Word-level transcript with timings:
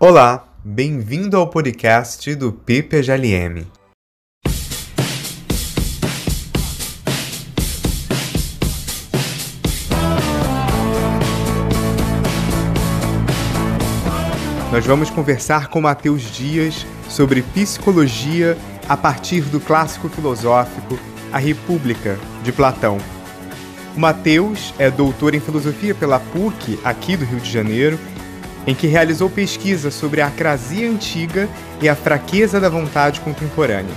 Olá, 0.00 0.46
bem-vindo 0.64 1.36
ao 1.36 1.48
podcast 1.48 2.32
do 2.36 2.52
PPGLM. 2.52 3.66
Nós 14.70 14.86
vamos 14.86 15.10
conversar 15.10 15.66
com 15.66 15.80
Matheus 15.80 16.22
Dias 16.30 16.86
sobre 17.08 17.42
psicologia 17.42 18.56
a 18.88 18.96
partir 18.96 19.40
do 19.40 19.58
clássico 19.58 20.08
filosófico 20.08 20.96
A 21.32 21.38
República, 21.38 22.16
de 22.44 22.52
Platão. 22.52 22.98
O 23.96 23.98
Matheus 23.98 24.72
é 24.78 24.92
doutor 24.92 25.34
em 25.34 25.40
filosofia 25.40 25.92
pela 25.92 26.20
PUC, 26.20 26.78
aqui 26.84 27.16
do 27.16 27.24
Rio 27.24 27.40
de 27.40 27.50
Janeiro, 27.50 27.98
em 28.68 28.74
que 28.74 28.86
realizou 28.86 29.30
pesquisa 29.30 29.90
sobre 29.90 30.20
a 30.20 30.26
acrasia 30.26 30.90
antiga 30.90 31.48
e 31.80 31.88
a 31.88 31.96
fraqueza 31.96 32.60
da 32.60 32.68
vontade 32.68 33.18
contemporânea. 33.22 33.94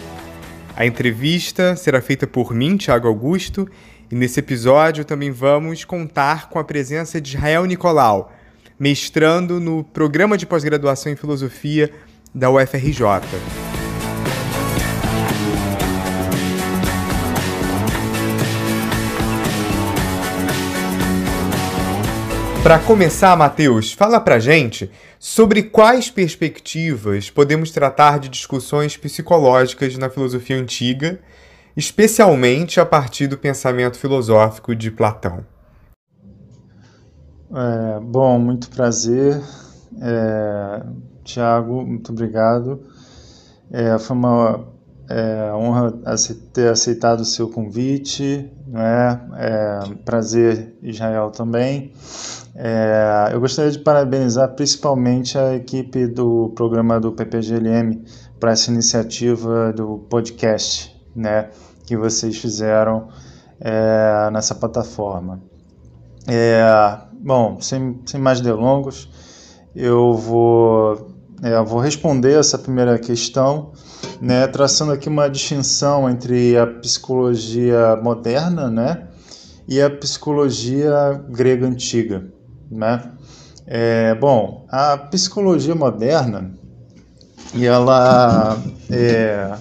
A 0.78 0.86
entrevista 0.86 1.76
será 1.76 2.02
feita 2.02 2.26
por 2.26 2.54
mim, 2.54 2.78
Tiago 2.78 3.06
Augusto, 3.06 3.68
e 4.10 4.16
nesse 4.16 4.40
episódio 4.40 5.04
também 5.04 5.30
vamos 5.30 5.84
contar 5.84 6.48
com 6.48 6.58
a 6.58 6.64
presença 6.64 7.20
de 7.20 7.36
Israel 7.36 7.66
Nicolau, 7.66 8.32
mestrando 8.80 9.60
no 9.60 9.84
programa 9.84 10.38
de 10.38 10.46
pós-graduação 10.46 11.12
em 11.12 11.18
filosofia 11.18 11.92
da 12.34 12.50
UFRJ. 12.50 13.71
Para 22.64 22.78
começar, 22.78 23.36
Matheus, 23.36 23.92
fala 23.92 24.22
pra 24.22 24.38
gente 24.38 24.92
sobre 25.18 25.64
quais 25.64 26.12
perspectivas 26.12 27.28
podemos 27.28 27.72
tratar 27.72 28.20
de 28.20 28.30
discussões 28.30 28.96
psicológicas 28.96 29.98
na 29.98 30.12
filosofia 30.12 30.58
antiga, 30.58 31.20
especialmente 31.76 32.80
a 32.80 32.86
partir 32.86 33.26
do 33.26 33.36
pensamento 33.36 33.98
filosófico 33.98 34.76
de 34.76 34.92
Platão. 34.92 35.44
É, 37.52 38.00
bom, 38.00 38.38
muito 38.38 38.70
prazer. 38.70 39.42
É, 40.00 40.84
Tiago, 41.24 41.84
muito 41.84 42.12
obrigado. 42.12 42.84
É, 43.72 43.98
foi 43.98 44.16
uma 44.16 44.68
é, 45.10 45.52
honra 45.52 45.94
ter 46.54 46.70
aceitado 46.70 47.22
o 47.22 47.26
seu 47.26 47.50
convite, 47.50 48.52
né? 48.68 49.20
é, 49.38 49.80
prazer 50.06 50.76
Israel 50.84 51.32
também. 51.32 51.92
É, 52.54 53.30
eu 53.32 53.40
gostaria 53.40 53.72
de 53.72 53.80
parabenizar 53.80 54.54
principalmente 54.56 55.38
a 55.38 55.56
equipe 55.56 56.06
do 56.08 56.52
programa 56.54 57.00
do 57.00 57.12
PPGLM 57.12 58.04
para 58.40 58.52
essa 58.52 58.70
iniciativa 58.70 59.72
do 59.72 60.00
podcast, 60.10 60.96
né, 61.16 61.50
que 61.86 61.96
vocês 61.96 62.38
fizeram 62.38 63.08
é, 63.60 64.30
nessa 64.32 64.54
plataforma. 64.54 65.42
É, 66.28 66.62
bom, 67.14 67.60
sem, 67.62 68.02
sem 68.06 68.20
mais 68.20 68.42
delongas, 68.42 69.08
eu 69.74 70.14
vou, 70.14 71.10
é, 71.42 71.62
vou 71.64 71.80
responder 71.80 72.38
essa 72.38 72.58
primeira 72.58 73.00
questão, 73.00 73.72
né, 74.20 74.46
traçando 74.48 74.92
aqui 74.92 75.08
uma 75.08 75.30
distinção 75.30 76.10
entre 76.10 76.58
a 76.58 76.68
psicologia 76.68 77.96
moderna, 77.96 78.70
né, 78.70 79.08
e 79.68 79.82
a 79.82 79.90
psicologia 79.90 81.24
grega 81.30 81.66
antiga. 81.66 82.26
Né? 82.72 83.04
É, 83.68 84.16
bom, 84.16 84.66
a 84.70 84.98
psicologia 84.98 85.76
moderna 85.76 86.52
e 87.54 87.66
ela, 87.66 88.58
é, 88.90 89.52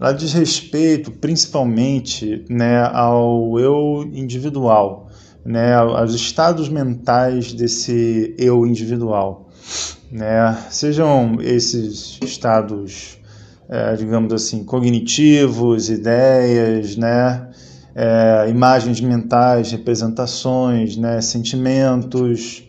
ela 0.00 0.12
diz 0.12 0.32
respeito 0.32 1.10
principalmente 1.10 2.44
né, 2.48 2.88
ao 2.92 3.58
eu 3.58 4.08
individual, 4.12 5.10
né, 5.44 5.74
aos 5.74 6.14
estados 6.14 6.68
mentais 6.68 7.52
desse 7.52 8.34
eu 8.38 8.64
individual. 8.64 9.48
Né? 10.10 10.56
Sejam 10.70 11.38
esses 11.40 12.18
estados, 12.22 13.18
é, 13.68 13.94
digamos 13.96 14.32
assim, 14.32 14.62
cognitivos, 14.62 15.90
ideias, 15.90 16.96
né? 16.96 17.45
É, 17.98 18.50
imagens 18.50 19.00
mentais, 19.00 19.72
representações, 19.72 20.98
né, 20.98 21.22
sentimentos, 21.22 22.62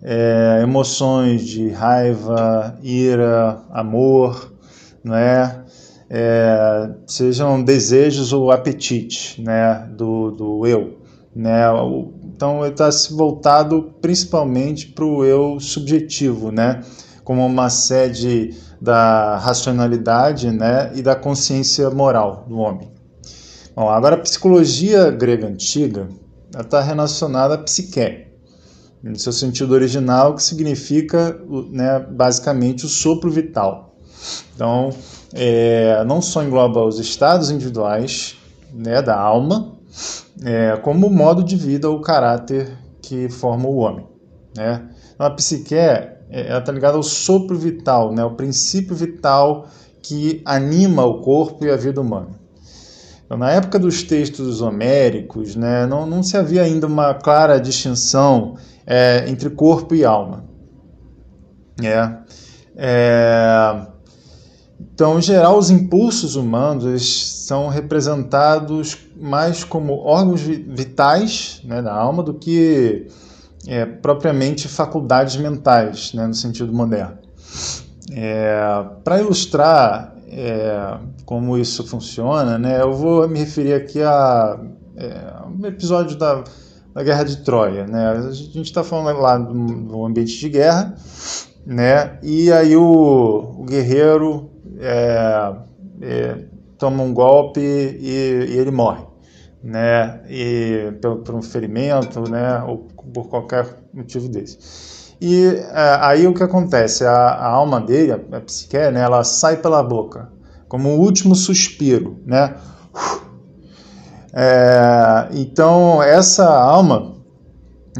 é, 0.00 0.60
emoções 0.62 1.44
de 1.44 1.68
raiva, 1.70 2.78
ira, 2.80 3.60
amor, 3.72 4.52
é? 5.04 5.56
é 6.08 6.90
sejam 7.08 7.60
desejos 7.62 8.32
ou 8.32 8.52
apetites 8.52 9.36
né, 9.38 9.88
do, 9.96 10.30
do 10.30 10.66
eu. 10.66 10.98
Né? 11.34 11.62
Então, 12.24 12.64
está 12.64 12.92
se 12.92 13.12
voltado 13.12 13.94
principalmente 14.00 14.86
para 14.86 15.04
o 15.04 15.24
eu 15.24 15.58
subjetivo, 15.58 16.52
né? 16.52 16.82
como 17.24 17.44
uma 17.44 17.68
sede 17.68 18.54
da 18.80 19.38
racionalidade 19.38 20.52
né? 20.52 20.92
e 20.94 21.02
da 21.02 21.16
consciência 21.16 21.90
moral 21.90 22.46
do 22.48 22.58
homem. 22.58 22.97
Bom, 23.78 23.88
agora 23.90 24.16
a 24.16 24.18
psicologia 24.18 25.08
grega 25.08 25.46
antiga 25.46 26.08
está 26.52 26.80
relacionada 26.80 27.54
à 27.54 27.58
psique, 27.58 28.26
no 29.00 29.16
seu 29.16 29.32
sentido 29.32 29.72
original, 29.72 30.34
que 30.34 30.42
significa 30.42 31.40
né, 31.70 32.00
basicamente 32.00 32.84
o 32.84 32.88
sopro 32.88 33.30
vital. 33.30 33.94
Então, 34.52 34.90
é, 35.32 36.02
não 36.06 36.20
só 36.20 36.42
engloba 36.42 36.84
os 36.84 36.98
estados 36.98 37.52
individuais 37.52 38.36
né, 38.74 39.00
da 39.00 39.16
alma, 39.16 39.76
é, 40.44 40.76
como 40.78 41.06
o 41.06 41.10
modo 41.10 41.44
de 41.44 41.54
vida 41.54 41.88
ou 41.88 42.00
caráter 42.00 42.76
que 43.00 43.28
forma 43.28 43.68
o 43.68 43.76
homem. 43.76 44.08
Né? 44.56 44.88
Então, 45.14 45.24
a 45.24 45.30
psique 45.30 45.76
está 46.28 46.72
ligada 46.72 46.96
ao 46.96 47.02
sopro 47.04 47.56
vital, 47.56 48.12
né, 48.12 48.24
o 48.24 48.34
princípio 48.34 48.96
vital 48.96 49.68
que 50.02 50.42
anima 50.44 51.04
o 51.04 51.20
corpo 51.20 51.64
e 51.64 51.70
a 51.70 51.76
vida 51.76 52.00
humana. 52.00 52.37
Então, 53.28 53.36
na 53.36 53.50
época 53.50 53.78
dos 53.78 54.02
textos 54.02 54.62
homéricos, 54.62 55.54
né, 55.54 55.84
não, 55.86 56.06
não 56.06 56.22
se 56.22 56.34
havia 56.34 56.62
ainda 56.62 56.86
uma 56.86 57.12
clara 57.12 57.60
distinção 57.60 58.56
é, 58.86 59.28
entre 59.28 59.50
corpo 59.50 59.94
e 59.94 60.02
alma. 60.02 60.44
É, 61.82 62.10
é, 62.74 63.86
então, 64.80 65.18
em 65.18 65.20
geral, 65.20 65.58
os 65.58 65.68
impulsos 65.68 66.36
humanos 66.36 67.44
são 67.46 67.68
representados 67.68 68.96
mais 69.14 69.62
como 69.62 69.92
órgãos 69.98 70.40
vitais 70.40 71.60
né, 71.64 71.82
da 71.82 71.92
alma 71.92 72.22
do 72.22 72.32
que 72.32 73.08
é, 73.66 73.84
propriamente 73.84 74.68
faculdades 74.68 75.36
mentais, 75.36 76.14
né, 76.14 76.26
no 76.26 76.32
sentido 76.32 76.72
moderno. 76.72 77.18
É, 78.10 78.58
Para 79.04 79.20
ilustrar 79.20 80.17
é, 80.30 80.98
como 81.24 81.56
isso 81.56 81.86
funciona, 81.86 82.58
né, 82.58 82.80
eu 82.80 82.92
vou 82.92 83.28
me 83.28 83.38
referir 83.38 83.74
aqui 83.74 84.02
a 84.02 84.60
é, 84.98 85.32
um 85.46 85.64
episódio 85.66 86.16
da, 86.16 86.42
da 86.92 87.02
Guerra 87.02 87.24
de 87.24 87.36
Troia. 87.38 87.86
Né? 87.86 88.08
A 88.08 88.30
gente 88.32 88.62
está 88.62 88.82
falando 88.82 89.18
lá 89.18 89.38
do, 89.38 89.54
do, 89.54 90.04
ambiente 90.04 90.38
de 90.38 90.48
guerra, 90.48 90.94
né? 91.64 92.18
e 92.22 92.52
aí 92.52 92.76
o, 92.76 93.54
o 93.58 93.64
guerreiro 93.64 94.50
é, 94.78 95.54
é 96.02 96.38
toma 96.76 97.02
um 97.02 97.12
golpe 97.12 97.60
e, 97.60 98.46
e, 98.48 98.58
ele 98.58 98.70
morre. 98.70 99.06
Né? 99.62 100.20
E 100.28 100.92
por, 101.00 101.18
por 101.18 101.34
um 101.34 101.42
ferimento, 101.42 102.28
né? 102.28 102.62
ou 102.62 102.88
por 103.12 103.28
qualquer 103.28 103.66
motivo 103.92 104.28
desse. 104.28 104.97
E 105.20 105.46
é, 105.46 105.98
aí 106.00 106.26
o 106.26 106.34
que 106.34 106.42
acontece? 106.42 107.04
A, 107.04 107.12
a 107.12 107.46
alma 107.48 107.80
dele, 107.80 108.12
a, 108.12 108.36
a 108.36 108.40
psique, 108.40 108.76
né, 108.76 109.00
ela 109.00 109.24
sai 109.24 109.56
pela 109.56 109.82
boca, 109.82 110.30
como 110.68 110.88
um 110.88 110.98
último 110.98 111.34
suspiro, 111.34 112.20
né? 112.24 112.54
É, 114.32 115.28
então 115.32 116.02
essa 116.02 116.46
alma, 116.48 117.16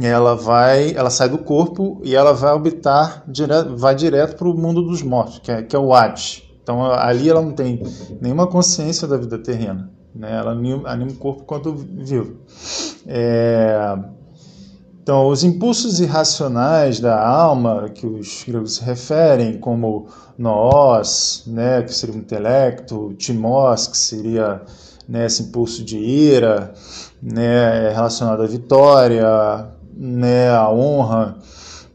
ela 0.00 0.36
vai, 0.36 0.92
ela 0.94 1.10
sai 1.10 1.28
do 1.28 1.38
corpo 1.38 2.00
e 2.04 2.14
ela 2.14 2.32
vai 2.32 2.52
habitar, 2.52 3.24
direto, 3.26 3.76
vai 3.76 3.94
direto 3.94 4.36
para 4.36 4.48
o 4.48 4.56
mundo 4.56 4.82
dos 4.82 5.02
mortos, 5.02 5.40
que 5.40 5.50
é, 5.50 5.62
que 5.62 5.74
é 5.74 5.78
o 5.78 5.92
Hades. 5.92 6.44
Então 6.62 6.84
ali 6.84 7.28
ela 7.28 7.42
não 7.42 7.52
tem 7.52 7.82
nenhuma 8.20 8.46
consciência 8.46 9.08
da 9.08 9.16
vida 9.16 9.38
terrena, 9.38 9.90
né? 10.14 10.36
Ela 10.36 10.52
anima, 10.52 10.88
anima 10.88 11.10
o 11.10 11.16
corpo 11.16 11.42
quanto 11.44 11.74
vivo. 11.74 12.36
É, 13.06 13.96
então, 15.08 15.26
os 15.28 15.42
impulsos 15.42 16.00
irracionais 16.00 17.00
da 17.00 17.18
alma, 17.26 17.88
que 17.88 18.06
os 18.06 18.44
gregos 18.46 18.74
se 18.74 18.84
referem 18.84 19.56
como 19.56 20.06
nós, 20.36 21.44
né, 21.46 21.80
que 21.80 21.94
seria 21.94 22.14
o 22.14 22.18
intelecto, 22.18 23.14
timós, 23.16 23.86
que 23.86 23.96
seria 23.96 24.60
né, 25.08 25.24
esse 25.24 25.44
impulso 25.44 25.82
de 25.82 25.96
ira, 25.96 26.74
né, 27.22 27.88
relacionado 27.90 28.42
à 28.42 28.46
vitória, 28.46 29.68
né, 29.96 30.50
à 30.50 30.70
honra, 30.70 31.38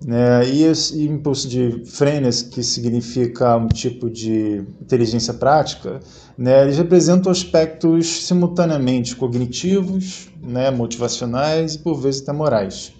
Né? 0.03 0.49
E 0.49 0.63
esse 0.63 1.05
impulso 1.05 1.47
de 1.47 1.83
Freitas, 1.85 2.41
que 2.41 2.63
significa 2.63 3.55
um 3.57 3.67
tipo 3.67 4.09
de 4.09 4.65
inteligência 4.81 5.35
prática, 5.35 5.99
né? 6.37 6.63
eles 6.63 6.77
representam 6.77 7.31
aspectos 7.31 8.25
simultaneamente 8.25 9.15
cognitivos, 9.15 10.29
né? 10.41 10.71
motivacionais 10.71 11.75
e 11.75 11.79
por 11.79 12.01
vezes 12.01 12.21
até 12.23 12.33
morais. 12.33 12.91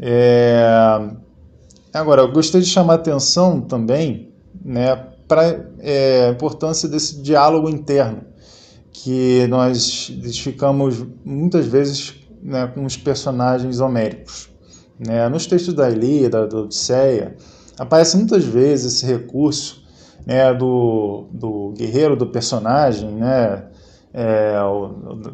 É... 0.00 1.10
Agora, 1.92 2.22
eu 2.22 2.32
gostaria 2.32 2.64
de 2.64 2.70
chamar 2.70 2.94
atenção 2.94 3.60
também 3.60 4.32
né, 4.64 4.94
para 5.26 5.68
é, 5.80 6.26
a 6.26 6.30
importância 6.30 6.88
desse 6.88 7.20
diálogo 7.22 7.68
interno, 7.68 8.22
que 8.92 9.46
nós 9.48 10.08
identificamos 10.10 11.04
muitas 11.24 11.66
vezes 11.66 12.14
né, 12.42 12.66
com 12.74 12.84
os 12.84 12.96
personagens 12.96 13.80
homéricos. 13.80 14.48
Né? 14.98 15.28
Nos 15.28 15.46
textos 15.46 15.74
da 15.74 15.88
Ilíada, 15.90 16.46
da 16.46 16.58
Odisseia, 16.58 17.36
aparece 17.78 18.16
muitas 18.16 18.44
vezes 18.44 18.94
esse 18.94 19.06
recurso 19.06 19.82
né, 20.26 20.52
do, 20.52 21.26
do 21.32 21.72
guerreiro, 21.76 22.16
do 22.16 22.26
personagem, 22.26 23.10
né, 23.12 23.64
é, 24.12 24.56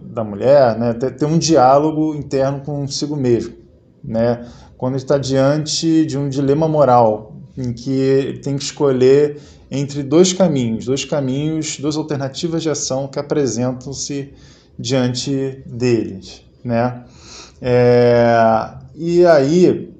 da 0.02 0.22
mulher, 0.22 0.78
né, 0.78 0.92
ter, 0.92 1.16
ter, 1.16 1.24
um 1.24 1.38
diálogo 1.38 2.14
interno 2.14 2.60
consigo 2.60 3.16
mesmo. 3.16 3.63
Né, 4.04 4.46
quando 4.76 4.96
está 4.96 5.16
diante 5.16 6.04
de 6.04 6.18
um 6.18 6.28
dilema 6.28 6.68
moral, 6.68 7.36
em 7.56 7.72
que 7.72 8.38
tem 8.42 8.56
que 8.56 8.64
escolher 8.64 9.40
entre 9.70 10.02
dois 10.02 10.32
caminhos, 10.32 10.84
dois 10.84 11.04
caminhos, 11.04 11.78
duas 11.78 11.96
alternativas 11.96 12.62
de 12.62 12.68
ação 12.68 13.08
que 13.08 13.18
apresentam-se 13.18 14.32
diante 14.78 15.62
deles. 15.66 16.42
Né? 16.62 17.02
É, 17.62 18.74
e 18.94 19.24
aí, 19.24 19.90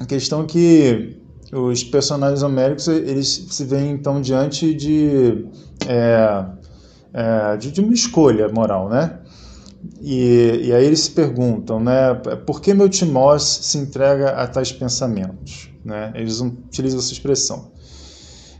a 0.00 0.06
questão 0.06 0.42
é 0.42 0.46
que 0.46 1.16
os 1.52 1.84
personagens 1.84 2.42
homéricos 2.42 2.88
eles 2.88 3.46
se 3.50 3.64
veem 3.64 3.92
então 3.92 4.20
diante 4.20 4.74
de, 4.74 5.46
é, 5.86 6.44
é, 7.14 7.56
de, 7.56 7.70
de, 7.70 7.80
uma 7.80 7.94
escolha 7.94 8.48
moral, 8.48 8.88
né? 8.88 9.18
E, 10.00 10.60
e 10.64 10.72
aí 10.72 10.84
eles 10.84 11.00
se 11.00 11.10
perguntam, 11.10 11.80
né? 11.80 12.14
Por 12.46 12.60
que 12.60 12.74
meu 12.74 12.88
Timós 12.88 13.42
se 13.42 13.78
entrega 13.78 14.30
a 14.30 14.46
tais 14.46 14.70
pensamentos? 14.72 15.70
Né? 15.84 16.12
Eles 16.14 16.40
utilizam 16.40 16.98
essa 16.98 17.12
expressão. 17.12 17.70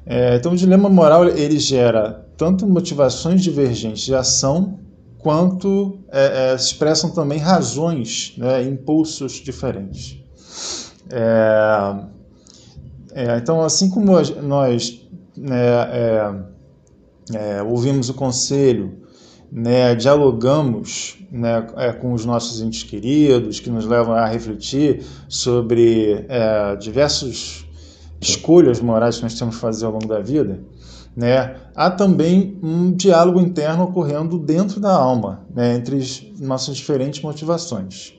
É, 0.07 0.37
então 0.37 0.53
o 0.53 0.57
dilema 0.57 0.89
moral 0.89 1.27
ele 1.29 1.59
gera 1.59 2.25
tanto 2.37 2.67
motivações 2.67 3.43
divergentes 3.43 4.05
de 4.05 4.15
ação 4.15 4.79
quanto 5.19 5.99
é, 6.13 6.53
é, 6.53 6.55
expressam 6.55 7.11
também 7.11 7.39
razões, 7.39 8.35
né, 8.39 8.63
impulsos 8.63 9.33
diferentes. 9.33 10.23
É, 11.11 11.97
é 13.13 13.37
então, 13.39 13.61
assim 13.65 13.91
como 13.91 14.13
nós 14.43 15.01
né, 15.37 15.59
é, 17.35 17.63
ouvimos 17.63 18.09
o 18.09 18.15
conselho, 18.15 19.06
né, 19.51 19.95
dialogamos 19.95 21.19
né, 21.31 21.63
com 22.01 22.13
os 22.13 22.25
nossos 22.25 22.61
entes 22.61 22.83
queridos, 22.83 23.61
que 23.61 23.71
nos 23.71 23.87
levam 23.87 24.15
a 24.15 24.27
refletir 24.27 25.03
sobre 25.29 26.27
diversas 26.81 27.65
escolhas 28.21 28.81
morais 28.81 29.17
que 29.17 29.23
nós 29.23 29.39
temos 29.39 29.55
que 29.57 29.61
fazer 29.61 29.87
ao 29.87 29.93
longo 29.93 30.07
da 30.07 30.21
vida, 30.21 30.61
né? 31.17 31.57
Há 31.75 31.91
também 31.91 32.59
um 32.63 32.93
diálogo 32.93 33.41
interno 33.41 33.85
ocorrendo 33.85 34.39
dentro 34.39 34.79
da 34.79 34.95
alma, 34.95 35.47
né? 35.55 35.75
entre 35.75 35.97
as 35.97 36.23
nossas 36.39 36.77
diferentes 36.77 37.23
motivações. 37.23 38.13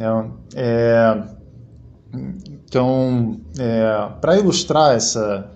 É, 0.00 0.24
é, 0.56 1.22
então, 2.66 3.40
é, 3.58 4.08
para 4.20 4.36
ilustrar 4.36 4.96
essa, 4.96 5.48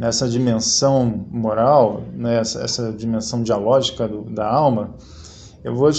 essa 0.00 0.28
dimensão 0.28 1.26
moral, 1.30 2.02
né? 2.14 2.38
essa, 2.38 2.92
dimensão 2.92 3.42
dialógica 3.42 4.06
do, 4.06 4.22
da 4.22 4.48
alma, 4.48 4.94
eu 5.64 5.74
vou 5.74 5.90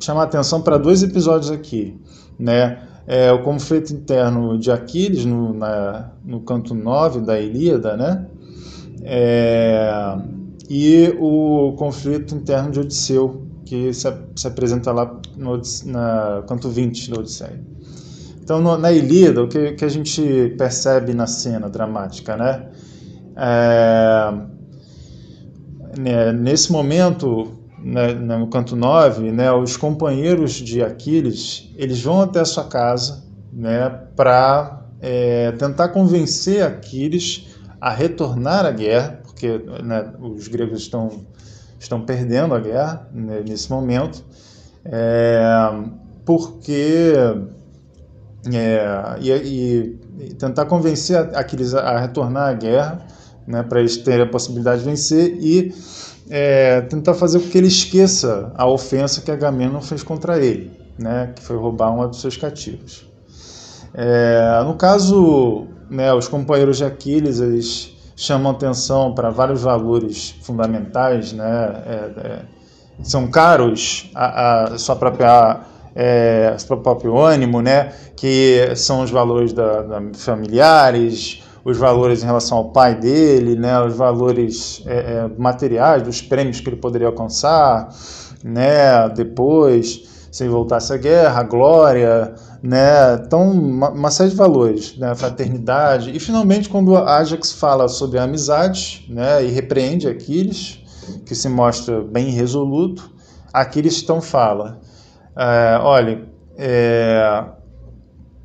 chamar 0.00 0.22
a 0.22 0.24
atenção 0.24 0.62
para 0.62 0.78
dois 0.78 1.02
episódios 1.02 1.50
aqui. 1.50 1.98
Né? 2.38 2.78
É, 3.06 3.32
o 3.32 3.42
conflito 3.42 3.92
interno 3.92 4.58
de 4.58 4.70
Aquiles 4.70 5.24
no, 5.24 5.52
na, 5.52 6.10
no 6.24 6.40
canto 6.40 6.74
9 6.74 7.20
da 7.20 7.38
Ilíada, 7.38 7.96
né? 7.96 8.26
É, 9.02 10.18
e 10.68 11.14
o 11.20 11.74
conflito 11.78 12.34
interno 12.34 12.72
de 12.72 12.80
Odisseu, 12.80 13.42
que 13.64 13.92
se, 13.94 14.12
se 14.34 14.46
apresenta 14.48 14.90
lá 14.90 15.20
no 15.36 15.60
na 15.84 16.42
canto 16.48 16.68
20 16.68 17.10
da 17.10 17.20
Odisseia. 17.20 17.60
Então, 18.42 18.60
no, 18.60 18.76
na 18.76 18.92
Ilíada, 18.92 19.42
o 19.42 19.48
que, 19.48 19.72
que 19.72 19.84
a 19.84 19.88
gente 19.88 20.54
percebe 20.58 21.14
na 21.14 21.28
cena 21.28 21.68
dramática, 21.68 22.36
né? 22.36 22.66
É, 23.36 24.32
né 25.98 26.32
nesse 26.32 26.72
momento, 26.72 27.52
né, 27.78 28.12
no 28.14 28.48
canto 28.48 28.74
9, 28.74 29.30
né, 29.30 29.52
os 29.52 29.76
companheiros 29.76 30.52
de 30.52 30.82
Aquiles, 30.82 31.70
eles 31.76 32.02
vão 32.02 32.22
até 32.22 32.40
a 32.40 32.44
sua 32.44 32.64
casa 32.64 33.24
né, 33.52 33.88
para 34.16 34.82
é, 35.00 35.52
tentar 35.52 35.88
convencer 35.88 36.62
Aquiles 36.62 37.46
a 37.80 37.90
retornar 37.90 38.64
à 38.66 38.70
guerra, 38.70 39.20
porque 39.22 39.60
né, 39.82 40.12
os 40.20 40.48
gregos 40.48 40.82
estão, 40.82 41.26
estão 41.78 42.00
perdendo 42.00 42.54
a 42.54 42.60
guerra 42.60 43.08
né, 43.12 43.42
nesse 43.46 43.70
momento, 43.70 44.24
é, 44.84 45.40
porque 46.24 47.12
é, 48.52 49.16
e, 49.20 49.98
e, 50.20 50.34
tentar 50.34 50.66
convencer 50.66 51.16
aqueles 51.34 51.74
a 51.74 51.98
retornar 51.98 52.48
à 52.48 52.52
guerra, 52.52 53.06
né, 53.46 53.62
para 53.62 53.80
eles 53.80 53.96
terem 53.96 54.22
a 54.22 54.28
possibilidade 54.28 54.82
de 54.82 54.90
vencer 54.90 55.36
e 55.40 55.74
é, 56.28 56.80
tentar 56.82 57.14
fazer 57.14 57.40
com 57.40 57.48
que 57.48 57.58
ele 57.58 57.68
esqueça 57.68 58.52
a 58.56 58.66
ofensa 58.66 59.20
que 59.20 59.30
Agamenon 59.30 59.80
fez 59.80 60.02
contra 60.02 60.38
ele, 60.38 60.72
né, 60.98 61.32
que 61.34 61.42
foi 61.42 61.56
roubar 61.56 61.94
uma 61.94 62.08
dos 62.08 62.20
seus 62.20 62.36
cativos. 62.36 63.06
É, 63.94 64.62
no 64.64 64.74
caso 64.74 65.66
né, 65.88 66.12
os 66.12 66.28
companheiros 66.28 66.78
de 66.78 66.84
Aquiles 66.84 67.40
eles 67.40 67.94
chamam 68.16 68.52
atenção 68.52 69.14
para 69.14 69.30
vários 69.30 69.62
valores 69.62 70.34
fundamentais, 70.42 71.32
né, 71.32 71.82
é, 71.86 71.92
é, 71.92 72.42
são 73.02 73.28
caros 73.28 74.10
a, 74.14 74.64
a 74.64 74.78
sua 74.78 74.96
própria 74.96 75.60
é, 75.94 76.54
seu 76.58 76.76
próprio 76.76 77.18
ânimo, 77.18 77.62
né, 77.62 77.90
que 78.14 78.70
são 78.76 79.00
os 79.00 79.10
valores 79.10 79.54
da, 79.54 79.82
da, 79.82 80.02
familiares, 80.12 81.42
os 81.66 81.76
valores 81.76 82.22
em 82.22 82.26
relação 82.26 82.58
ao 82.58 82.70
pai 82.70 82.94
dele, 82.94 83.56
né, 83.56 83.82
os 83.82 83.96
valores 83.96 84.84
é, 84.86 84.94
é, 84.94 85.30
materiais 85.36 86.00
dos 86.00 86.22
prêmios 86.22 86.60
que 86.60 86.68
ele 86.68 86.76
poderia 86.76 87.08
alcançar, 87.08 87.88
né, 88.44 89.08
depois 89.08 90.28
se 90.30 90.46
voltasse 90.46 90.92
à 90.92 90.96
guerra, 90.96 91.40
a 91.40 91.42
glória, 91.42 92.34
né? 92.62 93.14
Então, 93.14 93.50
uma, 93.50 93.88
uma, 93.88 94.10
série 94.10 94.30
de 94.30 94.36
valores, 94.36 94.94
né? 94.98 95.14
Fraternidade. 95.14 96.14
E 96.14 96.20
finalmente, 96.20 96.68
quando 96.68 96.94
Ajax 96.94 97.52
fala 97.52 97.88
sobre 97.88 98.18
a 98.18 98.24
amizade, 98.24 99.06
né? 99.08 99.42
E 99.42 99.48
repreende 99.48 100.06
Aquiles, 100.06 100.80
que 101.24 101.34
se 101.34 101.48
mostra 101.48 102.02
bem 102.02 102.28
resoluto, 102.32 103.10
Aquiles 103.50 104.02
então 104.02 104.20
fala: 104.20 104.78
é, 105.34 105.78
olha, 105.80 106.28
é, 106.58 107.44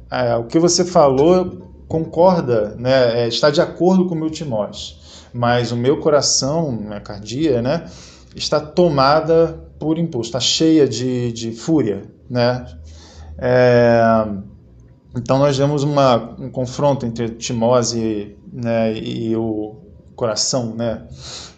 é, 0.10 0.36
o 0.38 0.46
que 0.46 0.60
você 0.60 0.86
falou 0.86 1.71
concorda, 1.92 2.74
né? 2.80 3.24
É, 3.24 3.28
está 3.28 3.50
de 3.50 3.60
acordo 3.60 4.08
com 4.08 4.16
o 4.16 4.18
meu 4.18 4.30
Timós, 4.30 5.28
mas 5.34 5.74
o 5.74 5.76
meu 5.76 6.00
coração, 6.00 6.72
minha 6.72 7.02
cardia, 7.02 7.62
né? 7.62 7.86
Está 8.34 8.62
tomada 8.62 9.60
por 9.78 9.98
impulso, 9.98 10.30
está 10.30 10.40
cheia 10.40 10.88
de, 10.88 11.34
de 11.34 11.52
fúria, 11.52 12.04
né? 12.30 12.66
É, 13.38 14.02
então 15.18 15.38
nós 15.38 15.58
vemos 15.58 15.84
uma, 15.84 16.16
um 16.40 16.50
confronto 16.50 17.06
entre 17.06 17.28
Timose 17.30 18.38
né, 18.54 18.94
e 18.98 19.36
o 19.36 19.76
coração 20.16 20.74
né, 20.74 21.06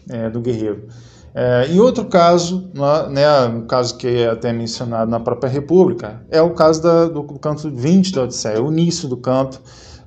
é, 0.10 0.32
do 0.32 0.42
guerreiro. 0.42 0.88
É, 1.36 1.68
em 1.68 1.80
outro 1.80 2.06
caso, 2.06 2.72
né, 3.10 3.46
um 3.48 3.68
caso 3.68 3.98
que 3.98 4.08
é 4.08 4.30
até 4.30 4.52
mencionado 4.54 5.12
na 5.12 5.20
própria 5.20 5.50
República, 5.50 6.24
é 6.32 6.42
o 6.42 6.52
caso 6.52 6.82
da, 6.82 7.06
do, 7.06 7.22
do, 7.22 7.40
canto 7.40 7.70
20 7.70 8.14
da 8.14 8.24
Odisseia, 8.24 8.62
o 8.62 8.72
início 8.72 9.08
do 9.08 9.18
canto, 9.18 9.62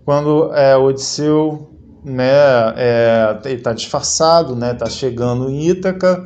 quando 0.06 0.54
é, 0.54 0.76
Odisseu 0.76 1.68
né, 2.04 2.32
é, 2.76 3.38
está 3.46 3.72
disfarçado, 3.72 4.54
está 4.54 4.66
né, 4.66 4.72
tá 4.74 4.86
chegando 4.86 5.50
em 5.50 5.68
Ítaca, 5.68 6.24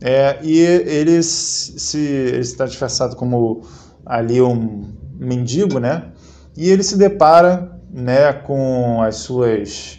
é, 0.00 0.38
e 0.44 0.60
ele 0.60 1.10
ele 1.10 2.38
está 2.38 2.66
disfarçado 2.66 3.16
como 3.16 3.62
ali 4.04 4.40
um 4.40 4.92
mendigo, 5.18 5.80
né? 5.80 6.12
E 6.56 6.70
ele 6.70 6.84
se 6.84 6.96
depara, 6.96 7.76
né, 7.90 8.32
com 8.32 9.02
as 9.02 9.16
suas 9.16 9.98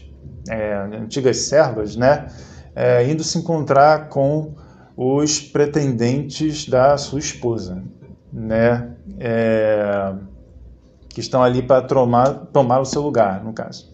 é, 0.50 0.76
antigas 0.98 1.38
servas, 1.38 1.98
né, 1.98 2.28
é, 2.74 3.10
indo 3.10 3.26
se 3.26 3.38
encontrar 3.38 4.08
com 4.08 4.56
os 4.96 5.42
pretendentes 5.42 6.66
da 6.70 6.96
sua 6.98 7.20
esposa, 7.20 7.84
né? 8.32 8.92
É, 9.20 10.14
que 11.18 11.22
estão 11.22 11.42
ali 11.42 11.64
para 11.64 11.82
tomar, 11.82 12.30
tomar 12.54 12.80
o 12.80 12.86
seu 12.86 13.02
lugar, 13.02 13.44
no 13.44 13.52
caso. 13.52 13.90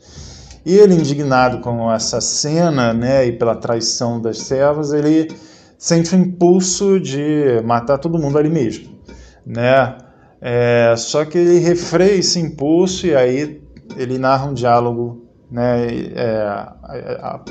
E 0.66 0.76
ele, 0.76 0.94
indignado 0.94 1.60
com 1.60 1.90
essa 1.90 2.20
cena 2.20 2.94
né, 2.94 3.26
e 3.26 3.32
pela 3.32 3.56
traição 3.56 4.22
das 4.22 4.40
servas, 4.40 4.92
ele 4.92 5.34
sente 5.78 6.14
o 6.14 6.20
impulso 6.20 7.00
de 7.00 7.62
matar 7.64 7.98
todo 7.98 8.20
mundo 8.20 8.38
ali 8.38 8.50
mesmo. 8.50 9.00
Né? 9.46 9.98
É, 10.42 10.96
só 10.98 11.24
que 11.24 11.38
ele 11.38 11.60
refreia 11.60 12.16
esse 12.20 12.42
impulso 12.42 13.08
e 13.08 13.16
aí 13.16 13.62
ele 13.96 14.18
narra 14.18 14.48
um 14.48 14.54
diálogo, 14.54 15.26
né? 15.50 15.88
É, 16.16 16.66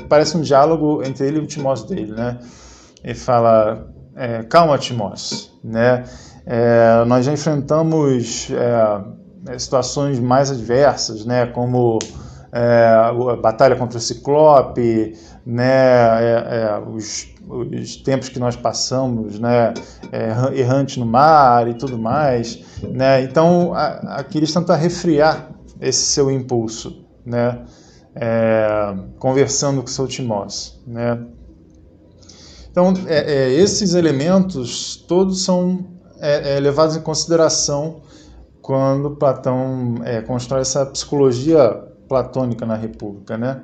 parece 0.07 0.37
um 0.37 0.41
diálogo 0.41 1.01
entre 1.03 1.25
ele 1.25 1.37
e 1.37 1.41
o 1.41 1.47
Timóteo 1.47 1.87
dele, 1.87 2.11
né? 2.11 2.37
Ele 3.03 3.15
fala, 3.15 3.87
é, 4.15 4.43
calma 4.43 4.77
Timóteo, 4.77 5.49
né? 5.63 6.03
É, 6.45 7.03
nós 7.05 7.25
já 7.25 7.33
enfrentamos 7.33 8.51
é, 8.51 9.22
situações 9.57 10.19
mais 10.19 10.51
adversas, 10.51 11.25
né? 11.25 11.45
Como 11.47 11.99
é, 12.51 12.87
a 13.31 13.35
batalha 13.35 13.75
contra 13.75 13.97
o 13.97 14.01
Ciclope, 14.01 15.17
né? 15.45 16.79
os 16.87 17.33
os 17.47 17.97
tempos 17.97 18.29
que 18.29 18.39
nós 18.39 18.55
passamos, 18.55 19.39
né, 19.39 19.73
é, 20.11 20.59
errante 20.59 20.99
no 20.99 21.05
mar 21.05 21.67
e 21.67 21.73
tudo 21.73 21.97
mais, 21.97 22.59
né? 22.81 23.21
Então 23.23 23.73
eles 24.33 24.53
tentam 24.53 24.75
refriar 24.75 25.51
esse 25.81 26.05
seu 26.05 26.31
impulso, 26.31 27.05
né? 27.25 27.63
É, 28.15 28.95
conversando 29.17 29.81
com 29.81 29.87
seu 29.87 30.07
Timóteo, 30.07 30.73
né? 30.85 31.25
Então 32.71 32.93
é, 33.07 33.33
é, 33.33 33.53
esses 33.53 33.93
elementos 33.93 34.95
todos 35.07 35.43
são 35.43 35.87
é, 36.19 36.55
é, 36.55 36.59
levados 36.59 36.95
em 36.95 37.01
consideração 37.01 38.01
quando 38.63 39.11
Platão 39.11 39.97
é, 40.03 40.21
constrói 40.21 40.61
essa 40.61 40.83
psicologia 40.87 41.69
platônica 42.07 42.65
na 42.65 42.75
República, 42.75 43.37
né? 43.37 43.61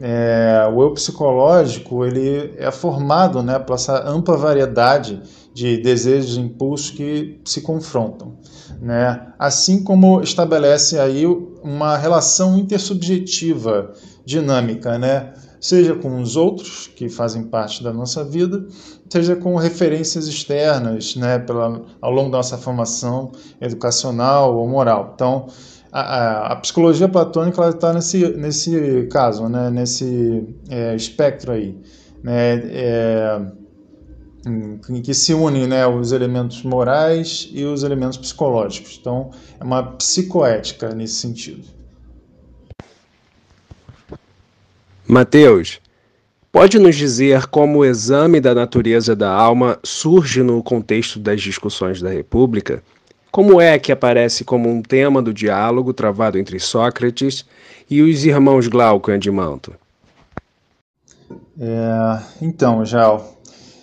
é, 0.00 0.68
o 0.72 0.82
eu 0.82 0.92
psicológico 0.92 2.04
ele 2.04 2.54
é 2.56 2.70
formado 2.70 3.42
né, 3.42 3.58
por 3.58 3.74
essa 3.74 4.08
ampla 4.08 4.36
variedade 4.36 5.22
de 5.52 5.76
desejos 5.78 6.36
e 6.36 6.40
impulsos 6.40 6.90
que 6.90 7.40
se 7.44 7.60
confrontam. 7.60 8.36
Né? 8.80 9.28
Assim 9.38 9.84
como 9.84 10.20
estabelece 10.20 10.98
aí 10.98 11.24
uma 11.26 11.96
relação 11.96 12.58
intersubjetiva 12.58 13.92
dinâmica, 14.24 14.98
né? 14.98 15.32
seja 15.60 15.94
com 15.94 16.20
os 16.20 16.36
outros 16.36 16.90
que 16.94 17.08
fazem 17.08 17.44
parte 17.44 17.82
da 17.82 17.92
nossa 17.92 18.22
vida, 18.24 18.66
seja 19.08 19.36
com 19.36 19.56
referências 19.56 20.26
externas 20.26 21.14
né, 21.16 21.38
pela, 21.38 21.82
ao 22.00 22.10
longo 22.10 22.30
da 22.30 22.38
nossa 22.38 22.58
formação 22.58 23.32
educacional 23.60 24.56
ou 24.56 24.68
moral. 24.68 25.12
Então, 25.14 25.46
a, 25.92 26.52
a, 26.52 26.56
psicologia 26.56 27.08
platônica 27.08 27.68
está 27.68 27.92
nesse, 27.92 28.26
nesse 28.36 29.06
caso, 29.12 29.48
né, 29.48 29.70
nesse 29.70 30.44
é, 30.68 30.94
espectro 30.96 31.52
aí, 31.52 31.78
né, 32.22 32.54
é, 32.66 33.40
em 34.46 35.00
que 35.00 35.14
se 35.14 35.32
unem 35.32 35.66
né, 35.66 35.86
os 35.86 36.12
elementos 36.12 36.62
morais 36.62 37.48
e 37.52 37.64
os 37.64 37.82
elementos 37.82 38.18
psicológicos. 38.18 38.98
Então, 39.00 39.30
é 39.60 39.64
uma 39.64 39.82
psicoética 39.82 40.94
nesse 40.94 41.14
sentido. 41.14 41.64
Mateus, 45.06 45.80
pode 46.54 46.78
nos 46.78 46.94
dizer 46.94 47.48
como 47.48 47.80
o 47.80 47.84
exame 47.84 48.40
da 48.40 48.54
natureza 48.54 49.16
da 49.16 49.28
alma 49.28 49.76
surge 49.82 50.40
no 50.40 50.62
contexto 50.62 51.18
das 51.18 51.42
discussões 51.42 52.00
da 52.00 52.08
República? 52.08 52.80
Como 53.28 53.60
é 53.60 53.76
que 53.76 53.90
aparece 53.90 54.44
como 54.44 54.70
um 54.70 54.80
tema 54.80 55.20
do 55.20 55.34
diálogo 55.34 55.92
travado 55.92 56.38
entre 56.38 56.60
Sócrates 56.60 57.44
e 57.90 58.00
os 58.02 58.24
irmãos 58.24 58.68
Glauco 58.68 59.10
e 59.10 59.14
Andimanto? 59.14 59.74
É, 61.58 62.20
então, 62.40 62.86
Jal, 62.86 63.36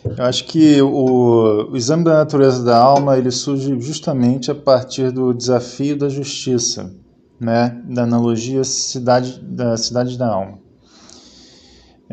eu 0.05 0.23
acho 0.23 0.45
que 0.45 0.81
o, 0.81 1.67
o, 1.71 1.75
exame 1.75 2.05
da 2.05 2.19
natureza 2.19 2.63
da 2.63 2.77
alma 2.77 3.17
ele 3.17 3.31
surge 3.31 3.77
justamente 3.81 4.49
a 4.49 4.55
partir 4.55 5.11
do 5.11 5.33
desafio 5.33 5.97
da 5.97 6.07
justiça, 6.07 6.89
né, 7.37 7.77
da 7.83 8.03
analogia 8.03 8.63
cidade, 8.63 9.41
da 9.41 9.75
cidade 9.75 10.17
da 10.17 10.29
alma. 10.33 10.60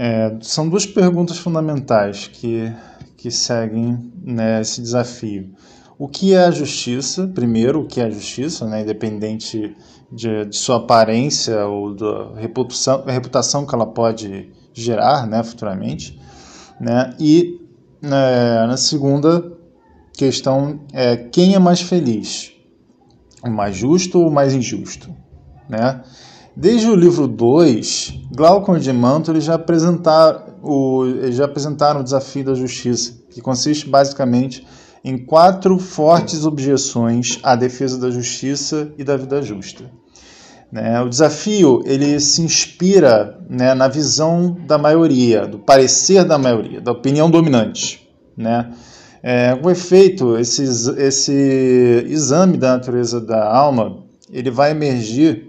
É, 0.01 0.37
são 0.41 0.69
duas 0.69 0.87
perguntas 0.87 1.39
fundamentais 1.39 2.29
que, 2.29 2.73
que 3.17 3.33
seguem 3.33 4.13
né, 4.23 4.61
esse 4.61 4.81
desafio 4.81 5.51
o 5.99 6.07
que 6.07 6.33
é 6.33 6.45
a 6.45 6.51
justiça, 6.51 7.27
primeiro, 7.27 7.81
o 7.81 7.87
que 7.87 8.01
é 8.01 8.05
a 8.05 8.11
justiça, 8.11 8.67
né, 8.67 8.83
independente 8.83 9.77
de, 10.13 10.45
de 10.45 10.57
sua 10.57 10.77
aparência 10.77 11.67
ou 11.67 11.95
da 11.95 12.35
reputação, 12.37 13.05
reputação 13.05 13.67
que 13.67 13.75
ela 13.75 13.87
pode 13.87 14.49
gerar 14.73 15.27
né, 15.27 15.43
futuramente. 15.43 16.19
Né, 16.81 17.15
e 17.19 17.61
né, 18.01 18.65
na 18.67 18.77
segunda 18.77 19.53
questão 20.17 20.81
é 20.93 21.17
quem 21.17 21.57
é 21.57 21.59
mais 21.59 21.81
feliz, 21.81 22.53
o 23.43 23.51
mais 23.51 23.75
justo 23.75 24.21
ou 24.21 24.29
o 24.29 24.33
mais 24.33 24.55
injusto. 24.55 25.13
Né? 25.69 26.01
Desde 26.61 26.91
o 26.91 26.97
livro 26.97 27.29
2, 27.29 28.15
Glaucon 28.35 28.81
de 28.81 28.93
Manto 28.93 29.41
já, 29.41 29.55
apresentaram 29.55 30.43
o, 30.61 31.05
já 31.31 31.45
apresentaram 31.45 32.01
o 32.01 32.03
desafio 32.03 32.47
da 32.47 32.55
justiça, 32.55 33.15
que 33.31 33.41
consiste 33.41 33.89
basicamente 33.89 34.67
em 35.05 35.17
quatro 35.17 35.79
fortes 35.79 36.45
objeções 36.45 37.39
à 37.45 37.55
defesa 37.55 37.97
da 37.97 38.11
justiça 38.11 38.93
e 38.99 39.05
da 39.05 39.17
vida 39.17 39.41
justa. 39.41 39.85
Né? 40.73 41.01
O 41.01 41.09
desafio 41.09 41.81
ele 41.87 42.19
se 42.19 42.43
inspira 42.43 43.39
né, 43.49 43.73
na 43.73 43.87
visão 43.87 44.59
da 44.67 44.77
maioria, 44.77 45.47
do 45.47 45.61
parecer 45.61 46.25
da 46.25 46.39
maioria, 46.39 46.81
da 46.81 46.91
opinião 46.91 47.31
dominante. 47.31 48.11
Né? 48.37 48.69
É, 49.23 49.55
com 49.55 49.71
efeito, 49.71 50.37
esse, 50.37 50.65
esse 50.99 52.05
exame 52.09 52.57
da 52.57 52.73
natureza 52.73 53.21
da 53.21 53.49
alma 53.49 54.03
ele 54.33 54.51
vai 54.51 54.73
emergir 54.73 55.48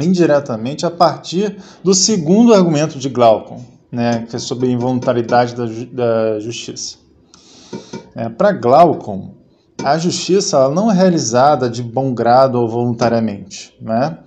indiretamente 0.00 0.86
a 0.86 0.90
partir 0.90 1.56
do 1.82 1.94
segundo 1.94 2.54
argumento 2.54 2.98
de 2.98 3.08
Glaucon, 3.08 3.64
né, 3.90 4.26
que 4.28 4.36
é 4.36 4.38
sobre 4.38 4.68
a 4.68 4.70
involuntariedade 4.70 5.54
da, 5.54 5.64
da 5.64 6.40
justiça. 6.40 6.96
É, 8.14 8.28
Para 8.28 8.52
Glaucon, 8.52 9.34
a 9.82 9.96
justiça 9.96 10.68
não 10.68 10.90
é 10.90 10.94
realizada 10.94 11.70
de 11.70 11.82
bom 11.82 12.12
grado 12.12 12.56
ou 12.56 12.68
voluntariamente. 12.68 13.74
Né? 13.80 14.18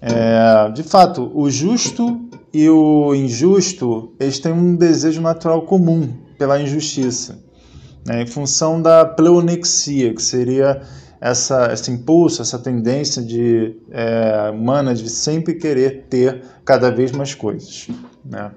É, 0.00 0.70
de 0.72 0.82
fato, 0.82 1.30
o 1.34 1.50
justo 1.50 2.28
e 2.52 2.68
o 2.68 3.14
injusto 3.14 4.14
eles 4.18 4.38
têm 4.38 4.52
um 4.52 4.74
desejo 4.74 5.20
natural 5.20 5.62
comum 5.62 6.08
pela 6.38 6.60
injustiça, 6.60 7.38
né? 8.06 8.22
em 8.22 8.26
função 8.26 8.80
da 8.80 9.04
pleonexia, 9.04 10.14
que 10.14 10.22
seria 10.22 10.80
essa, 11.20 11.72
esse 11.72 11.90
impulso, 11.90 12.42
essa 12.42 12.58
tendência 12.58 13.22
de, 13.22 13.76
é, 13.90 14.50
humana 14.52 14.94
de 14.94 15.08
sempre 15.08 15.54
querer 15.54 16.06
ter 16.08 16.42
cada 16.64 16.90
vez 16.90 17.12
mais 17.12 17.34
coisas. 17.34 17.88
Né? 18.24 18.50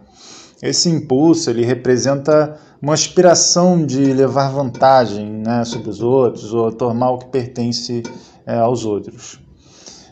Esse 0.62 0.90
impulso 0.90 1.50
ele 1.50 1.66
representa 1.66 2.58
uma 2.82 2.94
aspiração 2.94 3.86
de 3.86 4.14
levar 4.14 4.50
vantagem 4.50 5.42
né, 5.46 5.64
sobre 5.66 5.90
os 5.90 6.02
outros 6.02 6.54
ou 6.54 6.72
tomar 6.72 7.12
o 7.12 7.18
que 7.20 7.28
pertence 7.28 8.04
é, 8.46 8.56
aos 8.56 8.86
outros. 8.86 9.40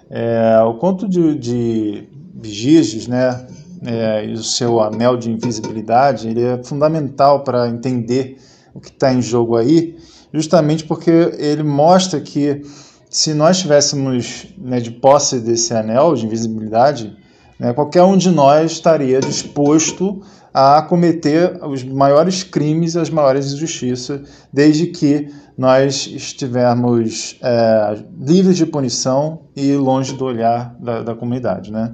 É, 0.09 0.59
o 0.61 0.75
conto 0.75 1.07
de, 1.07 1.35
de 1.35 2.07
Giges, 2.43 3.07
né, 3.07 3.45
é, 3.85 4.25
e 4.25 4.33
o 4.33 4.43
seu 4.43 4.79
anel 4.81 5.17
de 5.17 5.31
invisibilidade, 5.31 6.27
ele 6.27 6.43
é 6.43 6.63
fundamental 6.63 7.43
para 7.43 7.67
entender 7.67 8.37
o 8.73 8.79
que 8.79 8.89
está 8.89 9.13
em 9.13 9.21
jogo 9.21 9.55
aí, 9.55 9.97
justamente 10.33 10.83
porque 10.83 11.33
ele 11.37 11.63
mostra 11.63 12.19
que 12.19 12.61
se 13.09 13.33
nós 13.33 13.59
tivéssemos 13.59 14.47
né, 14.57 14.79
de 14.79 14.91
posse 14.91 15.39
desse 15.39 15.73
anel 15.73 16.13
de 16.13 16.25
invisibilidade, 16.25 17.17
né, 17.59 17.73
qualquer 17.73 18.03
um 18.03 18.15
de 18.15 18.29
nós 18.29 18.71
estaria 18.71 19.19
disposto 19.19 20.21
a 20.53 20.81
cometer 20.81 21.59
os 21.63 21.83
maiores 21.83 22.43
crimes 22.43 22.95
e 22.95 22.99
as 22.99 23.09
maiores 23.09 23.51
injustiças, 23.53 24.21
desde 24.51 24.87
que 24.87 25.29
nós 25.57 26.07
estivermos 26.07 27.37
é, 27.41 27.97
livres 28.19 28.57
de 28.57 28.65
punição 28.65 29.41
e 29.55 29.75
longe 29.75 30.13
do 30.13 30.25
olhar 30.25 30.75
da, 30.79 31.01
da 31.01 31.15
comunidade, 31.15 31.71
né? 31.71 31.93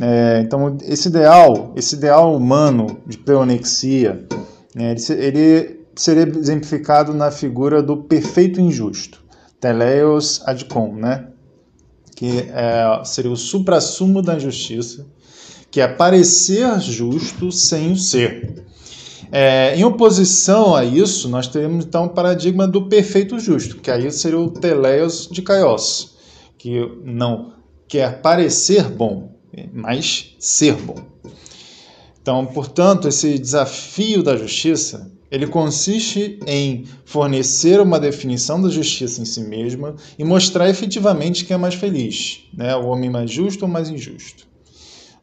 É, 0.00 0.40
então 0.44 0.76
esse 0.82 1.08
ideal, 1.08 1.72
esse 1.76 1.94
ideal 1.94 2.36
humano 2.36 2.98
de 3.06 3.16
pleonexia, 3.16 4.26
né, 4.74 4.92
ele, 4.92 5.24
ele 5.24 5.83
seria 5.96 6.28
exemplificado 6.28 7.12
na 7.14 7.30
figura 7.30 7.82
do 7.82 7.96
perfeito 7.96 8.60
injusto, 8.60 9.22
teleios 9.60 10.42
adcon, 10.46 10.94
né? 10.94 11.28
que 12.14 12.48
é, 12.52 13.04
seria 13.04 13.30
o 13.30 13.36
suprassumo 13.36 14.22
da 14.22 14.38
justiça, 14.38 15.06
que 15.70 15.80
é 15.80 15.88
parecer 15.88 16.80
justo 16.80 17.50
sem 17.50 17.92
o 17.92 17.96
ser. 17.96 18.64
É, 19.32 19.74
em 19.74 19.84
oposição 19.84 20.76
a 20.76 20.84
isso, 20.84 21.28
nós 21.28 21.48
teremos 21.48 21.84
então 21.84 22.04
o 22.04 22.10
paradigma 22.10 22.68
do 22.68 22.86
perfeito 22.88 23.38
justo, 23.40 23.78
que 23.78 23.90
aí 23.90 24.10
seria 24.12 24.38
o 24.38 24.50
teleios 24.50 25.28
de 25.30 25.42
Kaios, 25.42 26.14
que 26.56 26.80
não 27.02 27.54
quer 27.88 28.22
parecer 28.22 28.84
bom, 28.84 29.36
mas 29.72 30.36
ser 30.38 30.74
bom. 30.74 30.96
Então, 32.22 32.46
portanto, 32.46 33.08
esse 33.08 33.38
desafio 33.38 34.22
da 34.22 34.36
justiça, 34.36 35.12
ele 35.34 35.48
consiste 35.48 36.38
em 36.46 36.84
fornecer 37.04 37.80
uma 37.80 37.98
definição 37.98 38.62
da 38.62 38.68
justiça 38.68 39.20
em 39.20 39.24
si 39.24 39.40
mesma 39.40 39.96
e 40.16 40.22
mostrar 40.22 40.70
efetivamente 40.70 41.44
quem 41.44 41.54
é 41.54 41.58
mais 41.58 41.74
feliz, 41.74 42.44
né? 42.56 42.76
o 42.76 42.86
homem 42.86 43.10
mais 43.10 43.32
justo 43.32 43.64
ou 43.64 43.68
mais 43.68 43.90
injusto. 43.90 44.46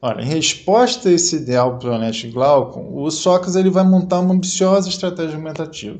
Ora, 0.01 0.21
em 0.21 0.27
resposta 0.27 1.07
a 1.07 1.13
esse 1.13 1.37
ideal 1.37 1.79
para 1.79 1.95
o 1.95 2.31
Glaucon, 2.33 2.91
o 2.93 3.09
Sócrates 3.09 3.55
ele 3.55 3.69
vai 3.69 3.85
montar 3.85 4.19
uma 4.19 4.33
ambiciosa 4.33 4.89
estratégia 4.89 5.35
argumentativa. 5.35 5.97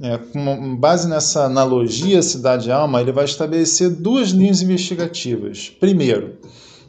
É, 0.00 0.18
com 0.18 0.76
base 0.76 1.08
nessa 1.08 1.46
analogia 1.46 2.22
cidade-alma, 2.22 3.00
ele 3.00 3.10
vai 3.10 3.24
estabelecer 3.24 3.90
duas 3.90 4.28
linhas 4.28 4.62
investigativas. 4.62 5.68
Primeiro, 5.80 6.36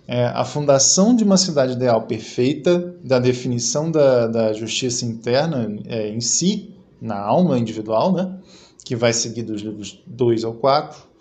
é, 0.08 0.26
a 0.26 0.44
fundação 0.44 1.16
de 1.16 1.24
uma 1.24 1.38
cidade 1.38 1.74
ideal 1.74 2.02
perfeita, 2.04 2.96
da 3.04 3.20
definição 3.20 3.90
da, 3.90 4.28
da 4.28 4.54
justiça 4.54 5.06
interna 5.06 5.78
é, 5.86 6.10
em 6.10 6.20
si, 6.20 6.74
na 7.02 7.20
alma 7.20 7.58
individual, 7.58 8.12
né? 8.12 8.38
que 8.84 8.96
vai 8.96 9.14
seguir 9.14 9.44
dos 9.44 9.62
livros 9.62 10.02
2 10.06 10.44
ao 10.44 10.54
4. 10.54 11.14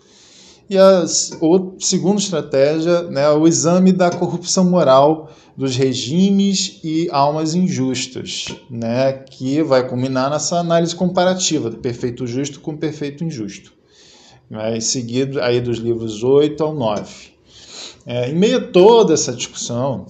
E 0.69 0.77
a 0.77 1.05
o, 1.41 1.75
segunda 1.79 2.19
estratégia, 2.19 3.03
né, 3.03 3.29
o 3.29 3.47
exame 3.47 3.91
da 3.91 4.09
corrupção 4.09 4.65
moral 4.65 5.29
dos 5.55 5.75
regimes 5.75 6.79
e 6.83 7.07
almas 7.11 7.53
injustas, 7.53 8.47
né, 8.69 9.13
que 9.13 9.61
vai 9.61 9.87
culminar 9.87 10.29
nessa 10.31 10.57
análise 10.57 10.95
comparativa 10.95 11.69
do 11.69 11.77
perfeito 11.77 12.25
justo 12.25 12.59
com 12.59 12.75
perfeito 12.75 13.23
injusto. 13.23 13.71
Vai 14.49 14.81
seguido 14.81 15.41
aí 15.41 15.61
dos 15.61 15.77
livros 15.77 16.23
8 16.23 16.63
ao 16.63 16.73
9. 16.73 17.32
É, 18.05 18.29
em 18.29 18.35
meio 18.35 18.57
a 18.57 18.61
toda 18.61 19.13
essa 19.13 19.31
discussão, 19.31 20.05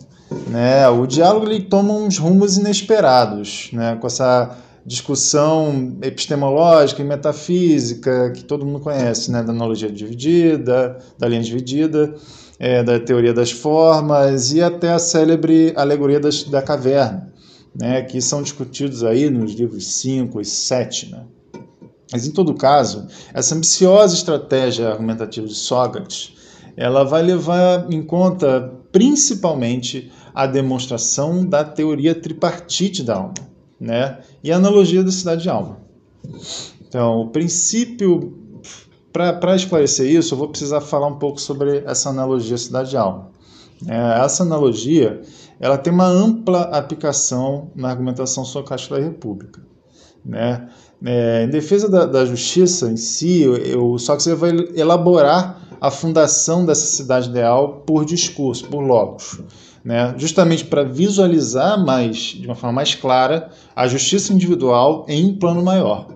né, 0.47 0.87
o 0.89 1.05
diálogo 1.05 1.45
ele 1.45 1.61
toma 1.63 1.93
uns 1.93 2.17
rumos 2.17 2.57
inesperados, 2.57 3.69
né, 3.71 3.95
com 3.99 4.07
essa 4.07 4.57
discussão 4.85 5.97
epistemológica 6.01 7.01
e 7.01 7.05
metafísica 7.05 8.31
que 8.31 8.43
todo 8.43 8.65
mundo 8.65 8.79
conhece, 8.79 9.31
né, 9.31 9.43
da 9.43 9.51
analogia 9.51 9.91
dividida, 9.91 10.97
da 11.17 11.27
linha 11.27 11.41
dividida, 11.41 12.15
é, 12.59 12.83
da 12.83 12.99
teoria 12.99 13.33
das 13.33 13.51
formas 13.51 14.51
e 14.53 14.61
até 14.61 14.91
a 14.91 14.99
célebre 14.99 15.71
alegoria 15.75 16.19
das, 16.19 16.43
da 16.43 16.61
caverna, 16.61 17.31
né, 17.79 18.01
que 18.01 18.19
são 18.21 18.41
discutidos 18.41 19.03
aí 19.03 19.29
nos 19.29 19.53
livros 19.53 19.85
5 19.93 20.41
e 20.41 20.45
7. 20.45 21.11
Né. 21.11 21.23
Mas, 22.11 22.27
em 22.27 22.31
todo 22.31 22.53
caso, 22.53 23.07
essa 23.33 23.55
ambiciosa 23.55 24.15
estratégia 24.15 24.89
argumentativa 24.89 25.47
de 25.47 25.55
Sócrates 25.55 26.35
ela 26.75 27.03
vai 27.03 27.21
levar 27.21 27.91
em 27.91 28.01
conta 28.01 28.73
principalmente 28.91 30.11
a 30.33 30.45
demonstração 30.45 31.45
da 31.45 31.63
teoria 31.63 32.15
tripartite 32.15 33.03
da 33.03 33.15
alma, 33.15 33.33
né? 33.79 34.19
E 34.43 34.51
a 34.51 34.55
analogia 34.55 35.03
da 35.03 35.11
cidade 35.11 35.43
de 35.43 35.49
alma. 35.49 35.77
Então, 36.87 37.21
o 37.21 37.29
princípio 37.29 38.39
para 39.11 39.55
esclarecer 39.55 40.09
isso, 40.09 40.33
eu 40.33 40.37
vou 40.39 40.49
precisar 40.49 40.81
falar 40.81 41.07
um 41.07 41.19
pouco 41.19 41.39
sobre 41.39 41.83
essa 41.85 42.09
analogia 42.09 42.57
cidade 42.57 42.89
de 42.89 42.97
alma. 42.97 43.29
É, 43.87 44.23
essa 44.25 44.41
analogia, 44.41 45.21
ela 45.59 45.77
tem 45.77 45.93
uma 45.93 46.07
ampla 46.07 46.61
aplicação 46.63 47.69
na 47.75 47.89
argumentação 47.89 48.43
socrática 48.43 48.95
da 48.95 49.01
República, 49.03 49.61
né? 50.25 50.67
É, 51.05 51.43
em 51.43 51.49
defesa 51.49 51.89
da, 51.89 52.05
da, 52.05 52.25
justiça 52.25 52.89
em 52.89 52.95
si, 52.95 53.45
o 53.77 53.97
Sócrates 53.97 54.39
vai 54.39 54.51
elaborar 54.73 55.62
a 55.83 55.91
fundação 55.91 56.65
dessa 56.65 56.85
cidade 56.85 57.27
ideal 57.29 57.83
por 57.85 58.05
discurso, 58.05 58.65
por 58.67 58.79
logos. 58.79 59.41
Né? 59.83 60.15
Justamente 60.15 60.63
para 60.63 60.81
visualizar 60.81 61.77
mais, 61.77 62.17
de 62.17 62.47
uma 62.47 62.55
forma 62.55 62.71
mais 62.71 62.95
clara, 62.95 63.49
a 63.75 63.85
justiça 63.85 64.31
individual 64.31 65.05
em 65.09 65.33
plano 65.33 65.61
maior. 65.61 66.07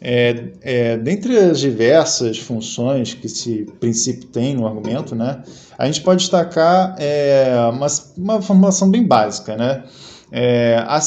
É, 0.00 0.54
é, 0.60 0.96
dentre 0.96 1.38
as 1.38 1.60
diversas 1.60 2.38
funções 2.38 3.14
que 3.14 3.26
esse 3.26 3.64
princípio 3.78 4.26
tem 4.26 4.56
no 4.56 4.66
argumento, 4.66 5.14
né, 5.14 5.40
a 5.78 5.86
gente 5.86 6.00
pode 6.00 6.22
destacar 6.22 6.96
é, 6.98 7.54
uma, 7.72 7.86
uma 8.16 8.42
formulação 8.42 8.90
bem 8.90 9.06
básica. 9.06 9.56
Né? 9.56 9.84
É, 10.32 10.84
a, 10.84 11.00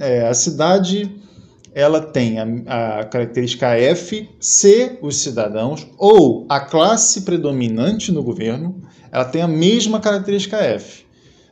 é, 0.00 0.26
a 0.26 0.32
cidade 0.32 1.14
ela 1.76 2.00
tem 2.00 2.38
a, 2.38 3.00
a, 3.00 3.04
característica 3.04 3.66
F, 3.66 4.30
C, 4.40 4.98
os 5.02 5.18
cidadãos, 5.18 5.86
ou 5.98 6.46
a 6.48 6.58
classe 6.58 7.20
predominante 7.20 8.10
no 8.10 8.22
governo, 8.22 8.80
ela 9.12 9.26
tem 9.26 9.42
a 9.42 9.46
mesma 9.46 10.00
característica 10.00 10.56
F. 10.56 11.04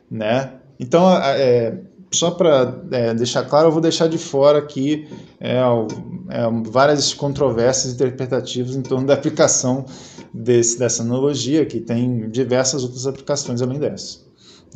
Né? 0.09 0.53
Então, 0.79 1.07
é, 1.15 1.77
só 2.09 2.31
para 2.31 2.75
é, 2.89 3.13
deixar 3.13 3.43
claro, 3.43 3.67
eu 3.67 3.71
vou 3.71 3.79
deixar 3.79 4.07
de 4.07 4.17
fora 4.17 4.57
aqui 4.57 5.07
é, 5.39 5.57
é, 5.57 6.71
várias 6.71 7.13
controvérsias 7.13 7.93
interpretativas 7.93 8.75
em 8.75 8.81
torno 8.81 9.05
da 9.05 9.13
aplicação 9.13 9.85
desse, 10.33 10.79
dessa 10.79 11.03
analogia, 11.03 11.67
que 11.67 11.79
tem 11.79 12.31
diversas 12.31 12.81
outras 12.83 13.05
aplicações 13.05 13.61
além 13.61 13.77
dessa. 13.77 14.25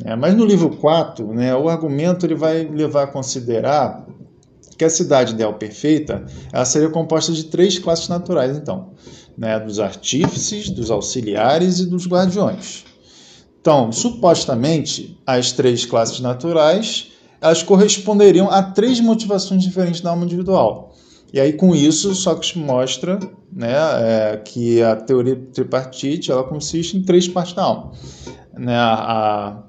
É, 0.04 0.14
mas 0.14 0.32
no 0.32 0.44
livro 0.44 0.70
4, 0.76 1.26
né, 1.34 1.56
o 1.56 1.68
argumento 1.68 2.24
ele 2.24 2.36
vai 2.36 2.62
levar 2.62 3.02
a 3.02 3.06
considerar 3.08 4.06
que 4.80 4.84
a 4.86 4.88
cidade 4.88 5.34
ideal 5.34 5.52
perfeita 5.52 6.24
ela 6.50 6.64
seria 6.64 6.88
composta 6.88 7.34
de 7.34 7.44
três 7.44 7.78
classes 7.78 8.08
naturais, 8.08 8.56
então, 8.56 8.92
né, 9.36 9.60
dos 9.60 9.78
artífices, 9.78 10.70
dos 10.70 10.90
auxiliares 10.90 11.80
e 11.80 11.86
dos 11.86 12.06
guardiões. 12.06 12.86
Então, 13.60 13.92
supostamente, 13.92 15.18
as 15.26 15.52
três 15.52 15.84
classes 15.84 16.18
naturais 16.20 17.08
elas 17.42 17.62
corresponderiam 17.62 18.50
a 18.50 18.62
três 18.62 19.00
motivações 19.00 19.62
diferentes 19.62 20.00
da 20.00 20.10
alma 20.10 20.24
individual. 20.24 20.94
E 21.30 21.38
aí, 21.38 21.52
com 21.52 21.74
isso, 21.74 22.14
Sócrates 22.14 22.56
mostra 22.56 23.18
né, 23.52 23.74
é, 23.74 24.36
que 24.38 24.82
a 24.82 24.96
teoria 24.96 25.36
tripartite 25.52 26.32
ela 26.32 26.44
consiste 26.44 26.96
em 26.96 27.02
três 27.02 27.28
partes 27.28 27.52
da 27.52 27.64
alma. 27.64 27.92
Né, 28.54 28.74
a, 28.74 29.62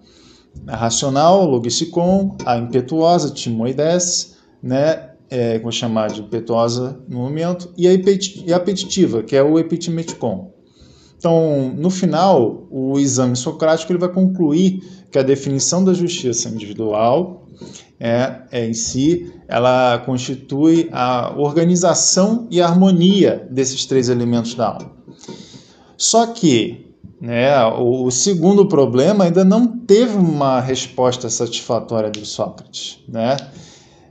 a 0.68 0.76
racional, 0.76 1.46
logisticon, 1.46 2.38
a 2.46 2.58
impetuosa, 2.58 3.30
timoides, 3.30 4.31
né, 4.62 5.12
é, 5.30 5.60
vou 5.60 5.72
chamar 5.72 6.10
de 6.10 6.22
impetuosa 6.22 7.00
no 7.08 7.20
momento, 7.20 7.72
e 7.78 7.88
a, 7.88 7.94
e 7.94 8.54
a 8.54 8.58
apetitiva, 8.58 9.24
que 9.24 9.36
é 9.36 9.42
o 9.42 9.58
epitimeticon. 9.58 10.52
Então, 11.18 11.74
no 11.78 11.90
final, 11.90 12.68
o 12.70 13.00
exame 13.00 13.36
socrático 13.36 13.92
ele 13.92 14.00
vai 14.00 14.10
concluir 14.10 14.82
que 15.12 15.20
a 15.20 15.24
definição 15.24 15.84
da 15.84 15.94
justiça 15.94 16.50
individual 16.50 17.48
é, 18.00 18.42
é, 18.52 18.66
em 18.66 18.74
si, 18.74 19.32
ela 19.48 20.00
constitui 20.00 20.90
a 20.92 21.32
organização 21.38 22.48
e 22.50 22.60
a 22.60 22.68
harmonia 22.68 23.48
desses 23.52 23.86
três 23.86 24.10
elementos 24.10 24.56
da 24.56 24.70
alma. 24.70 24.92
Só 25.96 26.26
que 26.26 26.96
né, 27.22 27.64
o 27.66 28.10
segundo 28.10 28.68
problema 28.68 29.26
ainda 29.26 29.46
não 29.46 29.68
teve 29.68 30.18
uma 30.18 30.60
resposta 30.60 31.30
satisfatória 31.30 32.10
de 32.10 32.26
Sócrates. 32.26 33.00
Né? 33.08 33.38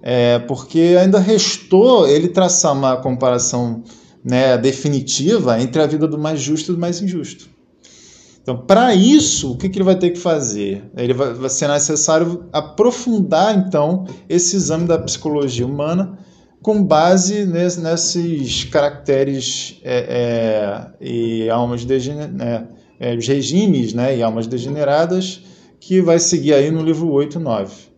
É, 0.02 0.38
porque 0.38 0.96
ainda 1.00 1.18
restou 1.18 2.08
ele 2.08 2.28
traçar 2.28 2.72
uma 2.72 2.96
comparação 2.96 3.82
né, 4.24 4.56
definitiva 4.58 5.60
entre 5.60 5.80
a 5.80 5.86
vida 5.86 6.06
do 6.06 6.18
mais 6.18 6.40
justo 6.40 6.72
e 6.72 6.74
do 6.74 6.80
mais 6.80 7.00
injusto. 7.00 7.48
Então, 8.42 8.56
para 8.56 8.94
isso, 8.94 9.52
o 9.52 9.56
que, 9.56 9.68
que, 9.68 9.78
ele 9.78 9.84
vai 9.84 9.96
ter 9.96 10.10
que 10.10 10.18
fazer? 10.18 10.90
Ele 10.96 11.12
vai, 11.12 11.34
vai, 11.34 11.50
ser 11.50 11.68
necessário 11.68 12.46
aprofundar, 12.52 13.56
então, 13.56 14.06
esse 14.28 14.56
exame 14.56 14.86
da 14.86 14.98
psicologia 14.98 15.66
humana 15.66 16.18
com 16.62 16.82
base 16.82 17.46
nesse, 17.46 17.80
nesses 17.80 18.64
caracteres 18.64 19.80
é, 19.82 20.90
é, 21.00 21.06
e 21.06 21.50
almas 21.50 21.84
né, 21.84 22.68
é, 22.98 23.14
regimes 23.14 23.94
né, 23.94 24.16
e 24.16 24.22
almas 24.22 24.46
degeneradas 24.46 25.42
que 25.78 26.02
vai 26.02 26.18
seguir 26.18 26.52
aí 26.52 26.70
no 26.70 26.82
livro 26.82 27.10
8 27.10 27.38
e 27.38 27.42
9. 27.42 27.89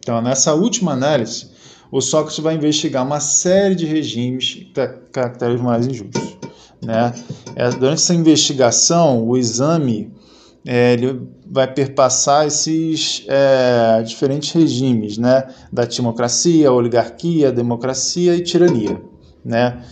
Então, 0.00 0.20
nessa 0.20 0.54
última 0.54 0.92
análise, 0.92 1.48
o 1.92 2.00
Sócrates 2.00 2.38
vai 2.38 2.54
investigar 2.54 3.04
uma 3.04 3.20
série 3.20 3.74
de 3.74 3.86
regimes 3.86 4.66
caracteres 5.12 5.60
mais 5.60 5.86
injustos. 5.86 6.36
Né? 6.82 7.12
É, 7.54 7.70
durante 7.70 7.98
essa 7.98 8.14
investigação, 8.14 9.26
o 9.26 9.36
exame 9.36 10.10
é, 10.66 10.94
ele 10.94 11.28
vai 11.50 11.72
perpassar 11.72 12.46
esses 12.46 13.24
é, 13.28 14.02
diferentes 14.02 14.52
regimes, 14.52 15.18
né? 15.18 15.44
da 15.72 15.86
timocracia, 15.86 16.72
oligarquia, 16.72 17.52
democracia 17.52 18.34
e 18.34 18.40
tirania. 18.40 19.00
Né? 19.44 19.82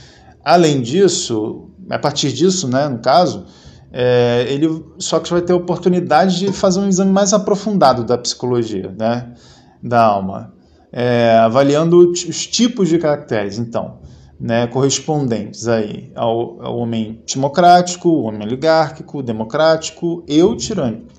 Além 0.44 0.80
disso, 0.80 1.68
a 1.90 1.98
partir 1.98 2.32
disso, 2.32 2.68
né, 2.68 2.88
no 2.88 2.98
caso, 2.98 3.46
é, 3.92 4.46
ele 4.48 4.84
Sócrates 4.98 5.30
vai 5.30 5.42
ter 5.42 5.52
a 5.52 5.56
oportunidade 5.56 6.38
de 6.38 6.52
fazer 6.52 6.80
um 6.80 6.88
exame 6.88 7.10
mais 7.10 7.32
aprofundado 7.32 8.04
da 8.04 8.18
psicologia, 8.18 8.94
né? 8.98 9.32
Da 9.82 10.02
alma, 10.02 10.54
é, 10.92 11.38
avaliando 11.38 11.98
os 12.10 12.46
tipos 12.46 12.88
de 12.88 12.98
caracteres. 12.98 13.58
Então, 13.58 13.98
né, 14.40 14.66
correspondentes 14.68 15.66
aí 15.66 16.12
ao, 16.14 16.62
ao 16.62 16.78
homem 16.78 17.20
timocrático, 17.26 18.08
homem 18.22 18.46
oligárquico, 18.46 19.22
democrático 19.22 20.24
e 20.28 20.42
o 20.42 20.54
tirânico. 20.54 21.18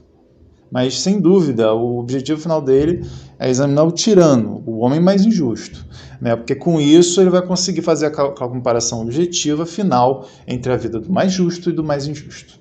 Mas, 0.72 1.02
sem 1.02 1.19
dúvida, 1.19 1.74
o 1.74 1.98
objetivo 1.98 2.39
final 2.39 2.62
dele 2.62 3.04
é 3.39 3.50
examinar 3.50 3.84
o 3.84 3.91
tirano, 3.91 4.63
o 4.67 4.80
homem 4.80 5.00
mais 5.00 5.26
injusto. 5.26 5.84
Né? 6.22 6.36
Porque 6.36 6.54
com 6.54 6.80
isso 6.80 7.19
ele 7.19 7.32
vai 7.32 7.41
conseguir 7.41 7.82
fazer 7.82 8.06
a 8.06 8.12
comparação 8.12 9.02
objetiva 9.02 9.65
final 9.65 10.28
entre 10.48 10.72
a 10.72 10.78
vida 10.78 11.00
do 11.00 11.12
mais 11.12 11.32
justo 11.32 11.69
e 11.69 11.74
do 11.74 11.84
mais 11.84 12.08
injusto. 12.08 12.60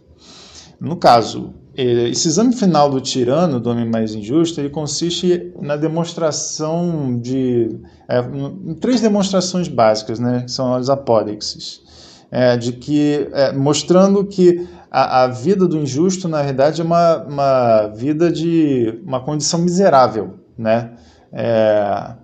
No 0.80 0.96
caso, 0.96 1.52
esse 1.80 2.26
exame 2.26 2.52
final 2.52 2.90
do 2.90 3.00
tirano, 3.00 3.60
do 3.60 3.70
homem 3.70 3.88
mais 3.88 4.12
injusto, 4.12 4.60
ele 4.60 4.68
consiste 4.68 5.52
na 5.60 5.76
demonstração 5.76 7.16
de. 7.20 7.78
É, 8.08 8.20
três 8.80 9.00
demonstrações 9.00 9.68
básicas, 9.68 10.18
né, 10.18 10.42
que 10.42 10.50
são 10.50 10.74
as 10.74 10.90
apódexes. 10.90 11.86
É, 12.30 12.56
de 12.56 12.72
que, 12.72 13.28
é, 13.32 13.52
mostrando 13.52 14.24
que 14.24 14.68
a, 14.90 15.22
a, 15.22 15.26
vida 15.28 15.66
do 15.66 15.78
injusto, 15.78 16.28
na 16.28 16.42
verdade, 16.42 16.80
é 16.80 16.84
uma, 16.84 17.16
uma 17.22 17.86
vida 17.86 18.30
de 18.30 19.00
uma 19.06 19.20
condição 19.20 19.60
miserável, 19.60 20.34
né? 20.58 20.92
É, 21.32 22.14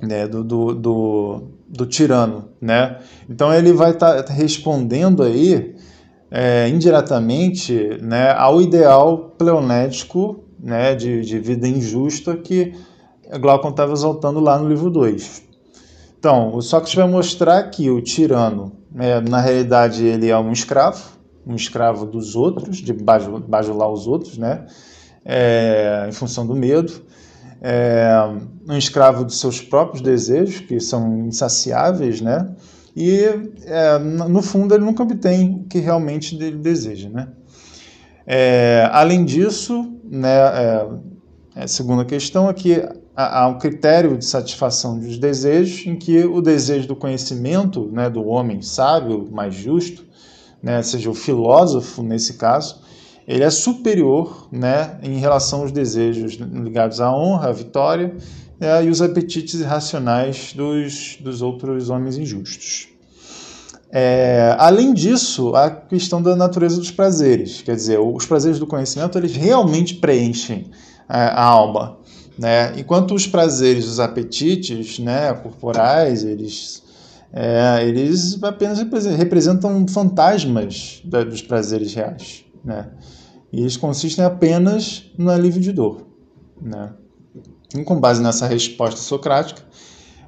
né 0.00 0.26
do, 0.28 0.42
do, 0.42 0.74
do, 0.74 1.42
do, 1.68 1.86
tirano, 1.86 2.48
né? 2.60 3.00
Então 3.28 3.52
ele 3.52 3.72
vai 3.72 3.90
estar 3.90 4.22
tá 4.22 4.32
respondendo 4.32 5.22
aí 5.22 5.75
é, 6.30 6.68
indiretamente 6.68 7.98
né, 8.02 8.32
ao 8.32 8.60
ideal 8.60 9.34
pleonético 9.38 10.44
né, 10.58 10.94
de, 10.94 11.22
de 11.22 11.38
vida 11.38 11.68
injusta 11.68 12.36
que 12.36 12.74
Glaucon 13.40 13.70
estava 13.70 13.92
exaltando 13.92 14.40
lá 14.40 14.58
no 14.58 14.68
livro 14.68 14.90
2. 14.90 15.44
Então, 16.18 16.54
o 16.54 16.62
Sócrates 16.62 16.94
vai 16.94 17.08
mostrar 17.08 17.62
que 17.64 17.90
o 17.90 18.00
tirano, 18.00 18.72
é, 18.98 19.20
na 19.20 19.40
realidade, 19.40 20.04
ele 20.04 20.28
é 20.28 20.38
um 20.38 20.52
escravo, 20.52 21.02
um 21.46 21.54
escravo 21.54 22.06
dos 22.06 22.34
outros, 22.34 22.78
de 22.78 22.92
bajular 22.92 23.88
os 23.88 24.06
outros, 24.06 24.38
né? 24.38 24.66
É, 25.24 26.06
em 26.08 26.12
função 26.12 26.46
do 26.46 26.54
medo. 26.54 26.92
É, 27.60 28.10
um 28.68 28.76
escravo 28.76 29.24
dos 29.24 29.38
seus 29.38 29.60
próprios 29.60 30.00
desejos, 30.00 30.60
que 30.60 30.80
são 30.80 31.26
insaciáveis, 31.26 32.20
né? 32.20 32.48
E, 32.96 33.26
é, 33.66 33.98
no 33.98 34.40
fundo, 34.40 34.74
ele 34.74 34.82
nunca 34.82 35.02
obtém 35.02 35.56
o 35.56 35.68
que 35.68 35.78
realmente 35.78 36.34
ele 36.34 36.56
deseja, 36.56 37.10
né? 37.10 37.28
É, 38.26 38.88
além 38.90 39.22
disso, 39.22 39.94
né, 40.02 40.34
é, 40.34 40.88
a 41.54 41.64
é, 41.64 41.66
segunda 41.66 42.06
questão 42.06 42.48
é 42.48 42.54
que 42.54 42.82
há 43.14 43.46
um 43.48 43.58
critério 43.58 44.16
de 44.16 44.24
satisfação 44.24 44.98
dos 44.98 45.18
desejos, 45.18 45.86
em 45.86 45.96
que 45.96 46.24
o 46.24 46.40
desejo 46.40 46.88
do 46.88 46.96
conhecimento 46.96 47.88
né, 47.92 48.08
do 48.10 48.26
homem 48.26 48.62
sábio, 48.62 49.28
mais 49.30 49.54
justo, 49.54 50.04
né, 50.62 50.82
seja 50.82 51.10
o 51.10 51.14
filósofo 51.14 52.02
nesse 52.02 52.34
caso, 52.34 52.80
ele 53.28 53.44
é 53.44 53.50
superior 53.50 54.48
né, 54.50 54.98
em 55.02 55.18
relação 55.18 55.60
aos 55.60 55.72
desejos 55.72 56.34
ligados 56.34 57.00
à 57.00 57.14
honra, 57.14 57.48
à 57.48 57.52
vitória 57.52 58.14
é, 58.60 58.84
e 58.84 58.88
os 58.88 59.02
apetites 59.02 59.60
irracionais 59.60 60.52
dos, 60.52 61.18
dos 61.20 61.42
outros 61.42 61.90
homens 61.90 62.16
injustos. 62.16 62.88
É, 63.90 64.54
além 64.58 64.92
disso, 64.92 65.54
a 65.54 65.70
questão 65.70 66.20
da 66.20 66.34
natureza 66.34 66.76
dos 66.76 66.90
prazeres, 66.90 67.62
quer 67.62 67.76
dizer, 67.76 67.98
os 67.98 68.26
prazeres 68.26 68.58
do 68.58 68.66
conhecimento 68.66 69.16
eles 69.16 69.34
realmente 69.34 69.94
preenchem 69.94 70.70
a, 71.08 71.42
a 71.42 71.44
alma, 71.44 71.98
né? 72.38 72.78
Enquanto 72.78 73.14
os 73.14 73.26
prazeres, 73.26 73.86
os 73.86 74.00
apetites, 74.00 74.98
né, 74.98 75.32
corporais, 75.32 76.24
eles 76.24 76.82
é, 77.32 77.86
eles 77.86 78.42
apenas 78.42 78.78
representam 79.16 79.86
fantasmas 79.88 81.02
dos 81.04 81.42
prazeres 81.42 81.94
reais, 81.94 82.44
né? 82.64 82.88
E 83.52 83.60
eles 83.60 83.76
consistem 83.76 84.24
apenas 84.24 85.04
no 85.16 85.30
alívio 85.30 85.60
de 85.60 85.72
dor, 85.72 86.06
né? 86.60 86.92
E 87.74 87.82
com 87.84 87.98
base 87.98 88.22
nessa 88.22 88.46
resposta 88.46 89.00
socrática, 89.00 89.62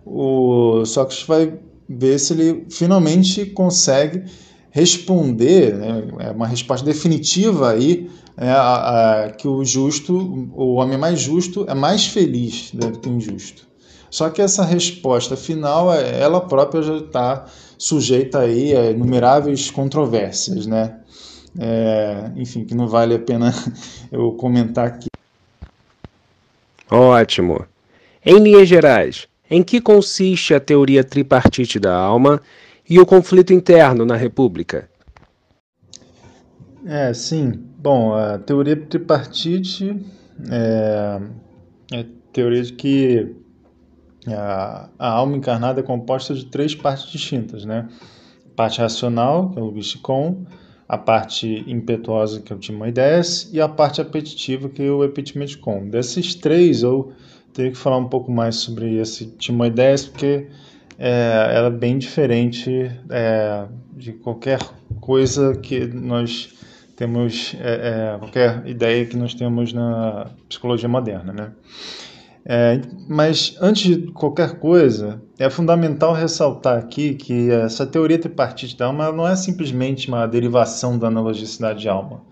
o 0.04 0.84
Sócrates 0.84 1.26
vai 1.26 1.58
ver 1.88 2.18
se 2.18 2.32
ele 2.32 2.66
finalmente 2.70 3.46
consegue 3.46 4.24
responder, 4.70 5.74
né, 5.74 6.08
é 6.20 6.30
uma 6.30 6.46
resposta 6.46 6.84
definitiva 6.84 7.70
aí, 7.70 8.10
é, 8.36 8.50
a, 8.50 9.24
a, 9.24 9.30
que 9.30 9.48
o 9.48 9.64
justo, 9.64 10.14
o 10.54 10.74
homem 10.74 10.96
mais 10.96 11.20
justo, 11.20 11.64
é 11.68 11.74
mais 11.74 12.06
feliz 12.06 12.70
do 12.72 12.98
que 12.98 13.08
o 13.08 13.12
injusto. 13.12 13.66
Só 14.10 14.30
que 14.30 14.40
essa 14.40 14.64
resposta 14.64 15.36
final, 15.36 15.92
é, 15.92 16.20
ela 16.20 16.40
própria 16.40 16.82
já 16.82 16.96
está 16.96 17.46
sujeita 17.76 18.40
aí 18.40 18.74
a 18.76 18.90
inumeráveis 18.90 19.70
controvérsias, 19.70 20.66
né? 20.66 21.00
É, 21.58 22.30
enfim, 22.36 22.64
que 22.64 22.74
não 22.74 22.86
vale 22.86 23.14
a 23.14 23.18
pena 23.18 23.52
eu 24.12 24.32
comentar 24.32 24.86
aqui. 24.86 25.08
Ótimo. 26.90 27.66
Em 28.24 28.38
linhas 28.38 28.68
gerais, 28.68 29.28
em 29.50 29.62
que 29.62 29.80
consiste 29.80 30.54
a 30.54 30.60
teoria 30.60 31.04
tripartite 31.04 31.78
da 31.78 31.94
alma 31.94 32.40
e 32.88 32.98
o 32.98 33.06
conflito 33.06 33.52
interno 33.52 34.04
na 34.04 34.16
República? 34.16 34.88
É, 36.86 37.12
sim. 37.12 37.52
Bom, 37.78 38.14
a 38.14 38.38
teoria 38.38 38.76
tripartite 38.76 39.96
é, 40.50 41.20
é 41.92 42.00
a 42.00 42.04
teoria 42.32 42.62
de 42.62 42.72
que 42.72 43.36
a, 44.26 44.88
a 44.98 45.08
alma 45.10 45.36
encarnada 45.36 45.80
é 45.80 45.82
composta 45.82 46.34
de 46.34 46.46
três 46.46 46.74
partes 46.74 47.10
distintas, 47.10 47.64
né? 47.64 47.88
Parte 48.56 48.80
racional, 48.80 49.50
que 49.50 49.58
é 49.58 49.62
o 49.62 49.66
logicon, 49.66 50.44
a 50.88 50.96
parte 50.96 51.64
impetuosa, 51.66 52.40
que 52.40 52.52
é 52.52 52.56
o 52.56 52.58
timoides, 52.58 53.50
e 53.52 53.60
a 53.60 53.68
parte 53.68 54.00
apetitiva, 54.00 54.68
que 54.68 54.82
é 54.82 54.90
o 54.90 55.04
epitimedicon. 55.04 55.88
Desses 55.88 56.34
três, 56.34 56.82
eu 56.82 57.12
teria 57.52 57.70
que 57.70 57.76
falar 57.76 57.98
um 57.98 58.08
pouco 58.08 58.32
mais 58.32 58.56
sobre 58.56 58.96
esse 58.96 59.26
timoides, 59.26 60.06
porque 60.06 60.46
é, 60.98 61.50
ela 61.52 61.68
é 61.68 61.70
bem 61.70 61.98
diferente 61.98 62.90
é, 63.10 63.66
de 63.92 64.12
qualquer 64.14 64.60
coisa 65.00 65.54
que 65.56 65.86
nós 65.86 66.54
temos, 66.96 67.54
é, 67.60 68.14
é 68.14 68.18
qualquer 68.18 68.66
ideia 68.66 69.04
que 69.04 69.16
nós 69.16 69.34
temos 69.34 69.72
na 69.72 70.30
psicologia 70.48 70.88
moderna, 70.88 71.32
né? 71.32 71.52
É, 72.44 72.80
mas 73.08 73.56
antes 73.60 73.82
de 73.82 74.12
qualquer 74.12 74.58
coisa, 74.58 75.20
é 75.38 75.50
fundamental 75.50 76.12
ressaltar 76.14 76.78
aqui 76.78 77.14
que 77.14 77.50
essa 77.50 77.86
teoria 77.86 78.18
tripartite 78.18 78.76
da 78.76 78.86
alma 78.86 79.12
não 79.12 79.26
é 79.26 79.36
simplesmente 79.36 80.08
uma 80.08 80.26
derivação 80.26 80.98
da 80.98 81.08
analogicidade 81.08 81.80
de 81.80 81.88
alma, 81.88 82.22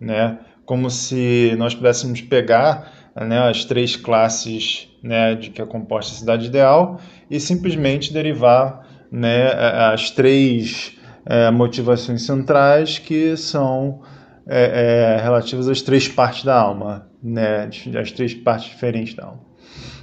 né? 0.00 0.38
Como 0.64 0.90
se 0.90 1.54
nós 1.58 1.74
pudéssemos 1.74 2.20
pegar 2.22 2.92
né, 3.14 3.48
as 3.48 3.64
três 3.64 3.96
classes 3.96 4.88
né, 5.02 5.34
de 5.34 5.50
que 5.50 5.62
é 5.62 5.66
composta 5.66 6.12
a 6.12 6.18
cidade 6.18 6.46
ideal 6.46 7.00
e 7.30 7.38
simplesmente 7.38 8.12
derivar 8.12 8.86
né, 9.10 9.46
as 9.92 10.10
três 10.10 10.98
é, 11.24 11.50
motivações 11.50 12.22
centrais 12.22 12.98
que 12.98 13.36
são 13.36 14.02
é, 14.46 15.16
é, 15.18 15.22
relativas 15.22 15.68
às 15.68 15.80
três 15.80 16.08
partes 16.08 16.44
da 16.44 16.56
alma, 16.56 17.08
né, 17.22 17.68
as 18.00 18.12
três 18.12 18.34
partes 18.34 18.68
diferentes 18.68 19.14
da 19.14 19.26
alma. 19.26 19.45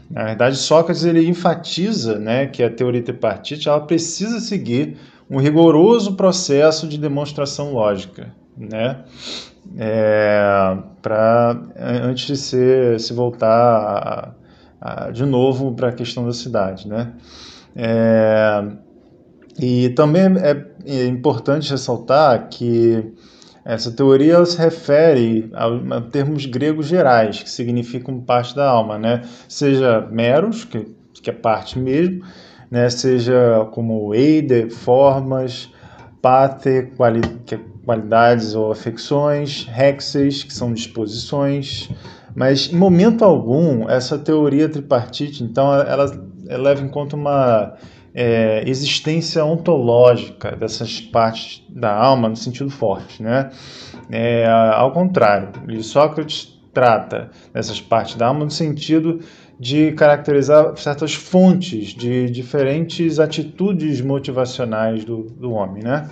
Na 0.09 0.25
verdade, 0.25 0.57
Sócrates 0.57 1.03
ele 1.03 1.27
enfatiza 1.27 2.19
né, 2.19 2.45
que 2.47 2.61
a 2.61 2.69
teoria 2.69 3.01
tripartite 3.01 3.67
ela 3.67 3.81
precisa 3.81 4.39
seguir 4.39 4.97
um 5.29 5.39
rigoroso 5.39 6.15
processo 6.15 6.87
de 6.87 6.97
demonstração 6.97 7.73
lógica, 7.73 8.33
né? 8.57 9.03
É, 9.77 10.77
para 11.01 11.57
antes 11.77 12.27
de 12.27 12.37
ser, 12.37 12.99
se 12.99 13.13
voltar 13.13 14.35
a, 14.81 15.05
a, 15.05 15.11
de 15.11 15.25
novo 15.25 15.73
para 15.73 15.89
a 15.89 15.91
questão 15.91 16.25
da 16.25 16.33
cidade, 16.33 16.87
né? 16.87 17.13
É, 17.75 18.63
e 19.59 19.89
também 19.89 20.23
é, 20.37 20.65
é 20.85 21.05
importante 21.05 21.71
ressaltar 21.71 22.49
que 22.49 23.13
essa 23.65 23.91
teoria 23.91 24.45
se 24.45 24.57
refere 24.57 25.49
a, 25.53 26.01
termos 26.01 26.45
gregos 26.45 26.87
gerais, 26.87 27.41
que 27.41 27.49
significam 27.49 28.19
parte 28.19 28.55
da 28.55 28.69
alma, 28.69 28.97
né? 28.97 29.21
Seja 29.47 30.01
meros, 30.11 30.65
que, 30.65 30.85
que 31.13 31.29
é 31.29 31.33
parte 31.33 31.79
mesmo, 31.79 32.23
né? 32.69 32.89
seja 32.89 33.65
como 33.71 34.13
eide, 34.13 34.69
formas, 34.69 35.71
pate, 36.21 36.91
quali, 36.97 37.21
que 37.45 37.55
é 37.55 37.59
qualidades 37.85 38.55
ou 38.55 38.71
afecções, 38.71 39.67
hexes, 39.77 40.43
que 40.43 40.53
são 40.53 40.73
disposições, 40.73 41.89
mas 42.35 42.71
em 42.71 42.75
momento 42.75 43.23
algum 43.23 43.89
essa 43.89 44.17
teoria 44.17 44.69
tripartite, 44.69 45.43
então, 45.43 45.73
ela, 45.73 46.11
ela 46.47 46.63
leva 46.63 46.81
em 46.81 46.89
conta 46.89 47.15
uma 47.15 47.73
é, 48.13 48.63
existência 48.67 49.43
ontológica 49.43 50.55
dessas 50.55 51.01
partes 51.01 51.63
da 51.69 51.93
alma 51.93 52.29
no 52.29 52.35
sentido 52.35 52.69
forte, 52.69 53.23
né? 53.23 53.49
É, 54.11 54.45
ao 54.47 54.91
contrário, 54.91 55.49
Sócrates 55.81 56.59
trata 56.73 57.31
dessas 57.53 57.79
partes 57.81 58.15
da 58.15 58.27
alma 58.27 58.45
no 58.45 58.51
sentido 58.51 59.19
de 59.59 59.91
caracterizar 59.93 60.75
certas 60.77 61.13
fontes 61.13 61.89
de 61.89 62.29
diferentes 62.29 63.19
atitudes 63.19 64.01
motivacionais 64.01 65.05
do, 65.05 65.23
do 65.23 65.51
homem, 65.51 65.83
né? 65.83 66.09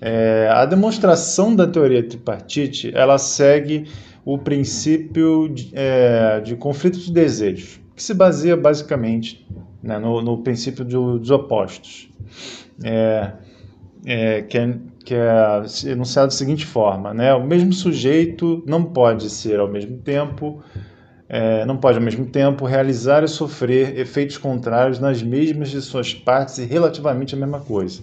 É, 0.00 0.48
a 0.52 0.64
demonstração 0.66 1.54
da 1.54 1.66
teoria 1.66 2.06
tripartite 2.06 2.92
ela 2.94 3.16
segue 3.16 3.86
o 4.24 4.36
princípio 4.36 5.48
de, 5.48 5.70
é, 5.72 6.40
de 6.40 6.56
conflito 6.56 6.98
de 6.98 7.12
desejos, 7.12 7.80
que 7.94 8.02
se 8.02 8.12
baseia 8.12 8.56
basicamente 8.56 9.46
né, 9.86 9.98
no, 9.98 10.20
no, 10.20 10.38
princípio 10.38 10.84
do, 10.84 11.18
dos 11.18 11.30
opostos, 11.30 12.08
é, 12.84 13.32
é, 14.04 14.42
que, 14.42 14.58
é, 14.58 14.74
que 15.04 15.14
é 15.14 15.90
enunciado 15.90 16.28
da 16.28 16.34
seguinte 16.34 16.66
forma: 16.66 17.14
né, 17.14 17.32
o 17.34 17.44
mesmo 17.44 17.72
sujeito 17.72 18.62
não 18.66 18.84
pode 18.84 19.30
ser 19.30 19.60
ao 19.60 19.68
mesmo 19.68 19.98
tempo 19.98 20.62
é, 21.28 21.64
não 21.64 21.76
pode 21.76 21.98
ao 21.98 22.04
mesmo 22.04 22.24
tempo 22.26 22.64
realizar 22.64 23.24
e 23.24 23.28
sofrer 23.28 23.98
efeitos 23.98 24.38
contrários 24.38 24.98
nas 24.98 25.22
mesmas 25.22 25.70
de 25.70 25.82
suas 25.82 26.14
partes 26.14 26.58
e 26.58 26.64
relativamente 26.64 27.34
a 27.34 27.38
mesma 27.38 27.60
coisa. 27.60 28.00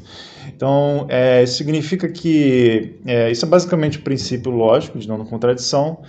Então, 0.48 1.06
é, 1.10 1.41
isso 1.41 1.56
significa 1.56 2.10
que 2.10 2.96
é, 3.06 3.32
isso 3.32 3.46
é 3.46 3.48
basicamente 3.48 3.98
o 3.98 4.02
princípio 4.02 4.52
lógico 4.52 5.00
de 5.00 5.08
não 5.08 5.24
contradição, 5.26 6.00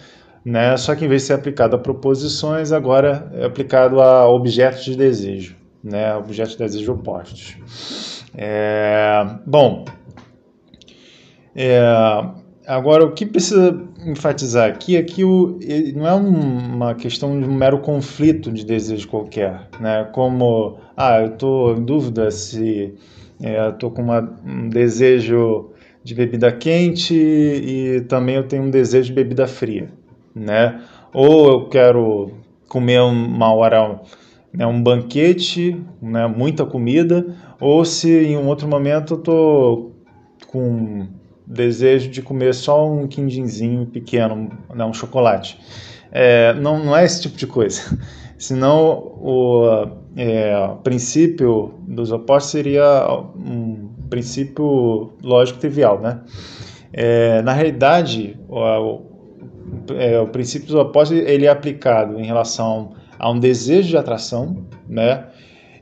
né? 0.45 0.77
só 0.77 0.95
que 0.95 1.05
em 1.05 1.09
vez 1.09 1.23
de 1.23 1.29
ser 1.29 1.35
aplicado 1.35 1.77
a 1.77 1.79
proposições, 1.79 2.73
agora 2.73 3.31
é 3.35 3.45
aplicado 3.45 4.01
a 4.01 4.29
objetos 4.29 4.85
de 4.85 4.97
desejo, 4.97 5.55
né? 5.85 6.17
objetos 6.17 6.53
de 6.53 6.59
desejo 6.59 6.93
opostos. 6.95 8.25
É, 8.37 9.25
bom, 9.47 9.85
é, 11.55 11.81
agora 12.67 13.05
o 13.05 13.13
que 13.13 13.27
precisa 13.27 13.79
enfatizar 14.05 14.69
aqui 14.69 14.97
é 14.97 15.03
que 15.03 15.23
o, 15.23 15.59
não 15.95 16.07
é 16.07 16.15
uma 16.15 16.95
questão 16.95 17.39
de 17.39 17.47
um 17.47 17.55
mero 17.55 17.79
conflito 17.79 18.51
de 18.51 18.65
desejo 18.65 19.07
qualquer, 19.07 19.69
né? 19.79 20.09
como, 20.13 20.79
ah, 20.97 21.21
eu 21.21 21.35
estou 21.35 21.77
em 21.77 21.85
dúvida 21.85 22.31
se 22.31 22.95
é, 23.43 23.69
estou 23.69 23.91
com 23.91 24.03
uma, 24.03 24.39
um 24.45 24.69
desejo 24.69 25.71
de 26.03 26.15
bebida 26.15 26.53
quente 26.53 27.15
e 27.15 28.01
também 28.03 28.37
eu 28.37 28.47
tenho 28.47 28.63
um 28.65 28.71
desejo 28.71 29.09
de 29.09 29.15
bebida 29.15 29.47
fria, 29.47 29.91
né? 30.35 30.83
Ou 31.15 31.49
eu 31.49 31.69
quero 31.69 32.31
comer 32.69 33.01
uma 33.01 33.53
hora 33.55 34.01
né, 34.55 34.65
um 34.67 34.81
banquete, 34.81 35.77
né, 36.01 36.27
muita 36.27 36.65
comida, 36.65 37.27
ou 37.61 37.85
se 37.85 38.09
em 38.09 38.37
um 38.37 38.47
outro 38.47 38.69
momento 38.69 39.15
eu 39.15 39.19
tô 39.19 39.91
com 40.47 41.09
desejo 41.47 42.09
de 42.09 42.23
comer 42.23 42.55
só 42.55 42.89
um 42.91 43.07
quindinzinho 43.07 43.85
pequeno, 43.87 44.51
né, 44.73 44.85
um 44.85 44.95
chocolate. 44.95 45.59
É, 46.13 46.55
não, 46.55 46.83
não 46.83 46.97
é 46.97 47.05
esse 47.05 47.23
tipo 47.23 47.37
de 47.37 47.47
coisa. 47.47 47.99
Senão 48.39 49.13
o 49.21 49.89
é, 50.17 50.71
princípio 50.83 51.75
dos 51.89 52.13
opostos 52.13 52.53
seria 52.53 53.09
um 53.37 53.89
princípio 54.09 55.13
lógico 55.23 55.59
trivial, 55.59 56.01
né? 56.01 56.21
É, 56.93 57.43
na 57.43 57.53
realidade, 57.53 58.39
o, 58.49 58.59
o, 58.59 59.03
é, 59.97 60.21
o 60.21 60.29
princípio 60.29 60.69
dos 60.69 60.77
opostos 60.77 61.17
ele 61.17 61.47
é 61.47 61.49
aplicado 61.49 62.21
em 62.21 62.25
relação 62.25 62.93
a 63.25 63.31
um 63.31 63.41
desejo 63.41 63.89
de 63.89 63.97
atração, 63.97 64.67
né? 64.87 65.29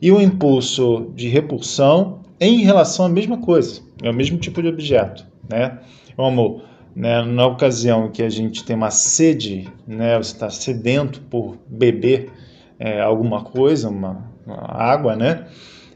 E 0.00 0.12
o 0.12 0.18
um 0.18 0.20
impulso 0.20 1.10
de 1.12 1.28
repulsão 1.28 2.20
em 2.38 2.62
relação 2.62 3.04
à 3.04 3.08
mesma 3.08 3.36
coisa, 3.38 3.80
é 4.00 4.08
o 4.08 4.14
mesmo 4.14 4.38
tipo 4.38 4.62
de 4.62 4.68
objeto, 4.68 5.26
né? 5.50 5.80
Como 6.14 6.62
né, 6.94 7.20
na 7.24 7.44
ocasião 7.44 8.12
que 8.12 8.22
a 8.22 8.30
gente 8.30 8.64
tem 8.64 8.76
uma 8.76 8.92
sede, 8.92 9.68
né? 9.84 10.16
Você 10.18 10.34
está 10.34 10.50
sedento 10.50 11.20
por 11.22 11.56
beber 11.66 12.30
é, 12.78 13.00
alguma 13.00 13.42
coisa, 13.42 13.88
uma, 13.88 14.24
uma 14.46 14.64
água, 14.80 15.16
né? 15.16 15.46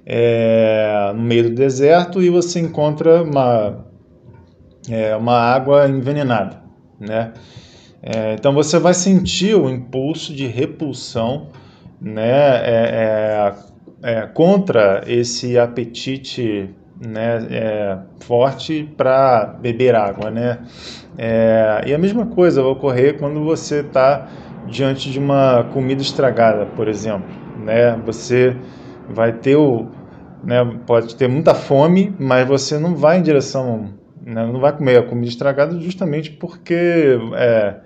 É, 0.04 1.12
no 1.14 1.22
meio 1.22 1.44
do 1.44 1.54
deserto 1.54 2.20
e 2.20 2.28
você 2.28 2.58
encontra 2.58 3.22
uma, 3.22 3.86
é, 4.90 5.14
uma 5.14 5.38
água 5.38 5.88
envenenada, 5.88 6.60
né? 6.98 7.34
É, 8.08 8.34
então 8.34 8.52
você 8.52 8.78
vai 8.78 8.94
sentir 8.94 9.56
o 9.56 9.68
impulso 9.68 10.32
de 10.32 10.46
repulsão, 10.46 11.48
né? 12.00 12.22
É, 12.22 13.54
é, 14.02 14.10
é, 14.18 14.26
contra 14.26 15.02
esse 15.08 15.58
apetite 15.58 16.70
né, 17.04 17.98
forte 18.20 18.88
para 18.96 19.46
beber 19.60 19.96
água, 19.96 20.30
né? 20.30 20.60
e 21.86 21.92
a 21.92 21.98
mesma 21.98 22.26
coisa 22.26 22.62
vai 22.62 22.70
ocorrer 22.70 23.18
quando 23.18 23.42
você 23.42 23.80
está 23.80 24.28
diante 24.66 25.10
de 25.10 25.18
uma 25.18 25.64
comida 25.72 26.00
estragada, 26.00 26.66
por 26.66 26.88
exemplo, 26.88 27.28
né? 27.64 27.98
Você 28.04 28.56
vai 29.08 29.32
ter 29.32 29.56
o, 29.56 29.86
né, 30.44 30.64
pode 30.86 31.16
ter 31.16 31.28
muita 31.28 31.54
fome, 31.54 32.14
mas 32.18 32.46
você 32.46 32.78
não 32.78 32.94
vai 32.94 33.18
em 33.18 33.22
direção, 33.22 33.90
né, 34.24 34.46
não 34.46 34.60
vai 34.60 34.76
comer 34.76 34.98
a 34.98 35.02
comida 35.02 35.28
estragada 35.28 35.78
justamente 35.80 36.30
porque 36.30 37.18
é, 37.34 37.76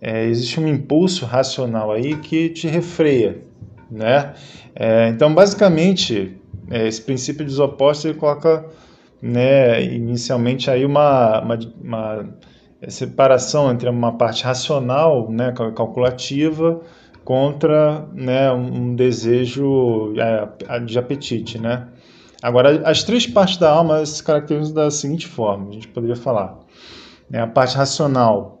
é, 0.00 0.24
existe 0.26 0.60
um 0.60 0.68
impulso 0.68 1.26
racional 1.26 1.90
aí 1.90 2.16
que 2.16 2.48
te 2.48 2.68
refreia, 2.68 3.42
né? 3.90 4.34
É, 4.74 5.08
então, 5.08 5.34
basicamente, 5.34 6.36
é, 6.70 6.86
esse 6.86 7.02
princípio 7.02 7.44
dos 7.44 7.58
opostos 7.58 8.04
ele 8.04 8.14
coloca, 8.14 8.64
né, 9.20 9.82
inicialmente 9.82 10.70
aí 10.70 10.84
uma, 10.84 11.40
uma, 11.40 11.58
uma 11.82 12.28
separação 12.86 13.72
entre 13.72 13.88
uma 13.88 14.16
parte 14.16 14.44
racional, 14.44 15.30
né, 15.30 15.52
calculativa, 15.52 16.80
contra 17.24 18.06
né, 18.14 18.52
um 18.52 18.94
desejo 18.94 20.14
é, 20.16 20.80
de 20.80 20.98
apetite, 20.98 21.58
né? 21.58 21.88
Agora, 22.40 22.88
as 22.88 23.02
três 23.02 23.26
partes 23.26 23.56
da 23.56 23.68
alma 23.68 24.06
se 24.06 24.22
caracterizam 24.22 24.72
da 24.72 24.90
seguinte 24.90 25.26
forma, 25.26 25.70
a 25.70 25.72
gente 25.72 25.88
poderia 25.88 26.14
falar. 26.14 26.56
Né, 27.28 27.40
a 27.40 27.46
parte 27.46 27.76
racional, 27.76 28.57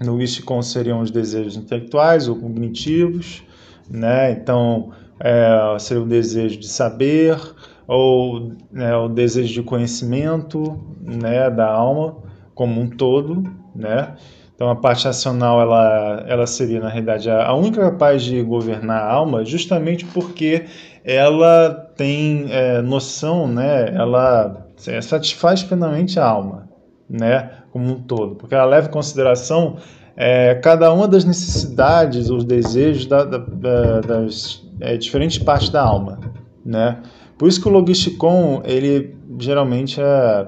no 0.00 0.20
Ishikon 0.20 0.62
seriam 0.62 1.00
os 1.00 1.10
desejos 1.10 1.56
intelectuais 1.56 2.28
ou 2.28 2.36
cognitivos, 2.36 3.42
né? 3.88 4.32
Então, 4.32 4.92
é, 5.20 5.76
seria 5.78 6.02
o 6.02 6.06
desejo 6.06 6.58
de 6.58 6.68
saber 6.68 7.38
ou 7.86 8.52
né, 8.72 8.96
o 8.96 9.08
desejo 9.08 9.52
de 9.52 9.62
conhecimento 9.62 10.80
né, 11.00 11.50
da 11.50 11.70
alma 11.70 12.16
como 12.54 12.80
um 12.80 12.88
todo, 12.88 13.42
né? 13.74 14.14
Então 14.54 14.70
a 14.70 14.76
parte 14.76 15.04
racional 15.04 15.60
ela, 15.60 16.24
ela 16.28 16.46
seria 16.46 16.80
na 16.80 16.88
realidade 16.88 17.28
a 17.28 17.52
única 17.54 17.80
capaz 17.80 18.22
de 18.22 18.40
governar 18.42 19.02
a 19.02 19.12
alma, 19.12 19.44
justamente 19.44 20.04
porque 20.04 20.66
ela 21.04 21.70
tem 21.96 22.46
é, 22.50 22.80
noção, 22.80 23.48
né? 23.48 23.92
Ela 23.94 24.64
é, 24.86 25.00
satisfaz 25.00 25.64
plenamente 25.64 26.20
a 26.20 26.24
alma, 26.24 26.68
né? 27.10 27.50
Como 27.74 27.92
um 27.92 27.98
todo, 27.98 28.36
porque 28.36 28.54
ela 28.54 28.64
leva 28.64 28.86
em 28.88 28.90
consideração 28.90 29.76
é, 30.16 30.54
cada 30.54 30.92
uma 30.92 31.08
das 31.08 31.24
necessidades, 31.24 32.30
os 32.30 32.44
desejos 32.44 33.04
da, 33.06 33.24
da, 33.24 33.38
da, 33.38 34.00
das 34.00 34.62
é, 34.80 34.96
diferentes 34.96 35.38
partes 35.38 35.70
da 35.70 35.82
alma, 35.82 36.20
né? 36.64 37.02
Por 37.36 37.48
isso 37.48 37.60
que 37.60 37.66
o 37.66 37.72
logisticon 37.72 38.62
ele 38.64 39.16
geralmente 39.40 40.00
é 40.00 40.46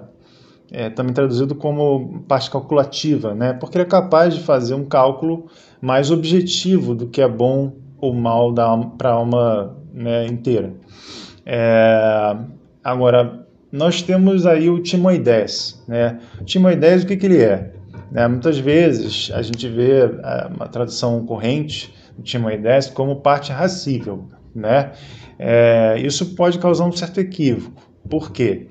é, 0.70 0.90
também 0.90 1.12
traduzido 1.12 1.54
como 1.54 2.24
parte 2.26 2.50
calculativa, 2.50 3.34
né? 3.34 3.52
porque 3.52 3.76
ele 3.78 3.84
é 3.84 3.88
capaz 3.88 4.34
de 4.34 4.40
fazer 4.40 4.74
um 4.74 4.84
cálculo 4.84 5.46
mais 5.80 6.10
objetivo 6.10 6.94
do 6.94 7.06
que 7.06 7.20
é 7.20 7.28
bom 7.28 7.72
ou 7.98 8.12
mal 8.12 8.52
para 8.98 9.10
a 9.10 9.12
alma 9.12 9.76
né, 9.92 10.26
inteira. 10.26 10.74
É, 11.44 12.36
agora, 12.82 13.45
nós 13.70 14.02
temos 14.02 14.46
aí 14.46 14.70
o 14.70 14.80
timoides. 14.80 15.82
Né? 15.86 16.18
O 16.40 16.44
timoides, 16.44 17.02
o 17.02 17.06
que, 17.06 17.16
que 17.16 17.26
ele 17.26 17.42
é? 17.42 17.72
é? 18.14 18.28
Muitas 18.28 18.58
vezes 18.58 19.30
a 19.34 19.42
gente 19.42 19.68
vê 19.68 20.00
é, 20.00 20.46
uma 20.54 20.68
tradução 20.68 21.24
corrente 21.26 21.94
do 22.16 22.22
timoides 22.22 22.88
como 22.88 23.16
parte 23.16 23.52
racível. 23.52 24.24
Né? 24.54 24.92
É, 25.38 25.98
isso 26.00 26.34
pode 26.34 26.58
causar 26.58 26.84
um 26.84 26.92
certo 26.92 27.20
equívoco. 27.20 27.82
Por 28.08 28.32
quê? 28.32 28.68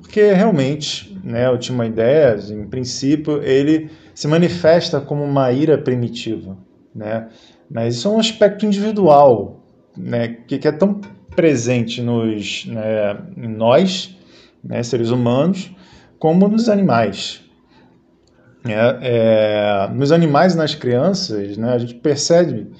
Porque 0.00 0.32
realmente, 0.32 1.18
né, 1.24 1.46
uma 1.70 1.86
ideia, 1.86 2.36
em 2.50 2.66
princípio, 2.66 3.42
ele 3.42 3.90
se 4.14 4.28
manifesta 4.28 5.00
como 5.00 5.24
uma 5.24 5.50
ira 5.50 5.76
primitiva, 5.78 6.56
né? 6.94 7.28
Mas 7.68 7.96
isso 7.96 8.06
é 8.06 8.10
um 8.10 8.20
aspecto 8.20 8.64
individual, 8.64 9.64
né, 9.96 10.28
que, 10.46 10.58
que 10.58 10.68
é 10.68 10.72
tão 10.72 11.00
presente 11.34 12.00
nos, 12.00 12.66
né, 12.66 13.16
em 13.36 13.48
nós, 13.48 14.16
né, 14.64 14.82
seres 14.82 15.10
humanos, 15.10 15.70
como 16.18 16.48
nos 16.48 16.68
animais. 16.68 17.42
É, 18.66 18.98
é, 19.02 19.88
nos 19.92 20.10
animais 20.10 20.54
e 20.54 20.56
nas 20.56 20.74
crianças, 20.74 21.56
né, 21.58 21.74
a 21.74 21.78
gente 21.78 21.94
percebe 21.96 22.70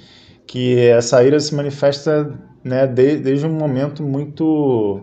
que 0.46 0.78
essa 0.78 1.22
ira 1.22 1.38
se 1.38 1.54
manifesta 1.54 2.32
né, 2.64 2.86
de, 2.86 3.18
desde 3.18 3.46
um 3.46 3.52
momento 3.52 4.02
muito 4.02 5.02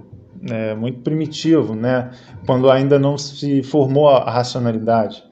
é, 0.50 0.74
muito 0.74 1.02
primitivo, 1.02 1.76
né? 1.76 2.10
quando 2.46 2.70
ainda 2.72 2.98
não 2.98 3.18
se 3.18 3.62
formou 3.62 4.10
a 4.10 4.30
racionalidade. 4.30 5.24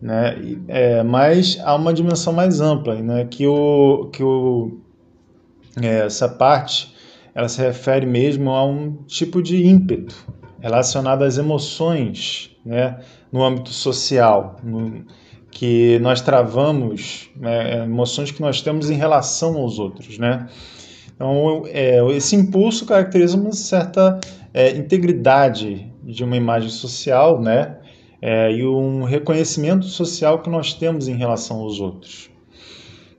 né? 0.00 0.36
É, 0.68 1.02
mas 1.02 1.58
há 1.64 1.74
uma 1.74 1.92
dimensão 1.92 2.32
mais 2.32 2.60
ampla, 2.60 2.94
né? 2.96 3.24
Que 3.24 3.46
o 3.46 4.08
que 4.12 4.22
o 4.22 4.78
é, 5.82 6.06
essa 6.06 6.28
parte 6.28 6.94
ela 7.34 7.48
se 7.48 7.60
refere 7.60 8.06
mesmo 8.06 8.50
a 8.50 8.64
um 8.64 8.92
tipo 9.06 9.42
de 9.42 9.66
ímpeto 9.66 10.14
relacionado 10.66 11.22
às 11.22 11.38
emoções, 11.38 12.50
né? 12.64 12.98
No 13.30 13.44
âmbito 13.44 13.70
social, 13.70 14.56
no, 14.64 15.04
que 15.50 15.98
nós 16.00 16.20
travamos, 16.20 17.30
né? 17.36 17.84
emoções 17.84 18.32
que 18.32 18.40
nós 18.40 18.60
temos 18.60 18.90
em 18.90 18.94
relação 18.94 19.56
aos 19.56 19.78
outros, 19.78 20.18
né? 20.18 20.48
Então, 21.14 21.62
é, 21.66 22.04
esse 22.16 22.34
impulso 22.34 22.84
caracteriza 22.84 23.36
uma 23.36 23.52
certa 23.52 24.18
é, 24.52 24.70
integridade 24.76 25.90
de 26.02 26.24
uma 26.24 26.36
imagem 26.36 26.68
social, 26.68 27.40
né? 27.40 27.78
É, 28.20 28.50
e 28.50 28.66
um 28.66 29.04
reconhecimento 29.04 29.86
social 29.86 30.42
que 30.42 30.50
nós 30.50 30.74
temos 30.74 31.06
em 31.06 31.14
relação 31.14 31.60
aos 31.60 31.80
outros. 31.80 32.28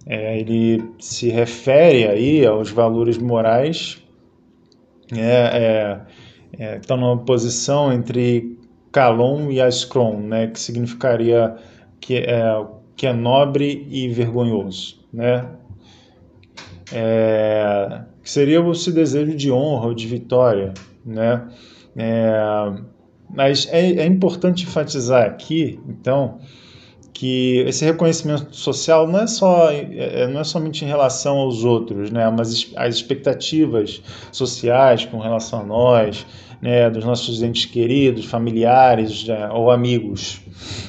É, 0.05 0.37
ele 0.37 0.83
se 0.99 1.29
refere 1.29 2.07
aí 2.07 2.45
aos 2.45 2.69
valores 2.71 3.17
morais, 3.17 4.03
é, 5.15 5.21
é, 5.21 6.01
é 6.57 6.77
estão 6.77 6.97
numa 6.97 7.17
posição 7.17 7.91
entre 7.91 8.57
Calon 8.91 9.51
e 9.51 9.61
Ascron, 9.61 10.19
né? 10.21 10.47
Que 10.47 10.59
significaria 10.59 11.55
que 11.99 12.17
é, 12.17 12.65
que 12.95 13.07
é 13.07 13.13
nobre 13.13 13.87
e 13.89 14.07
vergonhoso, 14.09 14.99
né? 15.13 15.49
É, 16.91 18.01
que 18.23 18.29
seria 18.29 18.59
esse 18.71 18.91
desejo 18.91 19.35
de 19.35 19.51
honra 19.51 19.87
ou 19.87 19.93
de 19.93 20.07
vitória, 20.07 20.73
né? 21.05 21.47
É, 21.95 22.31
mas 23.29 23.67
é, 23.71 23.91
é 23.97 24.05
importante 24.05 24.63
enfatizar 24.63 25.25
aqui, 25.25 25.79
então, 25.87 26.39
que 27.13 27.61
esse 27.61 27.83
reconhecimento 27.83 28.55
social 28.55 29.07
não 29.07 29.21
é 29.21 29.27
só 29.27 29.71
é, 29.71 30.21
é, 30.21 30.27
não 30.27 30.39
é 30.39 30.43
somente 30.43 30.85
em 30.85 30.87
relação 30.87 31.37
aos 31.37 31.63
outros, 31.63 32.11
né, 32.11 32.29
mas 32.29 32.71
as 32.75 32.95
expectativas 32.95 34.01
sociais 34.31 35.03
com 35.05 35.17
relação 35.17 35.61
a 35.61 35.63
nós, 35.63 36.25
né, 36.61 36.89
dos 36.89 37.03
nossos 37.03 37.41
entes 37.41 37.65
queridos, 37.65 38.25
familiares 38.25 39.27
né, 39.27 39.49
ou 39.51 39.71
amigos, 39.71 40.41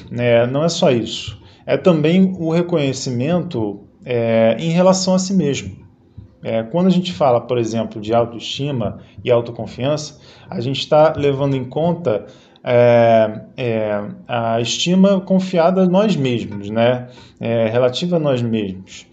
né, 0.09 0.45
não 0.45 0.63
é 0.63 0.69
só 0.69 0.91
isso. 0.91 1.39
É 1.65 1.77
também 1.77 2.35
o 2.39 2.51
reconhecimento 2.51 3.81
é, 4.03 4.55
em 4.59 4.71
relação 4.71 5.13
a 5.13 5.19
si 5.19 5.33
mesmo. 5.33 5.77
É, 6.41 6.63
quando 6.63 6.87
a 6.87 6.91
gente 6.91 7.11
fala, 7.11 7.41
por 7.41 7.57
exemplo, 7.57 8.01
de 8.01 8.13
autoestima 8.13 8.99
e 9.23 9.29
autoconfiança, 9.29 10.19
a 10.49 10.59
gente 10.61 10.79
está 10.79 11.13
levando 11.15 11.55
em 11.55 11.65
conta 11.65 12.25
é, 12.63 13.41
é, 13.57 14.03
a 14.27 14.59
estima 14.61 15.19
confiada 15.21 15.83
a 15.83 15.85
nós 15.85 16.15
mesmos, 16.15 16.69
né? 16.69 17.07
É, 17.39 17.67
relativa 17.67 18.15
a 18.15 18.19
nós 18.19 18.41
mesmos. 18.41 19.05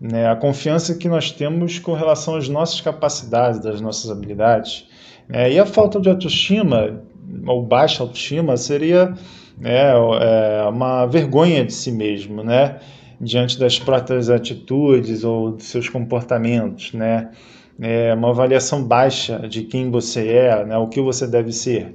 Né? 0.00 0.28
A 0.28 0.36
confiança 0.36 0.94
que 0.94 1.08
nós 1.08 1.30
temos 1.30 1.78
com 1.78 1.94
relação 1.94 2.36
às 2.36 2.48
nossas 2.48 2.80
capacidades, 2.80 3.60
das 3.60 3.80
nossas 3.80 4.10
habilidades. 4.10 4.86
Né? 5.28 5.52
E 5.52 5.58
a 5.58 5.66
falta 5.66 6.00
de 6.00 6.08
autoestima, 6.08 7.02
ou 7.46 7.62
baixa 7.64 8.02
autoestima, 8.02 8.56
seria 8.56 9.14
né, 9.58 9.90
é, 9.92 10.64
uma 10.68 11.06
vergonha 11.06 11.64
de 11.64 11.72
si 11.72 11.90
mesmo, 11.90 12.42
né? 12.42 12.78
diante 13.20 13.58
das 13.58 13.78
próprias 13.78 14.28
atitudes 14.28 15.24
ou 15.24 15.56
de 15.56 15.64
seus 15.64 15.88
comportamentos, 15.88 16.92
né? 16.92 17.30
É 17.78 18.14
uma 18.14 18.30
avaliação 18.30 18.82
baixa 18.82 19.46
de 19.48 19.62
quem 19.62 19.90
você 19.90 20.28
é, 20.28 20.64
né? 20.64 20.76
O 20.78 20.88
que 20.88 21.00
você 21.00 21.26
deve 21.26 21.52
ser, 21.52 21.94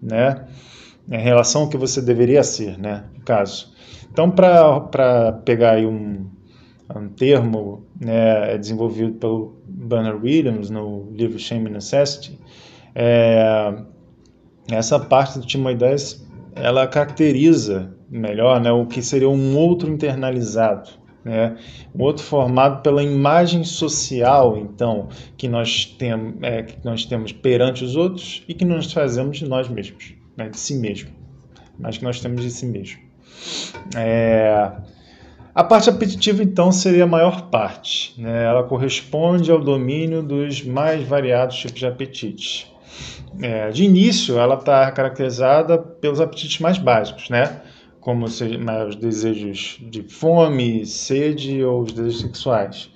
né? 0.00 0.46
Em 1.10 1.20
relação 1.20 1.62
ao 1.62 1.68
que 1.68 1.76
você 1.76 2.00
deveria 2.00 2.42
ser, 2.42 2.78
né? 2.78 3.04
No 3.14 3.24
caso. 3.24 3.72
Então, 4.10 4.30
para 4.30 5.32
pegar 5.44 5.72
aí 5.72 5.86
um, 5.86 6.26
um 6.94 7.08
termo 7.08 7.86
né, 7.98 8.58
desenvolvido 8.58 9.12
pelo 9.12 9.56
Bernard 9.66 10.22
Williams 10.22 10.68
no 10.68 11.10
livro 11.12 11.38
Shame 11.38 11.68
and 11.68 11.74
Necessity, 11.74 12.38
é, 12.94 13.74
essa 14.70 14.98
parte 14.98 15.38
do 15.38 15.46
timoidez 15.46 16.26
ela 16.54 16.86
caracteriza 16.86 17.94
melhor, 18.10 18.60
né, 18.60 18.70
o 18.70 18.86
que 18.86 19.02
seria 19.02 19.28
um 19.28 19.56
outro 19.56 19.90
internalizado, 19.90 20.90
né, 21.24 21.56
um 21.94 22.02
outro 22.02 22.22
formado 22.22 22.82
pela 22.82 23.02
imagem 23.02 23.64
social, 23.64 24.58
então, 24.58 25.08
que 25.36 25.48
nós, 25.48 25.86
tem, 25.86 26.12
é, 26.42 26.62
que 26.62 26.84
nós 26.84 27.06
temos 27.06 27.32
perante 27.32 27.84
os 27.84 27.96
outros 27.96 28.44
e 28.46 28.52
que 28.52 28.64
nós 28.64 28.92
fazemos 28.92 29.38
de 29.38 29.48
nós 29.48 29.68
mesmos, 29.68 30.14
né, 30.36 30.50
de 30.50 30.58
si 30.58 30.74
mesmo, 30.74 31.10
mas 31.78 31.96
que 31.96 32.04
nós 32.04 32.20
temos 32.20 32.42
de 32.42 32.50
si 32.50 32.66
mesmo. 32.66 33.00
É, 33.96 34.72
a 35.54 35.62
parte 35.62 35.90
apetitiva, 35.90 36.42
então, 36.42 36.72
seria 36.72 37.04
a 37.04 37.06
maior 37.06 37.50
parte. 37.50 38.14
Né? 38.18 38.44
Ela 38.44 38.62
corresponde 38.62 39.50
ao 39.50 39.60
domínio 39.60 40.22
dos 40.22 40.62
mais 40.62 41.06
variados 41.06 41.56
tipos 41.56 41.78
de 41.78 41.86
apetites. 41.86 42.71
É, 43.40 43.70
de 43.70 43.84
início, 43.84 44.38
ela 44.38 44.56
está 44.56 44.90
caracterizada 44.90 45.78
pelos 45.78 46.20
apetites 46.20 46.60
mais 46.60 46.78
básicos, 46.78 47.30
né? 47.30 47.62
como 48.02 48.26
os 48.26 48.96
desejos 48.96 49.78
de 49.80 50.02
fome, 50.02 50.84
sede 50.84 51.64
ou 51.64 51.82
os 51.82 51.92
desejos 51.92 52.20
sexuais. 52.20 52.90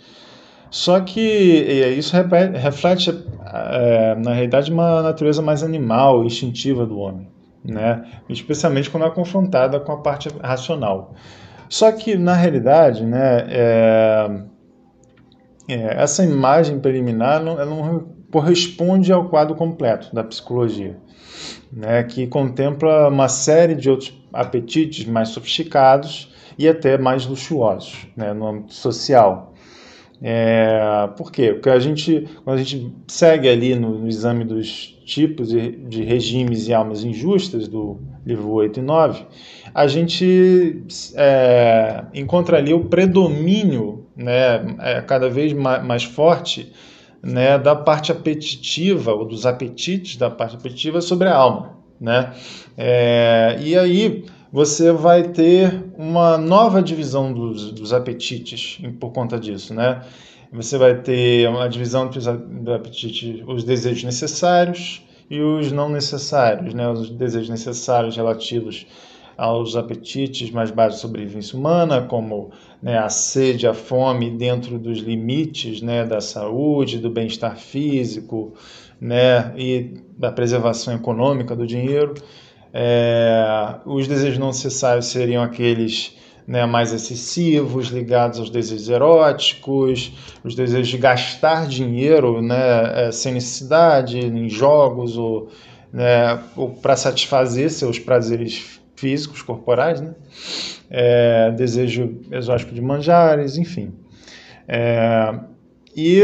Só 0.68 0.98
que 1.00 1.20
isso 1.96 2.14
reflete, 2.54 3.24
é, 3.46 4.16
na 4.16 4.32
realidade, 4.32 4.70
uma 4.70 5.00
natureza 5.02 5.40
mais 5.40 5.62
animal, 5.62 6.24
instintiva 6.24 6.84
do 6.84 6.98
homem, 6.98 7.28
né? 7.64 8.04
especialmente 8.28 8.90
quando 8.90 9.06
é 9.06 9.10
confrontada 9.10 9.78
com 9.78 9.92
a 9.92 9.98
parte 9.98 10.28
racional. 10.42 11.14
Só 11.68 11.90
que, 11.92 12.16
na 12.16 12.34
realidade, 12.34 13.04
né, 13.04 13.46
é, 13.48 14.30
é, 15.68 16.02
essa 16.02 16.24
imagem 16.24 16.80
preliminar 16.80 17.42
não, 17.42 17.64
não 17.64 18.15
corresponde 18.30 19.12
ao 19.12 19.28
quadro 19.28 19.54
completo 19.54 20.14
da 20.14 20.24
psicologia, 20.24 20.96
né, 21.72 22.02
que 22.02 22.26
contempla 22.26 23.08
uma 23.08 23.28
série 23.28 23.74
de 23.74 23.90
outros 23.90 24.12
apetites 24.32 25.04
mais 25.04 25.28
sofisticados 25.30 26.32
e 26.58 26.68
até 26.68 26.98
mais 26.98 27.26
luxuosos 27.26 28.06
né, 28.16 28.32
no 28.32 28.46
âmbito 28.46 28.74
social. 28.74 29.54
É, 30.22 31.10
por 31.16 31.30
quê? 31.30 31.52
Porque 31.52 31.68
a 31.68 31.78
gente, 31.78 32.26
quando 32.42 32.58
a 32.58 32.62
gente 32.62 32.90
segue 33.06 33.48
ali 33.48 33.74
no, 33.74 33.98
no 33.98 34.08
exame 34.08 34.44
dos 34.44 34.98
tipos 35.04 35.50
de, 35.50 35.72
de, 35.72 36.02
regimes 36.02 36.66
e 36.68 36.74
almas 36.74 37.04
injustas 37.04 37.68
do 37.68 38.00
livro 38.24 38.50
8 38.50 38.80
e 38.80 38.82
9, 38.82 39.26
a 39.74 39.86
gente 39.86 40.82
é, 41.14 42.04
encontra 42.14 42.56
ali 42.56 42.72
o 42.72 42.86
predomínio 42.86 44.06
né, 44.16 44.76
é, 44.80 45.02
cada 45.02 45.28
vez 45.28 45.52
mais, 45.52 45.84
mais 45.84 46.04
forte 46.04 46.72
né, 47.26 47.58
da 47.58 47.74
parte 47.74 48.12
apetitiva, 48.12 49.12
ou 49.12 49.24
dos 49.24 49.44
apetites 49.44 50.16
da 50.16 50.30
parte 50.30 50.54
apetitiva 50.54 51.00
sobre 51.00 51.28
a 51.28 51.34
alma. 51.34 51.76
Né? 52.00 52.32
É, 52.78 53.58
e 53.60 53.76
aí 53.76 54.24
você 54.52 54.92
vai 54.92 55.24
ter 55.24 55.84
uma 55.98 56.38
nova 56.38 56.80
divisão 56.80 57.32
dos, 57.32 57.72
dos 57.72 57.92
apetites 57.92 58.80
por 59.00 59.10
conta 59.10 59.40
disso. 59.40 59.74
Né? 59.74 60.02
Você 60.52 60.78
vai 60.78 60.94
ter 60.94 61.48
uma 61.48 61.68
divisão 61.68 62.08
do 62.08 62.72
apetite, 62.72 63.42
os 63.46 63.64
desejos 63.64 64.04
necessários 64.04 65.02
e 65.28 65.40
os 65.40 65.72
não 65.72 65.88
necessários, 65.88 66.72
né? 66.74 66.88
os 66.88 67.10
desejos 67.10 67.48
necessários 67.48 68.16
relativos 68.16 68.86
aos 69.36 69.76
apetites 69.76 70.50
mais 70.50 70.70
baixos 70.70 70.96
de 70.96 71.02
sobrevivência 71.02 71.58
humana, 71.58 72.02
como 72.02 72.50
né, 72.82 72.98
a 72.98 73.08
sede, 73.08 73.66
a 73.66 73.74
fome, 73.74 74.30
dentro 74.30 74.78
dos 74.78 74.98
limites 74.98 75.82
né, 75.82 76.04
da 76.04 76.20
saúde, 76.20 76.98
do 76.98 77.10
bem-estar 77.10 77.56
físico 77.56 78.54
né, 79.00 79.52
e 79.56 79.94
da 80.16 80.32
preservação 80.32 80.94
econômica 80.94 81.54
do 81.54 81.66
dinheiro. 81.66 82.14
É, 82.72 83.76
os 83.84 84.06
desejos 84.06 84.38
não 84.38 84.48
necessários 84.48 85.06
seriam 85.06 85.42
aqueles 85.42 86.16
né, 86.46 86.64
mais 86.64 86.92
excessivos, 86.92 87.88
ligados 87.88 88.38
aos 88.38 88.50
desejos 88.50 88.88
eróticos, 88.88 90.12
os 90.44 90.54
desejos 90.54 90.88
de 90.88 90.98
gastar 90.98 91.66
dinheiro 91.66 92.40
né, 92.40 93.08
é, 93.08 93.12
sem 93.12 93.34
necessidade, 93.34 94.18
em 94.18 94.48
jogos 94.48 95.16
ou, 95.16 95.48
né, 95.92 96.38
ou 96.56 96.70
para 96.70 96.96
satisfazer 96.96 97.70
seus 97.70 97.98
prazeres 97.98 98.75
físicos, 98.96 99.42
corporais, 99.42 100.00
né? 100.00 100.14
É, 100.90 101.50
desejo 101.52 102.20
exótico 102.32 102.74
de 102.74 102.80
manjares, 102.80 103.56
enfim. 103.56 103.92
É, 104.66 105.38
e 105.94 106.22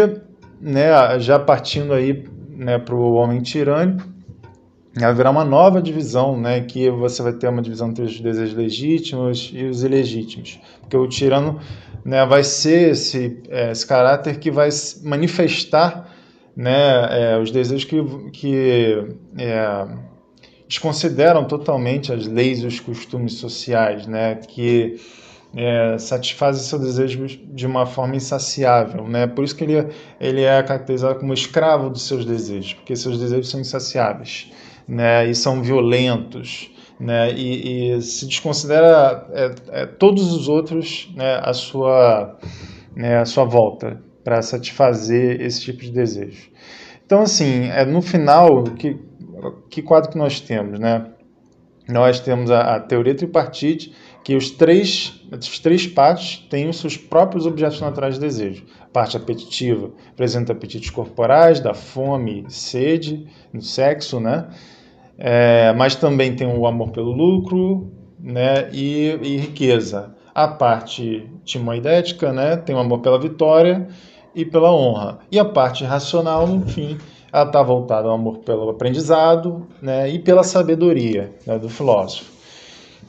né, 0.61 1.18
já 1.18 1.39
partindo 1.39 1.93
aí 1.93 2.25
né, 2.51 2.79
para 2.79 2.95
o 2.95 3.14
homem 3.14 3.41
tirânico, 3.41 4.09
haverá 5.01 5.31
uma 5.31 5.45
nova 5.45 5.81
divisão, 5.81 6.39
né, 6.39 6.61
que 6.61 6.91
você 6.91 7.23
vai 7.23 7.33
ter 7.33 7.49
uma 7.49 7.62
divisão 7.62 7.89
entre 7.89 8.05
os 8.05 8.20
desejos 8.20 8.55
legítimos 8.55 9.51
e 9.55 9.64
os 9.64 9.83
ilegítimos, 9.83 10.61
porque 10.81 10.97
o 10.97 11.09
tirano 11.09 11.59
né, 12.05 12.25
vai 12.27 12.45
ser 12.45 12.91
esse, 12.91 13.41
é, 13.49 13.70
esse 13.70 13.87
caráter 13.87 14.39
que 14.39 14.51
vai 14.51 14.68
manifestar 15.03 16.11
né, 16.55 17.33
é, 17.33 17.39
os 17.39 17.51
desejos 17.51 17.85
que, 17.85 18.31
que 18.31 19.16
é, 19.39 19.87
desconsideram 20.73 21.45
totalmente 21.45 22.12
as 22.12 22.27
leis 22.27 22.61
e 22.61 22.66
os 22.66 22.81
costumes 22.81 23.35
sociais, 23.35 24.07
né? 24.07 24.37
Que 24.37 24.97
é, 25.55 25.99
satisfazem 25.99 26.62
seu 26.62 26.79
desejo 26.79 27.27
de 27.27 27.66
uma 27.66 27.85
forma 27.85 28.16
insaciável, 28.16 29.07
né? 29.07 29.27
Por 29.27 29.45
isso 29.45 29.55
que 29.55 29.64
ele, 29.64 29.87
ele 30.18 30.41
é 30.41 30.62
caracterizado 30.62 31.18
como 31.18 31.35
escravo 31.35 31.91
dos 31.91 32.07
seus 32.07 32.25
desejos, 32.25 32.73
porque 32.73 32.97
seus 32.97 33.18
desejos 33.18 33.51
são 33.51 33.61
insaciáveis, 33.61 34.51
né? 34.89 35.29
E 35.29 35.35
são 35.35 35.62
violentos, 35.62 36.70
né? 36.99 37.31
E, 37.35 37.97
e 37.97 38.03
se 38.03 38.27
desconsidera 38.27 39.27
é, 39.31 39.55
é, 39.83 39.87
todos 39.87 40.33
os 40.33 40.49
outros, 40.49 41.12
né? 41.14 41.39
A 41.43 41.53
sua, 41.53 42.39
né? 42.97 43.18
A 43.18 43.27
sua 43.27 43.45
volta 43.45 44.01
para 44.25 44.41
satisfazer 44.41 45.39
esse 45.43 45.61
tipo 45.61 45.83
de 45.83 45.91
desejo. 45.91 46.51
Então, 47.05 47.20
assim, 47.20 47.68
é, 47.68 47.85
no 47.85 48.01
final, 48.01 48.62
que, 48.64 48.99
que 49.68 49.82
quadro 49.82 50.11
que 50.11 50.18
nós 50.18 50.40
temos, 50.40 50.78
né? 50.78 51.07
Nós 51.88 52.20
temos 52.20 52.51
a, 52.51 52.76
a 52.76 52.80
teoria 52.80 53.14
tripartite, 53.14 53.93
que 54.22 54.36
os 54.36 54.51
três, 54.51 55.20
as 55.32 55.59
três 55.59 55.86
partes 55.86 56.47
têm 56.49 56.68
os 56.68 56.78
seus 56.78 56.97
próprios 56.97 57.45
objetos 57.45 57.80
naturais 57.80 58.14
de 58.14 58.20
desejo. 58.20 58.64
Parte 58.93 59.16
apetitiva 59.16 59.90
apresenta 60.11 60.53
apetites 60.53 60.90
corporais, 60.90 61.59
da 61.59 61.74
fome, 61.74 62.45
sede, 62.49 63.26
no 63.53 63.61
sexo, 63.61 64.20
né? 64.20 64.49
É, 65.18 65.72
mas 65.72 65.95
também 65.97 66.34
tem 66.36 66.47
o 66.47 66.66
amor 66.66 66.90
pelo 66.90 67.11
lucro, 67.11 67.90
né? 68.18 68.70
E, 68.72 69.18
e 69.22 69.36
riqueza. 69.38 70.14
A 70.34 70.49
parte 70.49 71.28
timoidética, 71.45 72.32
né? 72.32 72.57
Tem 72.57 72.74
o 72.74 72.78
amor 72.78 73.01
pela 73.01 73.18
vitória 73.18 73.88
e 74.34 74.45
pela 74.45 74.72
honra. 74.72 75.18
E 75.30 75.38
a 75.38 75.45
parte 75.45 75.84
racional, 75.84 76.47
no 76.47 76.66
fim, 76.66 76.97
ela 77.33 77.47
está 77.47 77.62
voltada 77.62 78.09
ao 78.09 78.14
amor 78.14 78.39
pelo 78.39 78.68
aprendizado 78.68 79.66
né, 79.80 80.11
e 80.11 80.18
pela 80.18 80.43
sabedoria 80.43 81.33
né, 81.47 81.59
do 81.59 81.68
filósofo. 81.68 82.30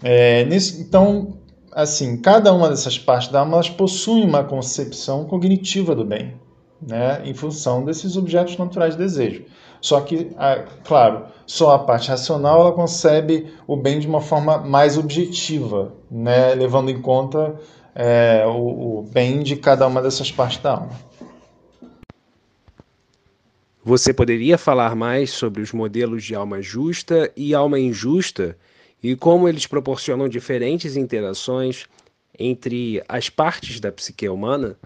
É, 0.02 0.42
então, 0.42 1.34
assim, 1.72 2.18
cada 2.18 2.54
uma 2.54 2.70
dessas 2.70 2.98
partes 2.98 3.28
da 3.28 3.42
alma 3.42 3.62
possui 3.78 4.24
uma 4.24 4.44
concepção 4.44 5.26
cognitiva 5.26 5.94
do 5.94 6.06
bem, 6.06 6.36
né, 6.82 7.22
em 7.26 7.34
função 7.34 7.84
desses 7.84 8.16
objetos 8.16 8.58
naturais 8.58 8.96
de 8.96 9.04
desejo. 9.04 9.44
Só 9.82 10.00
que, 10.00 10.32
claro, 10.86 11.26
só 11.46 11.72
a 11.72 11.80
parte 11.80 12.08
racional 12.08 12.62
ela 12.62 12.72
concebe 12.72 13.54
o 13.68 13.76
bem 13.76 14.00
de 14.00 14.08
uma 14.08 14.22
forma 14.22 14.58
mais 14.58 14.98
objetiva, 14.98 15.92
né, 16.10 16.56
levando 16.56 16.90
em 16.90 17.02
conta 17.02 17.56
é, 17.94 18.46
o, 18.48 19.00
o 19.00 19.02
bem 19.12 19.44
de 19.44 19.58
cada 19.58 19.86
uma 19.86 20.02
dessas 20.02 20.32
partes 20.32 20.60
da 20.60 20.72
alma. 20.72 20.92
Você 23.86 24.14
poderia 24.14 24.58
falar 24.58 24.96
mais 24.96 25.32
sobre 25.32 25.62
os 25.62 25.74
modelos 25.74 26.24
de 26.24 26.34
alma 26.34 26.62
justa 26.62 27.30
e 27.36 27.54
alma 27.54 27.78
injusta 27.78 28.56
e 29.04 29.14
como 29.14 29.50
eles 29.50 29.68
proporcionam 29.68 30.30
diferentes 30.30 30.96
interações 30.96 31.86
entre 32.40 33.04
as 33.10 33.30
partes 33.30 33.82
da 33.82 33.92
psique 33.92 34.30
humana? 34.30 34.78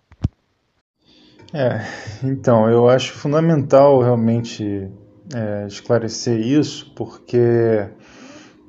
É, 1.53 1.85
então, 2.23 2.67
eu 2.67 2.89
acho 2.89 3.13
fundamental 3.13 4.01
realmente 4.01 4.89
é, 5.33 5.67
esclarecer 5.67 6.39
isso, 6.39 6.91
porque 6.95 7.87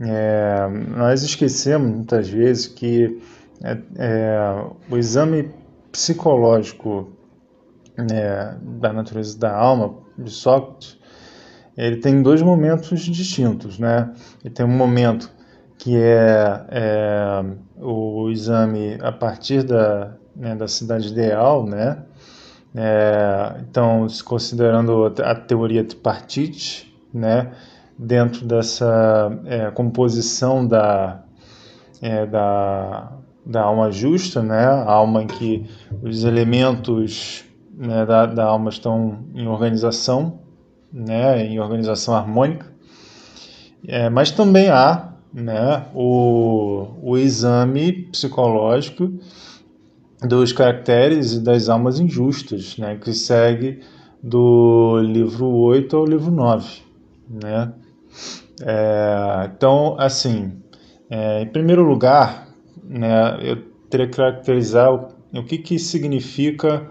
é, 0.00 0.68
nós 0.94 1.22
esquecemos 1.22 1.90
muitas 1.90 2.28
vezes 2.28 2.66
que 2.66 3.18
é, 3.64 3.78
é 3.96 4.38
o 4.90 4.96
exame 4.98 5.50
psicológico 5.90 7.17
é, 8.10 8.54
da 8.60 8.92
natureza 8.92 9.38
da 9.38 9.54
alma 9.54 9.94
de 10.16 10.30
Sócrates, 10.30 10.98
ele 11.76 11.96
tem 11.96 12.22
dois 12.22 12.42
momentos 12.42 13.00
distintos, 13.00 13.78
né? 13.78 14.12
Ele 14.44 14.52
tem 14.52 14.66
um 14.66 14.76
momento 14.76 15.30
que 15.78 15.96
é, 15.96 16.64
é 16.70 17.44
o 17.76 18.28
exame 18.30 18.98
a 19.00 19.12
partir 19.12 19.62
da, 19.62 20.16
né, 20.34 20.56
da 20.56 20.66
cidade 20.66 21.08
ideal, 21.08 21.64
né? 21.64 22.02
É, 22.74 23.56
então, 23.60 24.06
considerando 24.24 25.12
a 25.22 25.34
teoria 25.34 25.84
tripartite, 25.84 26.92
né? 27.14 27.52
Dentro 27.96 28.44
dessa 28.44 29.30
é, 29.46 29.70
composição 29.70 30.66
da, 30.66 31.22
é, 32.02 32.26
da, 32.26 33.12
da 33.46 33.62
alma 33.62 33.90
justa, 33.90 34.42
né? 34.42 34.64
A 34.64 34.90
alma 34.90 35.22
em 35.22 35.26
que 35.28 35.68
os 36.02 36.24
elementos 36.24 37.47
né, 37.78 38.04
da, 38.04 38.26
da 38.26 38.44
alma 38.44 38.70
estão 38.70 39.20
em 39.34 39.46
organização, 39.46 40.40
né, 40.92 41.46
em 41.46 41.60
organização 41.60 42.14
harmônica, 42.14 42.66
é, 43.86 44.10
mas 44.10 44.32
também 44.32 44.68
há 44.68 45.12
né, 45.32 45.86
o, 45.94 46.88
o 47.00 47.16
exame 47.16 47.92
psicológico 48.10 49.12
dos 50.20 50.52
caracteres 50.52 51.34
e 51.34 51.40
das 51.40 51.68
almas 51.68 52.00
injustas, 52.00 52.76
né, 52.76 52.96
que 52.96 53.12
segue 53.12 53.80
do 54.20 54.98
livro 55.00 55.46
8 55.46 55.96
ao 55.96 56.04
livro 56.04 56.32
9. 56.32 56.82
Né? 57.30 57.72
É, 58.62 59.50
então, 59.54 59.94
assim, 60.00 60.52
é, 61.08 61.42
em 61.42 61.46
primeiro 61.46 61.82
lugar, 61.84 62.48
né, 62.82 63.38
eu 63.40 63.56
teria 63.88 64.08
que 64.08 64.16
caracterizar 64.16 64.92
o, 64.92 65.08
o 65.32 65.44
que, 65.44 65.58
que 65.58 65.78
significa 65.78 66.90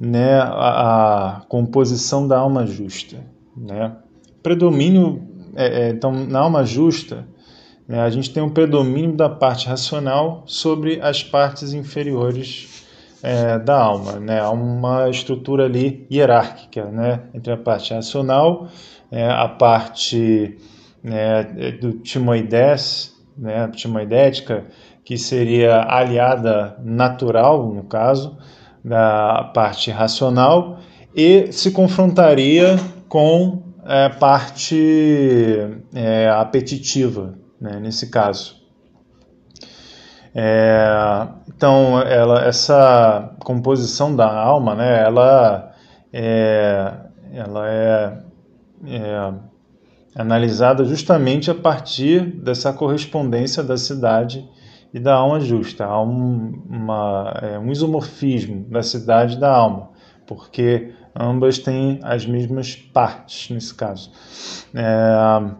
né, 0.00 0.40
a, 0.40 1.36
a 1.36 1.40
composição 1.42 2.26
da 2.26 2.38
alma 2.38 2.66
justa. 2.66 3.18
Né? 3.54 3.94
Predomínio, 4.42 5.22
é, 5.54 5.82
é, 5.82 5.90
então, 5.90 6.10
na 6.12 6.38
alma 6.40 6.64
justa, 6.64 7.28
né, 7.86 8.00
a 8.00 8.08
gente 8.08 8.32
tem 8.32 8.42
um 8.42 8.48
predomínio 8.48 9.12
da 9.12 9.28
parte 9.28 9.68
racional 9.68 10.42
sobre 10.46 10.98
as 11.02 11.22
partes 11.22 11.74
inferiores 11.74 12.86
é, 13.22 13.58
da 13.58 13.78
alma. 13.78 14.12
Né? 14.18 14.40
Há 14.40 14.50
uma 14.50 15.10
estrutura 15.10 15.66
ali 15.66 16.06
hierárquica 16.10 16.86
né, 16.86 17.20
entre 17.34 17.52
a 17.52 17.58
parte 17.58 17.92
racional, 17.92 18.68
é, 19.10 19.28
a 19.28 19.48
parte 19.48 20.56
né, 21.02 21.42
do 21.78 21.92
timoides, 21.98 23.14
né, 23.36 23.68
timoidética, 23.68 24.64
que 25.04 25.18
seria 25.18 25.82
aliada 25.82 26.76
natural, 26.82 27.72
no 27.74 27.84
caso, 27.84 28.38
da 28.84 29.50
parte 29.54 29.90
racional 29.90 30.78
e 31.14 31.52
se 31.52 31.70
confrontaria 31.70 32.78
com 33.08 33.62
a 33.84 33.94
é, 33.94 34.08
parte 34.08 35.56
é, 35.94 36.28
apetitiva, 36.28 37.34
né, 37.60 37.78
nesse 37.80 38.10
caso. 38.10 38.60
É, 40.34 41.28
então, 41.48 42.00
ela, 42.00 42.44
essa 42.44 43.34
composição 43.40 44.14
da 44.14 44.32
alma, 44.32 44.74
né, 44.74 45.02
ela 45.02 45.72
é, 46.12 46.92
ela 47.32 47.68
é, 47.68 48.18
é 48.86 49.32
analisada 50.14 50.84
justamente 50.84 51.50
a 51.50 51.54
partir 51.54 52.20
dessa 52.20 52.72
correspondência 52.72 53.62
da 53.62 53.76
cidade 53.76 54.48
e 54.92 54.98
da 54.98 55.14
alma 55.14 55.40
justa. 55.40 55.84
Há 55.84 56.02
um, 56.02 56.62
uma, 56.68 57.38
é, 57.42 57.58
um 57.58 57.70
isomorfismo 57.70 58.64
da 58.68 58.82
cidade 58.82 59.36
e 59.36 59.40
da 59.40 59.50
alma, 59.50 59.90
porque 60.26 60.92
ambas 61.14 61.58
têm 61.58 62.00
as 62.02 62.26
mesmas 62.26 62.76
partes 62.76 63.50
nesse 63.50 63.74
caso. 63.74 64.10
É, 64.74 65.52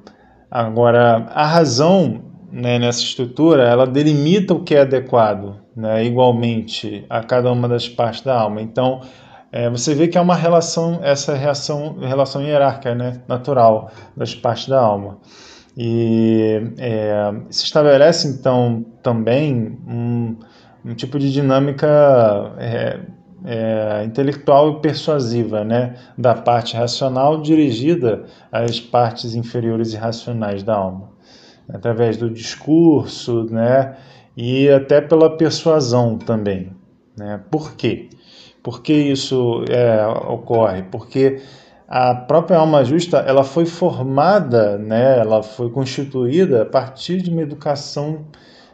agora, 0.51 1.27
a 1.35 1.47
razão 1.47 2.31
né, 2.51 2.79
nessa 2.79 3.01
estrutura, 3.01 3.63
ela 3.63 3.87
delimita 3.87 4.55
o 4.55 4.63
que 4.63 4.75
é 4.75 4.81
adequado, 4.81 5.57
né, 5.75 6.05
igualmente 6.05 7.05
a 7.09 7.23
cada 7.23 7.51
uma 7.53 7.69
das 7.69 7.89
partes 7.89 8.23
da 8.23 8.39
alma. 8.39 8.61
Então, 8.61 9.01
é, 9.53 9.69
você 9.71 9.95
vê 9.95 10.09
que 10.09 10.19
há 10.19 10.23
uma 10.23 10.35
relação, 10.35 11.01
essa 11.03 11.35
reação, 11.35 11.99
relação 11.99 12.43
hierárquica, 12.43 12.95
né, 12.95 13.21
natural 13.27 13.91
das 14.17 14.35
partes 14.35 14.69
da 14.69 14.81
alma. 14.81 15.19
E 15.83 16.75
é, 16.77 17.33
se 17.49 17.65
estabelece 17.65 18.29
então 18.29 18.85
também 19.03 19.79
um, 19.89 20.37
um 20.85 20.95
tipo 20.95 21.19
de 21.19 21.33
dinâmica 21.33 21.89
é, 22.59 23.01
é, 23.47 24.05
intelectual 24.05 24.73
e 24.73 24.81
persuasiva, 24.83 25.65
né, 25.65 25.97
da 26.19 26.35
parte 26.35 26.77
racional 26.77 27.41
dirigida 27.41 28.27
às 28.53 28.79
partes 28.79 29.35
inferiores 29.35 29.95
e 29.95 29.97
racionais 29.97 30.63
da 30.63 30.75
alma, 30.75 31.09
através 31.67 32.19
do 32.19 32.29
discurso, 32.29 33.45
né, 33.45 33.97
e 34.37 34.69
até 34.69 35.01
pela 35.01 35.35
persuasão 35.35 36.19
também, 36.19 36.73
né. 37.17 37.41
Por 37.51 37.75
quê? 37.75 38.11
Por 38.63 38.83
que 38.83 38.93
isso 38.93 39.65
é, 39.71 40.07
ocorre? 40.07 40.83
Porque 40.83 41.41
a 41.91 42.15
própria 42.15 42.57
alma 42.57 42.85
justa 42.85 43.19
ela 43.19 43.43
foi 43.43 43.67
formada, 43.67 44.79
né, 44.79 45.19
ela 45.19 45.43
foi 45.43 45.69
constituída 45.71 46.63
a 46.63 46.65
partir 46.65 47.21
de 47.21 47.31
uma 47.31 47.43
educação 47.43 48.27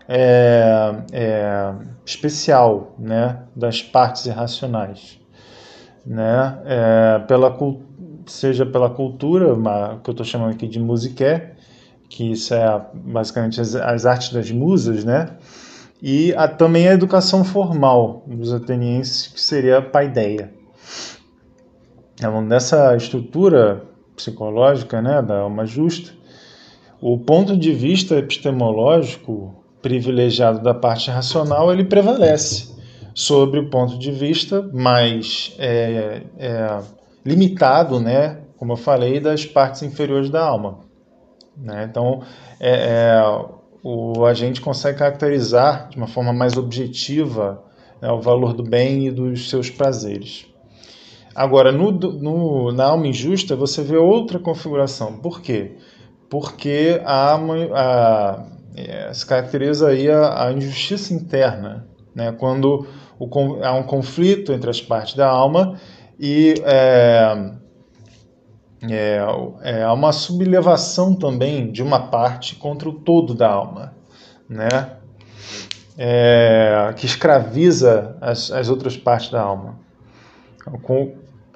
é, 0.07 0.95
é, 1.11 1.73
especial 2.05 2.95
né, 2.99 3.39
das 3.57 3.81
partes 3.81 4.27
irracionais. 4.27 5.19
Né, 6.05 6.59
é, 6.67 7.19
pela, 7.21 7.57
seja 8.27 8.67
pela 8.67 8.91
cultura, 8.91 9.55
uma, 9.55 9.99
que 10.05 10.11
eu 10.11 10.12
estou 10.12 10.27
chamando 10.27 10.53
aqui 10.53 10.69
de 10.69 10.79
musiqué, 10.79 11.55
que 12.11 12.33
isso 12.33 12.53
é 12.53 12.83
basicamente 12.93 13.62
as, 13.62 13.75
as 13.75 14.05
artes 14.05 14.31
das 14.31 14.51
musas, 14.51 15.05
né? 15.05 15.31
E 16.01 16.33
a, 16.35 16.47
também 16.47 16.87
a 16.87 16.93
educação 16.93 17.43
formal 17.43 18.23
dos 18.27 18.53
atenienses, 18.53 19.27
que 19.27 19.41
seria 19.41 19.79
a 19.79 19.83
paideia. 19.83 20.53
Então, 22.17 22.41
nessa 22.41 22.97
estrutura 22.97 23.85
psicológica 24.17 25.03
né, 25.03 25.21
da 25.21 25.41
alma 25.41 25.67
justa, 25.67 26.12
o 27.01 27.19
ponto 27.19 27.57
de 27.57 27.73
vista 27.73 28.17
epistemológico 28.17 29.55
privilegiado 29.83 30.62
da 30.62 30.73
parte 30.73 31.11
racional 31.11 31.71
ele 31.71 31.85
prevalece 31.85 32.75
sobre 33.14 33.61
o 33.61 33.69
ponto 33.69 33.99
de 33.99 34.11
vista 34.11 34.62
mais 34.73 35.55
é, 35.59 36.23
é, 36.39 36.79
limitado, 37.25 38.01
né, 38.01 38.41
como 38.57 38.73
eu 38.73 38.77
falei, 38.77 39.21
das 39.21 39.45
partes 39.45 39.83
inferiores 39.83 40.31
da 40.31 40.43
alma. 40.43 40.81
Né? 41.57 41.87
Então, 41.89 42.23
é, 42.59 42.71
é, 42.71 43.23
o 43.83 44.25
agente 44.25 44.61
consegue 44.61 44.99
caracterizar 44.99 45.89
de 45.91 45.99
uma 45.99 46.07
forma 46.07 46.33
mais 46.33 46.57
objetiva 46.57 47.62
né, 48.01 48.11
o 48.11 48.21
valor 48.21 48.55
do 48.55 48.62
bem 48.62 49.07
e 49.07 49.11
dos 49.11 49.51
seus 49.51 49.69
prazeres. 49.69 50.47
Agora, 51.37 51.70
no, 51.70 51.93
no, 51.93 52.72
na 52.72 52.87
alma 52.87 53.09
injusta, 53.09 53.55
você 53.55 53.82
vê 53.82 53.99
outra 53.99 54.39
configuração. 54.39 55.18
Por 55.18 55.43
quê? 55.43 55.76
Porque 56.30 56.99
a 57.05 57.32
alma 57.32 57.55
a, 57.74 58.47
é, 58.74 59.12
se 59.12 59.26
caracteriza 59.26 59.89
aí 59.89 60.11
a, 60.11 60.47
a 60.47 60.53
injustiça 60.55 61.12
interna, 61.12 61.87
né? 62.14 62.32
quando 62.32 62.87
o, 63.18 63.28
há 63.62 63.74
um 63.74 63.82
conflito 63.82 64.51
entre 64.51 64.70
as 64.70 64.80
partes 64.80 65.14
da 65.14 65.28
alma 65.28 65.78
e 66.18 66.55
é, 66.64 67.51
é, 68.91 69.20
é, 69.62 69.82
há 69.82 69.93
uma 69.93 70.12
sublevação 70.12 71.14
também 71.14 71.70
de 71.70 71.82
uma 71.82 72.09
parte 72.09 72.55
contra 72.55 72.89
o 72.89 72.95
todo 72.95 73.34
da 73.34 73.51
alma, 73.51 73.93
né? 74.49 74.68
É, 75.99 76.95
que 76.97 77.05
escraviza 77.05 78.16
as, 78.22 78.51
as 78.51 78.70
outras 78.70 78.97
partes 78.97 79.30
da 79.30 79.43
alma. 79.43 79.78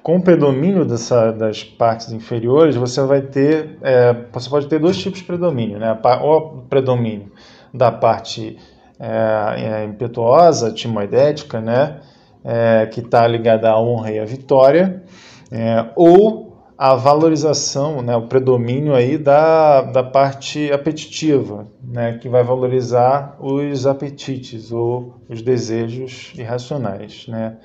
Com 0.03 0.17
o 0.17 0.21
predomínio 0.21 0.83
dessa, 0.83 1.31
das 1.31 1.63
partes 1.63 2.11
inferiores, 2.11 2.75
você 2.75 3.01
vai 3.01 3.21
ter, 3.21 3.77
é, 3.81 4.13
você 4.31 4.49
pode 4.49 4.67
ter 4.67 4.79
dois 4.79 4.97
tipos 4.97 5.19
de 5.19 5.25
predomínio, 5.25 5.77
né? 5.77 5.97
O 6.23 6.63
predomínio 6.69 7.31
da 7.73 7.91
parte 7.91 8.57
é, 8.99 9.81
é 9.81 9.85
impetuosa, 9.85 10.71
timoidética, 10.71 11.61
né? 11.61 12.01
É, 12.43 12.87
que 12.87 13.01
está 13.01 13.27
ligada 13.27 13.69
à 13.69 13.79
honra 13.79 14.11
e 14.11 14.19
à 14.19 14.25
vitória, 14.25 15.03
é, 15.51 15.85
ou 15.95 16.51
a 16.75 16.95
valorização, 16.95 18.01
né, 18.01 18.15
o 18.15 18.23
predomínio 18.23 18.95
aí 18.95 19.15
da, 19.15 19.83
da 19.83 20.01
parte 20.01 20.71
apetitiva, 20.71 21.67
né, 21.79 22.17
que 22.17 22.27
vai 22.27 22.43
valorizar 22.43 23.37
os 23.39 23.85
apetites 23.85 24.71
ou 24.71 25.21
os 25.29 25.43
desejos 25.43 26.33
irracionais, 26.35 27.27
né, 27.27 27.57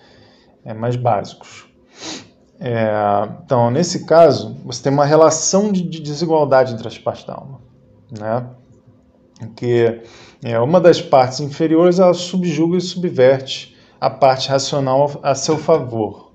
é, 0.62 0.74
mais 0.74 0.96
básicos. 0.96 1.66
É, 2.58 2.88
então, 3.44 3.70
nesse 3.70 4.06
caso, 4.06 4.56
você 4.64 4.82
tem 4.82 4.92
uma 4.92 5.04
relação 5.04 5.70
de, 5.70 5.82
de 5.82 6.00
desigualdade 6.00 6.72
entre 6.72 6.88
as 6.88 6.98
partes 6.98 7.24
da 7.24 7.34
alma, 7.34 7.60
né, 8.18 8.46
que 9.54 10.00
é, 10.42 10.58
uma 10.58 10.80
das 10.80 11.00
partes 11.00 11.40
inferiores 11.40 11.98
ela 11.98 12.14
subjuga 12.14 12.78
e 12.78 12.80
subverte 12.80 13.76
a 14.00 14.08
parte 14.08 14.48
racional 14.48 15.20
a 15.22 15.34
seu 15.34 15.58
favor, 15.58 16.32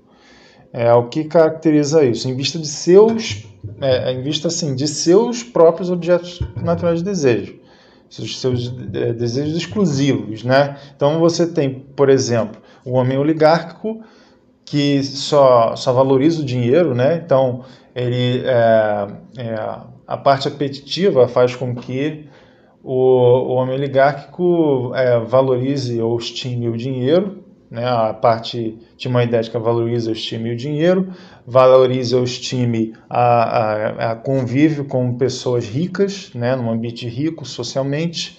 é 0.72 0.92
o 0.92 1.08
que 1.08 1.24
caracteriza 1.24 2.04
isso, 2.04 2.28
em 2.28 2.36
vista 2.36 2.58
de 2.58 2.68
seus, 2.68 3.44
é, 3.80 4.12
em 4.12 4.22
vista 4.22 4.48
assim, 4.48 4.74
de 4.74 4.86
seus 4.86 5.42
próprios 5.42 5.90
objetos 5.90 6.40
naturais 6.56 7.00
de 7.00 7.04
desejo, 7.04 7.58
seus, 8.08 8.40
seus 8.40 8.72
é, 8.94 9.12
desejos 9.12 9.56
exclusivos, 9.56 10.44
né? 10.44 10.78
Então 10.96 11.18
você 11.18 11.46
tem, 11.46 11.80
por 11.94 12.08
exemplo, 12.08 12.60
o 12.84 12.92
homem 12.92 13.18
oligárquico 13.18 14.02
que 14.72 15.02
só, 15.02 15.76
só 15.76 15.92
valoriza 15.92 16.40
o 16.40 16.44
dinheiro, 16.44 16.94
né? 16.94 17.20
Então 17.22 17.62
ele 17.94 18.42
é, 18.46 19.06
é, 19.36 19.54
a 20.06 20.16
parte 20.16 20.48
apetitiva 20.48 21.28
faz 21.28 21.54
com 21.54 21.74
que 21.74 22.26
o, 22.82 22.94
o 22.94 23.52
homem 23.52 23.74
oligárquico 23.74 24.92
é, 24.94 25.20
valorize 25.20 26.00
ou 26.00 26.16
estime 26.16 26.70
o 26.70 26.76
dinheiro 26.76 27.42
né? 27.70 27.86
A 27.86 28.12
parte 28.12 28.78
timoidética 28.98 29.58
valoriza 29.58 30.10
o 30.10 30.12
estime 30.12 30.50
o 30.50 30.56
dinheiro, 30.56 31.08
valoriza 31.46 32.18
o 32.18 32.24
estime 32.24 32.94
a, 33.08 33.22
a, 33.22 34.12
a 34.12 34.16
convívio 34.16 34.84
com 34.84 35.16
pessoas 35.16 35.66
ricas, 35.66 36.30
né? 36.34 36.54
num 36.54 36.70
ambiente 36.70 37.08
rico 37.08 37.46
socialmente, 37.46 38.38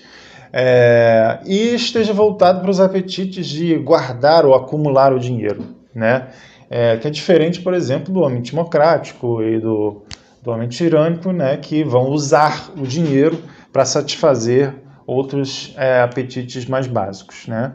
é, 0.56 1.40
e 1.48 1.74
esteja 1.74 2.14
voltado 2.14 2.62
para 2.62 2.70
os 2.70 2.80
apetites 2.80 3.48
de 3.48 3.76
guardar 3.76 4.46
ou 4.46 4.54
acumular 4.54 5.12
o 5.12 5.20
dinheiro, 5.20 5.64
né? 5.94 6.30
É, 6.70 6.98
que 6.98 7.08
é 7.08 7.12
diferente, 7.12 7.62
por 7.62 7.74
exemplo, 7.74 8.14
do 8.14 8.22
homem 8.22 8.42
democrático 8.42 9.42
e 9.44 9.60
do, 9.60 10.04
do 10.42 10.52
homem 10.52 10.68
tirânico, 10.68 11.32
né? 11.32 11.58
que 11.58 11.84
vão 11.84 12.10
usar 12.10 12.72
o 12.76 12.88
dinheiro 12.88 13.44
para 13.72 13.86
satisfazer 13.86 14.74
outros 15.06 15.74
é, 15.78 16.02
apetites 16.02 16.66
mais 16.66 16.88
básicos. 16.88 17.48
Né? 17.48 17.74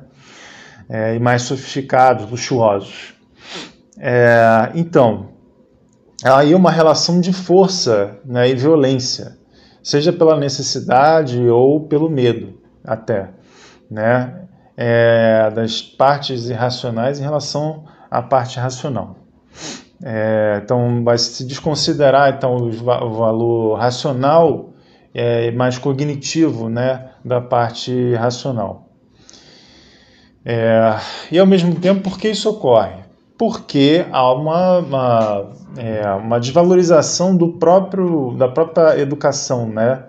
é, 0.88 1.16
e 1.16 1.18
mais 1.18 1.42
sofisticados, 1.42 2.30
luxuosos. 2.30 3.14
É, 3.98 4.70
então, 4.74 5.30
aí 6.24 6.54
uma 6.54 6.70
relação 6.70 7.20
de 7.20 7.32
força 7.32 8.18
né, 8.24 8.48
e 8.48 8.54
violência, 8.54 9.36
seja 9.82 10.12
pela 10.12 10.38
necessidade 10.38 11.40
ou 11.48 11.86
pelo 11.86 12.08
medo, 12.08 12.58
até, 12.84 13.30
né, 13.90 14.44
é, 14.76 15.50
das 15.54 15.82
partes 15.82 16.48
irracionais 16.48 17.18
em 17.18 17.22
relação 17.22 17.84
à 18.10 18.22
parte 18.22 18.58
racional. 18.58 19.16
É, 20.02 20.60
então, 20.62 21.02
vai 21.02 21.18
se 21.18 21.44
desconsiderar 21.44 22.34
então, 22.34 22.56
o, 22.56 22.70
valor 22.70 23.78
racional 23.78 24.70
é, 25.12 25.50
mais 25.50 25.76
cognitivo 25.76 26.68
né, 26.68 27.10
da 27.24 27.40
parte 27.40 28.14
racional. 28.14 28.86
É, 30.44 30.96
e 31.32 31.38
ao 31.38 31.46
mesmo 31.46 31.74
tempo, 31.74 32.02
por 32.08 32.18
que 32.18 32.28
isso 32.28 32.48
ocorre? 32.48 33.04
Porque 33.36 34.06
há 34.10 34.32
uma, 34.32 34.78
uma, 34.78 35.50
é, 35.76 36.08
uma 36.12 36.40
desvalorização 36.40 37.36
do 37.36 37.52
próprio, 37.52 38.34
da 38.36 38.48
própria 38.48 38.98
educação, 38.98 39.68
né? 39.68 40.04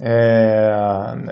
É, 0.00 0.72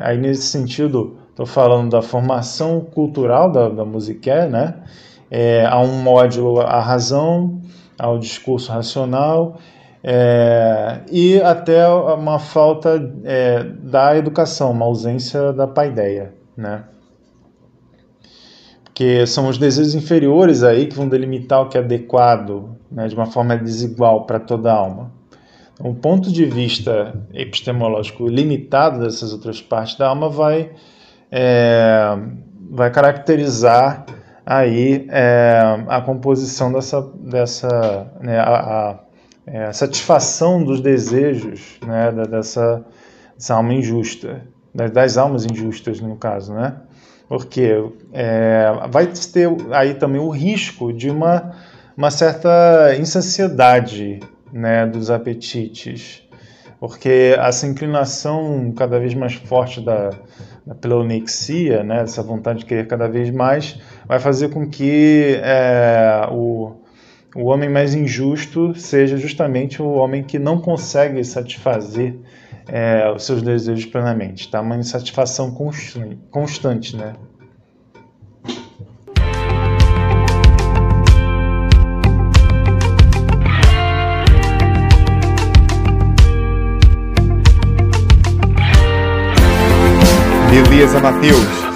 aí 0.01 0.19
nesse 0.19 0.43
sentido, 0.43 1.17
estou 1.31 1.47
falando 1.47 1.91
da 1.91 2.03
formação 2.03 2.81
cultural 2.81 3.51
da, 3.51 3.69
da 3.69 3.85
musique, 3.85 4.31
né? 4.31 4.75
É, 5.31 5.67
há 5.67 5.79
um 5.81 6.03
módulo 6.03 6.61
à 6.61 6.81
razão, 6.81 7.61
ao 7.99 8.19
discurso 8.19 8.71
racional 8.71 9.59
é, 10.03 11.01
e 11.11 11.41
até 11.41 11.87
uma 11.89 12.39
falta 12.39 13.13
é, 13.25 13.65
da 13.65 14.17
educação, 14.17 14.71
uma 14.71 14.87
ausência 14.87 15.53
da 15.53 15.67
paideia, 15.67 16.33
né? 16.57 16.85
que 18.95 19.25
são 19.27 19.49
os 19.49 19.59
desejos 19.59 19.95
inferiores 19.95 20.65
aí 20.65 20.87
que 20.87 20.97
vão 20.97 21.09
delimitar 21.09 21.63
o 21.63 21.69
que 21.69 21.79
é 21.79 21.81
adequado, 21.81 22.77
né, 22.91 23.07
de 23.07 23.15
uma 23.15 23.27
forma 23.27 23.57
desigual 23.57 24.27
para 24.27 24.41
toda 24.41 24.73
a 24.73 24.75
alma. 24.75 25.13
Então, 25.75 25.89
o 25.89 25.95
ponto 25.95 26.33
de 26.33 26.45
vista 26.45 27.15
epistemológico 27.33 28.27
limitado 28.27 28.99
dessas 28.99 29.33
outras 29.33 29.63
partes 29.63 29.95
da 29.97 30.09
alma 30.09 30.29
vai, 30.29 30.73
é, 31.31 32.19
vai 32.69 32.91
caracterizar 32.91 34.05
aí 34.51 35.07
é, 35.11 35.61
a 35.89 36.01
composição 36.01 36.73
dessa, 36.73 37.03
dessa 37.21 38.11
né, 38.19 38.39
a, 38.39 38.45
a, 38.45 38.99
é, 39.47 39.65
a, 39.67 39.73
satisfação 39.75 40.65
dos 40.65 40.81
desejos 40.81 41.79
né, 41.87 42.11
dessa, 42.27 42.83
dessa 43.37 43.55
alma 43.55 43.75
injusta, 43.75 44.41
das, 44.75 44.91
das 44.91 45.19
almas 45.19 45.45
injustas 45.45 46.01
no 46.01 46.17
caso, 46.17 46.55
né? 46.55 46.77
porque 47.29 47.71
é, 48.11 48.73
vai 48.91 49.07
ter 49.07 49.51
aí 49.71 49.93
também 49.93 50.19
o 50.19 50.31
risco 50.31 50.95
de 50.95 51.11
uma, 51.11 51.53
uma 51.95 52.11
certa 52.11 52.97
insaciedade 52.99 54.21
né, 54.51 54.87
dos 54.87 55.11
apetites, 55.11 56.27
porque 56.81 57.37
essa 57.39 57.67
inclinação 57.67 58.73
cada 58.75 58.99
vez 58.99 59.13
mais 59.13 59.35
forte 59.35 59.83
da, 59.83 60.11
da 60.67 60.75
pleonexia, 60.75 61.83
né, 61.83 62.03
essa 62.03 62.23
vontade 62.23 62.61
de 62.61 62.65
querer 62.67 62.87
cada 62.87 63.09
vez 63.09 63.31
mais, 63.31 63.79
vai 64.09 64.19
fazer 64.19 64.49
com 64.49 64.67
que 64.67 65.39
é, 65.43 66.27
o, 66.31 66.73
o 67.37 67.45
homem 67.45 67.69
mais 67.69 67.95
injusto 67.95 68.75
seja 68.75 69.19
justamente 69.19 69.83
o 69.83 69.91
homem 69.91 70.23
que 70.23 70.39
não 70.39 70.59
consegue 70.59 71.23
satisfazer 71.23 72.17
é, 72.67 73.13
os 73.15 73.25
seus 73.25 73.43
desejos 73.43 73.85
plenamente, 73.85 74.51
tá? 74.51 74.63
Uma 74.63 74.77
insatisfação 74.77 75.51
constante, 76.31 76.97
né? 76.97 77.13
Beleza, 90.51 90.99
Matheus. 90.99 91.68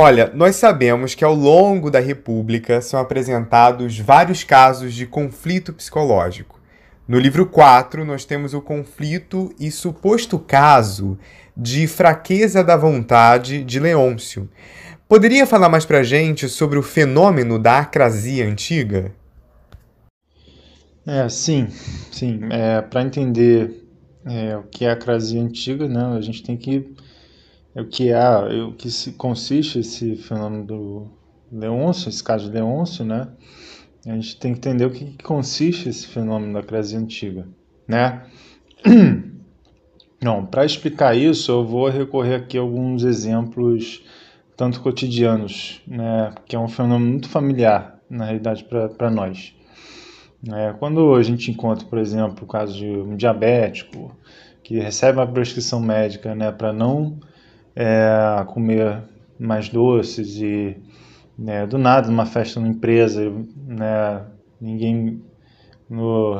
Olha, 0.00 0.30
nós 0.32 0.54
sabemos 0.54 1.16
que 1.16 1.24
ao 1.24 1.34
longo 1.34 1.90
da 1.90 1.98
República 1.98 2.80
são 2.80 3.00
apresentados 3.00 3.98
vários 3.98 4.44
casos 4.44 4.94
de 4.94 5.04
conflito 5.04 5.72
psicológico. 5.72 6.60
No 7.08 7.18
livro 7.18 7.44
4, 7.46 8.04
nós 8.04 8.24
temos 8.24 8.54
o 8.54 8.60
conflito 8.60 9.52
e 9.58 9.72
suposto 9.72 10.38
caso 10.38 11.18
de 11.56 11.88
fraqueza 11.88 12.62
da 12.62 12.76
vontade 12.76 13.64
de 13.64 13.80
Leôncio. 13.80 14.48
Poderia 15.08 15.44
falar 15.48 15.68
mais 15.68 15.84
pra 15.84 16.04
gente 16.04 16.48
sobre 16.48 16.78
o 16.78 16.82
fenômeno 16.82 17.58
da 17.58 17.80
acrasia 17.80 18.46
antiga? 18.46 19.10
É, 21.04 21.28
sim, 21.28 21.66
sim. 22.12 22.42
É, 22.50 22.80
para 22.82 23.02
entender 23.02 23.84
é, 24.24 24.56
o 24.56 24.62
que 24.62 24.84
é 24.84 24.90
a 24.90 24.92
acrasia 24.92 25.42
antiga, 25.42 25.88
né, 25.88 26.16
a 26.16 26.20
gente 26.20 26.44
tem 26.44 26.56
que 26.56 26.94
o 27.74 27.84
que 27.84 28.10
é, 28.10 28.62
o 28.62 28.72
que 28.72 28.90
se 28.90 29.12
consiste 29.12 29.80
esse 29.80 30.16
fenômeno 30.16 30.64
do 30.64 31.06
Leôncio, 31.50 32.08
esse 32.08 32.22
caso 32.22 32.46
de 32.46 32.52
Leôncio, 32.52 33.04
né? 33.04 33.28
A 34.06 34.14
gente 34.14 34.36
tem 34.38 34.52
que 34.52 34.58
entender 34.58 34.86
o 34.86 34.90
que 34.90 35.22
consiste 35.22 35.88
esse 35.88 36.06
fenômeno 36.06 36.54
da 36.54 36.60
acrasia 36.60 36.98
antiga, 36.98 37.46
né? 37.86 38.26
Não, 40.20 40.44
para 40.44 40.64
explicar 40.64 41.16
isso, 41.16 41.52
eu 41.52 41.64
vou 41.64 41.88
recorrer 41.88 42.34
aqui 42.34 42.58
a 42.58 42.60
alguns 42.60 43.04
exemplos 43.04 44.02
tanto 44.56 44.80
cotidianos, 44.80 45.80
né, 45.86 46.34
que 46.44 46.56
é 46.56 46.58
um 46.58 46.66
fenômeno 46.66 47.12
muito 47.12 47.28
familiar, 47.28 48.00
na 48.10 48.24
realidade, 48.24 48.64
para 48.64 49.08
nós. 49.08 49.54
É, 50.52 50.74
quando 50.80 51.14
a 51.14 51.22
gente 51.22 51.52
encontra, 51.52 51.86
por 51.86 51.98
exemplo, 51.98 52.42
o 52.42 52.46
caso 52.46 52.76
de 52.76 52.86
um 52.86 53.16
diabético 53.16 54.16
que 54.64 54.80
recebe 54.80 55.18
uma 55.18 55.26
prescrição 55.28 55.78
médica 55.78 56.34
né, 56.34 56.50
para 56.50 56.72
não 56.72 57.20
é, 57.78 58.44
comer 58.46 59.04
mais 59.38 59.68
doces 59.68 60.36
e 60.40 60.76
né, 61.38 61.64
do 61.64 61.78
nada 61.78 62.08
numa 62.08 62.26
festa 62.26 62.58
numa 62.58 62.72
empresa, 62.72 63.32
né, 63.68 64.24
ninguém 64.60 65.22
no, 65.88 66.34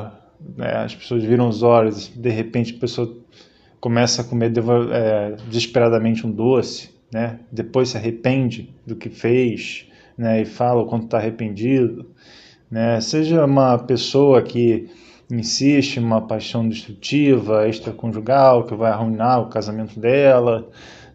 né, 0.57 0.83
as 0.83 0.93
pessoas 0.93 1.23
viram 1.23 1.47
os 1.47 1.63
olhos, 1.63 2.09
de 2.13 2.29
repente 2.29 2.75
a 2.75 2.79
pessoa 2.79 3.17
começa 3.79 4.21
a 4.21 4.25
comer 4.25 4.51
é, 4.91 5.37
desesperadamente 5.47 6.27
um 6.27 6.31
doce, 6.31 6.89
né, 7.09 7.39
depois 7.49 7.87
se 7.89 7.97
arrepende 7.97 8.75
do 8.85 8.97
que 8.97 9.09
fez 9.09 9.87
né, 10.17 10.41
e 10.41 10.45
fala 10.45 10.81
o 10.81 10.87
quanto 10.87 11.05
está 11.05 11.19
arrependido. 11.19 12.05
Né, 12.69 12.99
seja 12.99 13.45
uma 13.45 13.77
pessoa 13.77 14.41
que 14.41 14.89
insiste 15.31 15.97
em 15.97 16.03
uma 16.03 16.21
paixão 16.21 16.67
destrutiva, 16.67 17.67
extraconjugal, 17.69 18.65
que 18.65 18.75
vai 18.75 18.91
arruinar 18.91 19.41
o 19.41 19.47
casamento 19.47 19.97
dela, 19.97 20.67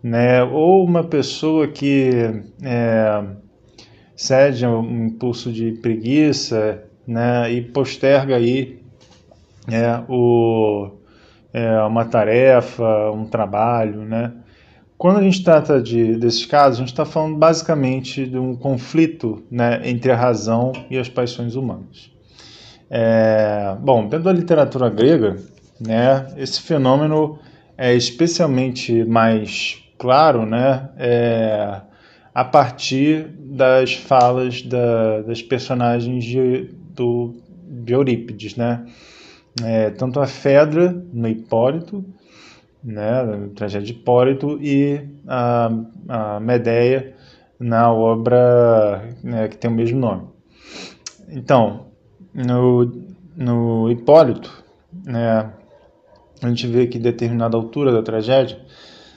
né? 0.05 0.43
ou 0.45 0.85
uma 0.85 1.03
pessoa 1.03 1.67
que 1.67 2.11
é, 2.63 3.25
cede 4.15 4.67
a 4.67 4.71
um 4.71 5.07
impulso 5.07 5.51
de 5.51 5.73
preguiça 5.73 6.85
né? 7.07 7.51
e 7.51 7.63
posterga 7.63 8.37
aí 8.37 8.83
é, 9.67 10.03
o, 10.07 10.91
é, 11.55 11.81
uma 11.85 12.05
tarefa, 12.05 13.11
um 13.13 13.25
trabalho. 13.25 14.03
Né? 14.03 14.31
Quando 14.99 15.21
a 15.21 15.23
gente 15.23 15.43
trata 15.43 15.81
de, 15.81 16.17
desses 16.17 16.45
casos, 16.45 16.77
a 16.77 16.81
gente 16.81 16.93
está 16.93 17.07
falando 17.07 17.39
basicamente 17.39 18.27
de 18.27 18.37
um 18.37 18.55
conflito 18.55 19.43
né, 19.51 19.81
entre 19.89 20.13
a 20.13 20.17
razão 20.17 20.73
e 20.91 20.99
as 20.99 21.09
paixões 21.09 21.57
humanas. 21.57 22.13
É, 22.91 23.75
bom, 23.81 24.03
dentro 24.03 24.25
da 24.25 24.33
literatura 24.33 24.91
grega, 24.91 25.37
né, 25.81 26.27
esse 26.37 26.61
fenômeno 26.61 27.39
é 27.77 27.95
especialmente 27.95 29.03
mais 29.05 29.84
claro, 29.99 30.45
né, 30.45 30.91
é, 30.97 31.81
a 32.35 32.45
partir 32.45 33.29
das 33.39 33.95
falas 33.95 34.63
da, 34.63 35.23
das 35.23 35.43
personagens 35.43 36.25
de, 36.25 36.71
do, 36.95 37.35
de 37.69 37.93
Eurípides, 37.93 38.57
né? 38.57 38.85
É, 39.63 39.91
tanto 39.91 40.19
a 40.19 40.27
Fedra 40.27 40.93
no 41.13 41.29
Hipólito, 41.29 42.05
né, 42.83 43.23
na 43.23 43.49
tragédia 43.55 43.87
de 43.87 43.93
Hipólito, 43.93 44.59
e 44.61 45.01
a, 45.29 45.71
a 46.09 46.41
Medeia 46.41 47.15
na 47.59 47.91
obra 47.93 49.09
né, 49.23 49.49
que 49.49 49.57
tem 49.57 49.71
o 49.71 49.75
mesmo 49.75 49.99
nome. 49.99 50.25
Então, 51.29 51.87
no, 52.35 52.93
no 53.37 53.91
Hipólito, 53.91 54.65
né, 55.05 55.53
a 56.43 56.49
gente 56.49 56.67
vê 56.67 56.87
que 56.87 56.99
em 56.99 57.03
determinada 57.03 57.57
altura 57.57 57.93
da 57.93 58.03
tragédia, 58.03 58.59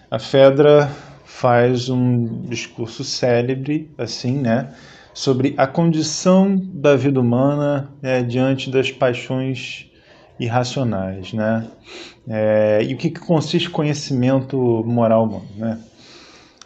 a 0.10 0.20
Fedra 0.20 0.90
faz 1.26 1.90
um 1.90 2.42
discurso 2.44 3.04
célebre, 3.04 3.92
assim, 3.98 4.34
né, 4.34 4.74
sobre 5.14 5.54
a 5.58 5.68
condição 5.68 6.56
da 6.56 6.96
vida 6.96 7.20
humana 7.20 7.92
é, 8.02 8.22
diante 8.22 8.70
das 8.70 8.90
paixões 8.90 9.92
irracionais, 10.40 11.34
né, 11.34 11.68
é, 12.28 12.80
e 12.84 12.94
o 12.94 12.98
que, 12.98 13.10
que 13.10 13.20
consiste 13.20 13.70
conhecimento 13.70 14.58
moral 14.86 15.26
humano, 15.26 15.48
né? 15.56 15.80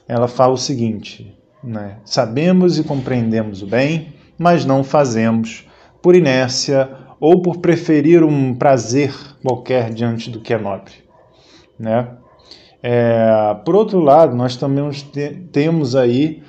Ela 0.08 0.28
fala 0.28 0.54
o 0.54 0.58
seguinte, 0.58 1.36
né, 1.64 1.98
sabemos 2.04 2.78
e 2.78 2.84
compreendemos 2.84 3.62
o 3.64 3.68
bem, 3.68 4.14
mas 4.38 4.66
não 4.66 4.84
fazemos 4.84 5.66
por 6.02 6.16
inércia 6.16 6.90
ou 7.20 7.42
por 7.42 7.60
preferir 7.60 8.24
um 8.24 8.54
prazer 8.54 9.14
qualquer 9.42 9.94
diante 9.94 10.30
do 10.30 10.42
que 10.42 10.54
é 10.54 10.58
nobre, 10.58 10.94
né? 11.80 12.08
É, 12.84 13.56
por 13.64 13.76
outro 13.76 14.00
lado, 14.00 14.36
nós 14.36 14.56
também 14.56 14.90
temos 15.52 15.96
aí 15.96 16.42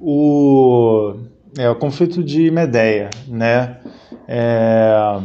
o, 0.00 1.14
é, 1.56 1.68
o 1.70 1.76
conflito 1.76 2.22
de 2.22 2.50
Medeia, 2.50 3.10
né? 3.28 3.78
É, 4.26 5.20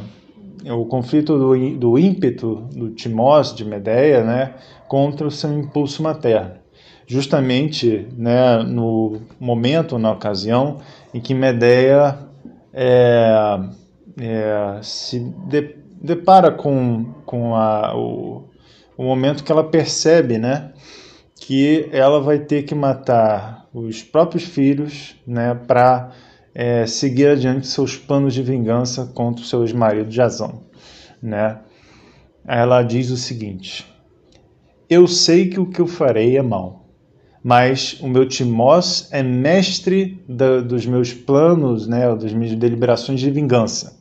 o 0.69 0.85
conflito 0.85 1.37
do, 1.37 1.77
do 1.77 1.97
ímpeto 1.97 2.67
do 2.75 2.89
Timós 2.91 3.53
de 3.55 3.65
Medeia, 3.65 4.23
né, 4.23 4.53
contra 4.87 5.25
o 5.25 5.31
seu 5.31 5.51
impulso 5.57 6.03
materno. 6.03 6.51
Justamente, 7.07 8.07
né, 8.15 8.63
no 8.63 9.21
momento, 9.39 9.97
na 9.97 10.11
ocasião 10.11 10.77
em 11.13 11.19
que 11.19 11.33
Medeia 11.33 12.19
é, 12.73 13.59
é, 14.19 14.79
se 14.81 15.19
de, 15.19 15.75
depara 16.01 16.51
com, 16.51 17.05
com 17.25 17.55
a, 17.55 17.95
o, 17.97 18.43
o 19.01 19.03
momento 19.03 19.43
que 19.43 19.51
ela 19.51 19.63
percebe, 19.63 20.37
né, 20.37 20.73
que 21.35 21.89
ela 21.91 22.21
vai 22.21 22.37
ter 22.37 22.61
que 22.61 22.75
matar 22.75 23.67
os 23.73 24.03
próprios 24.03 24.43
filhos, 24.43 25.15
né, 25.25 25.55
para 25.55 26.11
é, 26.53 26.85
seguir 26.85 27.29
adiante 27.29 27.65
seus 27.65 27.97
planos 27.97 28.31
de 28.31 28.43
vingança 28.43 29.07
contra 29.15 29.43
o 29.43 29.47
seu 29.47 29.63
ex-marido 29.63 30.11
Jazão, 30.11 30.65
né? 31.19 31.61
Ela 32.47 32.83
diz 32.83 33.09
o 33.09 33.17
seguinte: 33.17 33.91
Eu 34.87 35.07
sei 35.07 35.49
que 35.49 35.59
o 35.59 35.65
que 35.65 35.79
eu 35.79 35.87
farei 35.87 36.37
é 36.37 36.41
mal, 36.43 36.85
mas 37.43 37.99
o 38.01 38.07
meu 38.07 38.27
Timós 38.27 39.07
é 39.11 39.23
mestre 39.23 40.23
da, 40.29 40.61
dos 40.61 40.85
meus 40.85 41.11
planos, 41.11 41.87
né, 41.87 42.15
das 42.15 42.33
minhas 42.33 42.53
deliberações 42.55 43.19
de 43.19 43.31
vingança. 43.31 43.99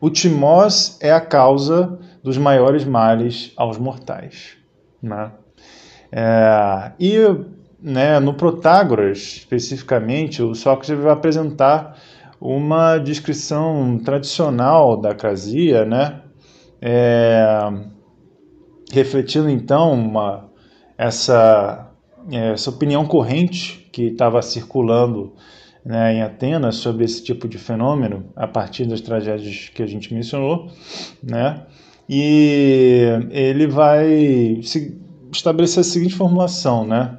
O 0.00 0.08
Timós 0.08 0.96
é 1.02 1.12
a 1.12 1.20
causa 1.20 1.98
dos 2.22 2.38
maiores 2.38 2.84
males 2.84 3.52
aos 3.56 3.78
mortais. 3.78 4.56
Né? 5.02 5.30
É, 6.12 6.92
e 6.98 7.16
né, 7.82 8.20
no 8.20 8.34
Protágoras, 8.34 9.18
especificamente, 9.18 10.42
o 10.42 10.54
Sócrates 10.54 10.98
vai 10.98 11.12
apresentar 11.12 11.96
uma 12.40 12.98
descrição 12.98 13.98
tradicional 13.98 14.96
da 14.96 15.10
acrasia, 15.10 15.84
né? 15.84 16.20
É, 16.82 17.70
refletindo 18.90 19.50
então 19.50 19.92
uma, 19.92 20.48
essa, 20.96 21.90
essa 22.30 22.70
opinião 22.70 23.04
corrente 23.04 23.88
que 23.92 24.04
estava 24.04 24.40
circulando 24.40 25.34
né, 25.84 26.14
em 26.14 26.22
Atenas 26.22 26.76
sobre 26.76 27.04
esse 27.04 27.22
tipo 27.22 27.46
de 27.46 27.58
fenômeno 27.58 28.26
a 28.34 28.46
partir 28.46 28.86
das 28.86 29.00
tragédias 29.00 29.70
que 29.74 29.82
a 29.82 29.86
gente 29.86 30.12
mencionou, 30.12 30.70
né? 31.22 31.66
E 32.12 33.04
ele 33.30 33.68
vai 33.68 34.60
estabelecer 35.30 35.82
a 35.82 35.84
seguinte 35.84 36.16
formulação, 36.16 36.84
né? 36.84 37.16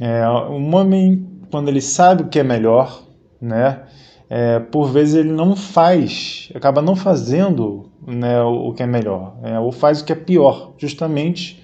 É, 0.00 0.26
um 0.26 0.74
homem 0.74 1.28
quando 1.50 1.68
ele 1.68 1.82
sabe 1.82 2.22
o 2.22 2.28
que 2.28 2.38
é 2.38 2.42
melhor, 2.42 3.02
né? 3.38 3.82
É, 4.30 4.58
por 4.58 4.86
vezes 4.86 5.16
ele 5.16 5.30
não 5.30 5.54
faz, 5.54 6.50
acaba 6.54 6.80
não 6.80 6.96
fazendo 6.96 7.90
né, 8.06 8.40
o, 8.42 8.70
o 8.70 8.74
que 8.74 8.82
é 8.82 8.86
melhor, 8.86 9.36
é, 9.42 9.60
ou 9.60 9.70
faz 9.70 10.00
o 10.00 10.04
que 10.04 10.12
é 10.12 10.16
pior, 10.16 10.72
justamente, 10.78 11.62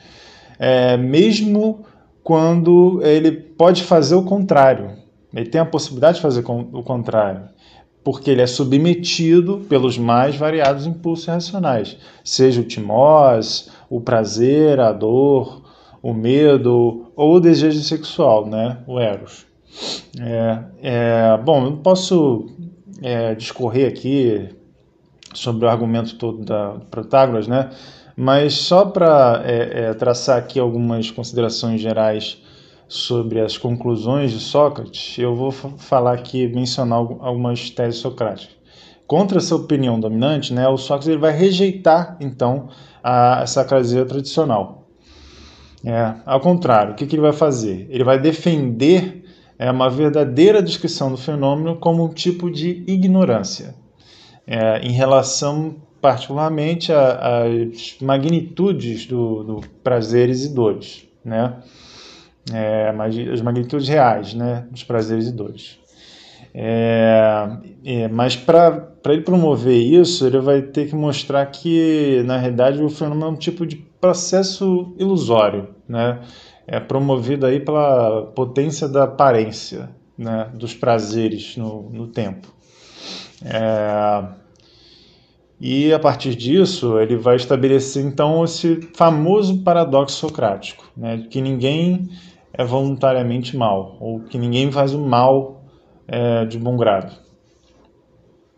é, 0.59 0.97
mesmo 0.97 1.81
quando 2.23 3.01
ele 3.03 3.33
pode 3.33 3.83
fazer 3.83 4.15
o 4.15 4.23
contrário, 4.23 4.93
ele 5.35 5.49
tem 5.49 5.61
a 5.61 5.65
possibilidade 5.65 6.17
de 6.17 6.23
fazer 6.23 6.45
o 6.47 6.83
contrário, 6.83 7.49
porque 8.05 8.31
ele 8.31 8.43
é 8.43 8.47
submetido 8.47 9.59
pelos 9.69 9.97
mais 9.97 10.37
variados 10.37 10.87
impulsos 10.87 11.27
racionais, 11.27 11.97
seja 12.25 12.61
o 12.61 12.65
timós, 12.65 13.71
o 13.89 14.01
prazer, 14.01 14.81
a 14.81 14.93
dor, 14.93 15.63
o 16.03 16.13
medo 16.13 17.13
ou 17.15 17.37
o 17.37 17.41
desejo 17.41 17.81
sexual, 17.81 18.47
né? 18.47 18.79
O 18.87 18.99
eros. 18.99 19.47
É, 20.21 20.59
é, 20.83 21.39
bom, 21.39 21.67
eu 21.67 21.77
posso 21.79 22.47
é, 23.01 23.35
discorrer 23.35 23.89
aqui 23.89 24.49
sobre 25.33 25.65
o 25.65 25.69
argumento 25.69 26.17
todo 26.17 26.45
da 26.45 26.77
Protágoras, 26.91 27.47
né? 27.47 27.71
Mas 28.17 28.55
só 28.55 28.85
para 28.85 29.43
é, 29.47 29.85
é, 29.85 29.95
traçar 29.95 30.39
aqui 30.39 30.59
algumas 30.61 31.11
considerações 31.11 31.81
gerais 31.81 32.43
sobre 32.93 33.41
as 33.41 33.57
conclusões 33.57 34.33
de 34.33 34.39
Sócrates, 34.39 35.17
eu 35.19 35.35
vou 35.35 35.51
falar 35.51 36.13
aqui, 36.13 36.47
mencionar 36.47 36.99
algumas 36.99 37.71
teses 37.71 37.99
socráticas. 38.01 38.55
Contra 39.07 39.39
essa 39.39 39.57
opinião 39.57 39.99
dominante, 39.99 40.53
né, 40.53 40.69
o 40.69 40.77
Sócrates 40.77 41.09
ele 41.09 41.17
vai 41.17 41.33
rejeitar, 41.33 42.19
então, 42.21 42.69
a 43.03 43.47
sacrasia 43.47 44.05
tradicional. 44.05 44.87
É, 45.83 46.17
ao 46.27 46.39
contrário, 46.41 46.93
o 46.93 46.95
que, 46.95 47.07
que 47.07 47.15
ele 47.15 47.23
vai 47.23 47.33
fazer? 47.33 47.87
Ele 47.89 48.05
vai 48.05 48.21
defender 48.21 49.25
é, 49.59 49.71
uma 49.71 49.89
verdadeira 49.89 50.63
descrição 50.63 51.11
do 51.11 51.17
fenômeno 51.17 51.77
como 51.77 52.05
um 52.05 52.13
tipo 52.13 52.51
de 52.51 52.85
ignorância, 52.87 53.75
é, 54.47 54.81
em 54.81 54.93
relação 54.93 55.77
particularmente 55.99 56.93
às 56.93 57.97
magnitudes 58.03 59.07
do, 59.07 59.43
do 59.45 59.61
prazeres 59.83 60.45
e 60.45 60.55
dores, 60.55 61.09
né? 61.25 61.57
É, 62.53 62.93
as 63.33 63.41
magnitudes 63.41 63.89
reais 63.89 64.35
né, 64.35 64.67
dos 64.71 64.83
prazeres 64.83 65.29
e 65.29 65.33
dores. 65.33 65.79
É, 66.55 67.49
é, 67.85 68.09
mas 68.09 68.37
para 68.37 68.91
ele 69.07 69.23
promover 69.23 69.77
isso, 69.77 70.27
ele 70.27 70.39
vai 70.39 70.61
ter 70.61 70.89
que 70.89 70.95
mostrar 70.95 71.47
que, 71.47 72.23
na 72.27 72.37
realidade, 72.37 72.83
o 72.83 72.91
fenômeno 72.91 73.27
é 73.27 73.31
um 73.31 73.37
tipo 73.37 73.65
de 73.65 73.77
processo 73.77 74.95
ilusório, 74.99 75.69
né? 75.89 76.21
É 76.67 76.79
promovido 76.79 77.47
aí 77.47 77.59
pela 77.59 78.27
potência 78.35 78.87
da 78.87 79.05
aparência, 79.05 79.91
né? 80.17 80.49
dos 80.55 80.75
prazeres 80.75 81.57
no, 81.57 81.91
no 81.91 82.07
tempo. 82.07 82.49
É, 83.45 84.25
e 85.61 85.93
a 85.93 85.99
partir 85.99 86.35
disso, 86.35 86.99
ele 86.99 87.17
vai 87.17 87.37
estabelecer 87.37 88.05
então 88.05 88.45
esse 88.45 88.89
famoso 88.95 89.63
paradoxo 89.63 90.17
socrático, 90.17 90.85
né? 90.97 91.27
que 91.31 91.41
ninguém 91.41 92.09
é 92.53 92.65
voluntariamente 92.65 93.57
mal, 93.57 93.97
ou 94.01 94.21
que 94.21 94.39
ninguém 94.39 94.71
faz 94.71 94.95
o 94.95 94.99
mal 94.99 95.63
é, 96.07 96.45
de 96.45 96.59
bom 96.59 96.77
grado. 96.77 97.13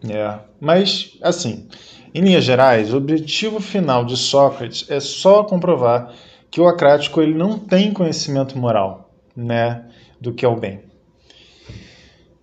É. 0.09 0.39
Mas, 0.61 1.17
assim, 1.23 1.69
em 2.15 2.21
linhas 2.21 2.45
gerais, 2.45 2.93
o 2.93 2.97
objetivo 2.97 3.61
final 3.61 4.05
de 4.05 4.17
Sócrates 4.17 4.91
é 4.91 5.01
só 5.01 5.43
comprovar 5.45 6.13
que 6.51 6.61
o 6.61 6.67
acrático 6.67 7.21
ele 7.21 7.35
não 7.35 7.59
tem 7.59 7.93
conhecimento 7.93 8.59
moral 8.59 9.11
né, 9.37 9.85
do 10.21 10.33
que 10.33 10.45
é 10.45 10.49
o 10.49 10.57
bem. 10.57 10.83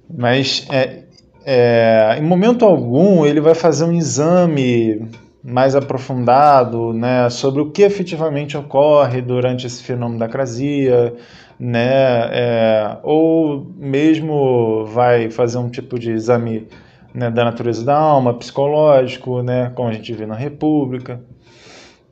Mas, 0.09 0.65
é, 0.69 1.03
é, 1.45 2.17
em 2.19 2.23
momento 2.23 2.65
algum, 2.65 3.25
ele 3.25 3.39
vai 3.39 3.55
fazer 3.55 3.85
um 3.85 3.93
exame 3.93 5.09
mais 5.43 5.75
aprofundado 5.75 6.93
né, 6.93 7.29
sobre 7.29 7.61
o 7.61 7.71
que 7.71 7.81
efetivamente 7.81 8.55
ocorre 8.55 9.21
durante 9.21 9.65
esse 9.65 9.83
fenômeno 9.83 10.19
da 10.19 10.27
crasia, 10.27 11.15
né, 11.59 12.29
é, 12.31 12.97
ou 13.03 13.65
mesmo 13.75 14.85
vai 14.85 15.29
fazer 15.29 15.57
um 15.57 15.69
tipo 15.69 15.97
de 15.97 16.11
exame 16.11 16.67
né, 17.13 17.29
da 17.29 17.43
natureza 17.43 17.83
da 17.83 17.97
alma, 17.97 18.33
psicológico, 18.33 19.41
né, 19.41 19.71
como 19.75 19.89
a 19.89 19.93
gente 19.93 20.13
vê 20.13 20.25
na 20.25 20.35
República. 20.35 21.19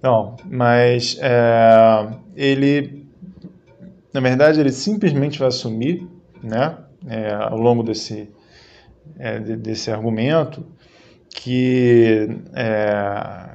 Não, 0.01 0.35
mas 0.49 1.17
é, 1.21 2.07
ele, 2.35 3.05
na 4.13 4.21
verdade, 4.21 4.59
ele 4.59 4.71
simplesmente 4.71 5.37
vai 5.37 5.49
assumir, 5.49 6.07
né, 6.41 6.77
é, 7.07 7.33
ao 7.33 7.57
longo 7.57 7.83
desse, 7.83 8.29
é, 9.17 9.39
desse 9.39 9.91
argumento, 9.91 10.65
que 11.29 12.27
é 12.53 13.49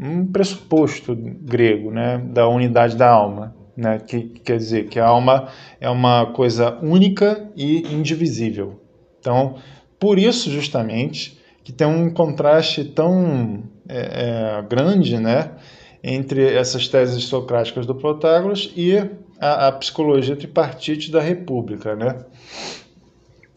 um 0.00 0.26
pressuposto 0.26 1.14
grego, 1.16 1.90
né, 1.90 2.18
da 2.18 2.48
unidade 2.48 2.96
da 2.96 3.08
alma 3.08 3.58
né? 3.78 4.00
que 4.00 4.22
quer 4.22 4.58
dizer 4.58 4.88
que 4.88 4.98
a 4.98 5.06
alma 5.06 5.48
é 5.80 5.88
uma 5.88 6.26
coisa 6.26 6.76
única 6.82 7.48
e 7.54 7.86
indivisível. 7.94 8.82
Então, 9.20 9.54
por 10.00 10.18
isso 10.18 10.50
justamente 10.50 11.38
que 11.62 11.72
tem 11.72 11.86
um 11.86 12.10
contraste 12.10 12.84
tão 12.84 13.62
é, 13.88 14.58
é, 14.58 14.62
grande, 14.62 15.18
né, 15.18 15.52
entre 16.02 16.52
essas 16.52 16.88
teses 16.88 17.24
socráticas 17.24 17.86
do 17.86 17.94
Protágoras 17.94 18.72
e 18.76 18.96
a, 19.38 19.68
a 19.68 19.72
psicologia 19.72 20.34
tripartite 20.34 21.12
da 21.12 21.20
República, 21.20 21.94
né? 21.94 22.16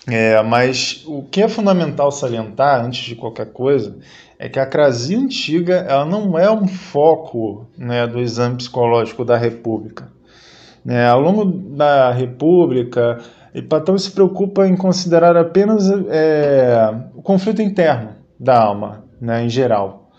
É, 0.07 0.41
mas 0.41 1.03
o 1.05 1.23
que 1.23 1.41
é 1.41 1.47
fundamental 1.47 2.11
salientar, 2.11 2.83
antes 2.83 3.03
de 3.03 3.15
qualquer 3.15 3.47
coisa, 3.47 3.97
é 4.39 4.49
que 4.49 4.59
a 4.59 4.65
crasia 4.65 5.19
antiga 5.19 5.85
ela 5.87 6.05
não 6.05 6.37
é 6.37 6.49
um 6.49 6.67
foco 6.67 7.67
né, 7.77 8.07
do 8.07 8.19
exame 8.19 8.57
psicológico 8.57 9.23
da 9.23 9.37
República. 9.37 10.11
Né? 10.83 11.07
Ao 11.07 11.21
longo 11.21 11.45
da 11.45 12.11
República, 12.11 13.19
Platão 13.69 13.95
se 13.97 14.09
preocupa 14.09 14.67
em 14.67 14.75
considerar 14.75 15.37
apenas 15.37 15.87
é, 16.09 16.91
o 17.13 17.21
conflito 17.21 17.61
interno 17.61 18.15
da 18.39 18.59
alma, 18.59 19.03
né, 19.19 19.43
em 19.43 19.49
geral, 19.49 20.09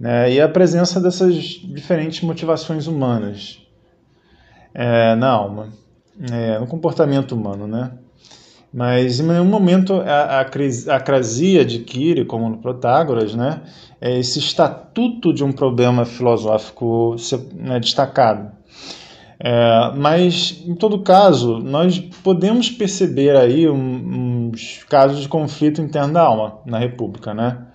né, 0.00 0.32
e 0.32 0.40
a 0.40 0.48
presença 0.48 1.00
dessas 1.00 1.34
diferentes 1.34 2.22
motivações 2.22 2.88
humanas 2.88 3.64
é, 4.74 5.14
na 5.14 5.30
alma, 5.30 5.68
é, 6.32 6.58
no 6.58 6.66
comportamento 6.66 7.32
humano, 7.32 7.68
né? 7.68 7.92
Mas 8.72 9.18
em 9.18 9.26
nenhum 9.26 9.46
momento 9.46 9.94
a, 9.94 10.40
a, 10.40 11.00
crasia 11.00 11.62
adquire, 11.62 12.24
como 12.24 12.48
no 12.48 12.58
Protágoras, 12.58 13.34
né, 13.34 13.62
é 14.00 14.18
esse 14.18 14.38
estatuto 14.38 15.32
de 15.32 15.42
um 15.42 15.52
problema 15.52 16.04
filosófico 16.04 17.16
né, 17.54 17.80
destacado. 17.80 18.52
É, 19.40 19.92
mas, 19.96 20.64
em 20.66 20.74
todo 20.74 21.02
caso, 21.02 21.58
nós 21.58 21.98
podemos 21.98 22.68
perceber 22.70 23.36
aí 23.36 23.68
um, 23.68 24.50
uns 24.50 24.84
casos 24.88 25.20
de 25.20 25.28
conflito 25.28 25.80
interno 25.80 26.12
da 26.12 26.22
alma 26.22 26.58
na 26.66 26.78
República, 26.78 27.32
né? 27.32 27.66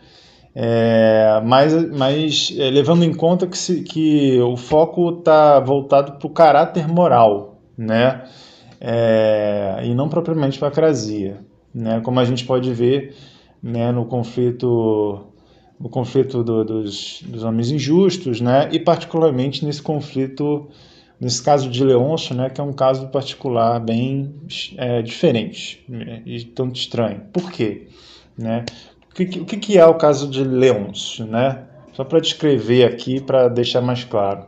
É, 0.56 1.42
mas 1.44 1.74
mas 1.92 2.54
é, 2.60 2.70
levando 2.70 3.04
em 3.04 3.14
conta 3.14 3.48
que, 3.48 3.58
se, 3.58 3.82
que 3.82 4.40
o 4.42 4.56
foco 4.56 5.10
está 5.18 5.60
voltado 5.60 6.20
para 6.20 6.28
o 6.28 6.30
caráter 6.30 6.88
moral, 6.88 7.62
né? 7.78 8.24
É, 8.86 9.82
e 9.86 9.96
não 9.96 10.10
propriamente 10.10 10.60
para 10.60 10.68
a 10.68 10.72
crasia, 10.72 11.40
né? 11.74 12.02
Como 12.02 12.20
a 12.20 12.26
gente 12.26 12.44
pode 12.46 12.74
ver 12.74 13.16
né, 13.62 13.92
no 13.94 14.06
conflito 14.06 15.28
no 15.80 15.90
conflito 15.90 16.44
do, 16.44 16.64
dos, 16.64 17.24
dos 17.26 17.44
homens 17.44 17.72
injustos, 17.72 18.42
né? 18.42 18.68
E 18.74 18.80
particularmente 18.80 19.66
nesse 19.66 19.82
conflito 19.82 20.70
Nesse 21.24 21.42
caso 21.42 21.70
de 21.70 21.82
Leôncio, 21.86 22.36
né, 22.36 22.50
que 22.50 22.60
é 22.60 22.64
um 22.64 22.74
caso 22.74 23.08
particular 23.08 23.80
bem 23.80 24.36
é, 24.76 25.02
diferente 25.02 25.82
né, 25.88 26.22
e 26.26 26.44
tanto 26.44 26.76
estranho. 26.76 27.22
Por 27.32 27.50
quê? 27.50 27.88
Né? 28.38 28.66
O, 29.10 29.16
que, 29.16 29.40
o 29.40 29.46
que 29.46 29.78
é 29.78 29.86
o 29.86 29.94
caso 29.94 30.28
de 30.28 30.44
Leôncio? 30.44 31.26
Né? 31.26 31.64
Só 31.94 32.04
para 32.04 32.20
descrever 32.20 32.84
aqui, 32.84 33.22
para 33.22 33.48
deixar 33.48 33.80
mais 33.80 34.04
claro. 34.04 34.48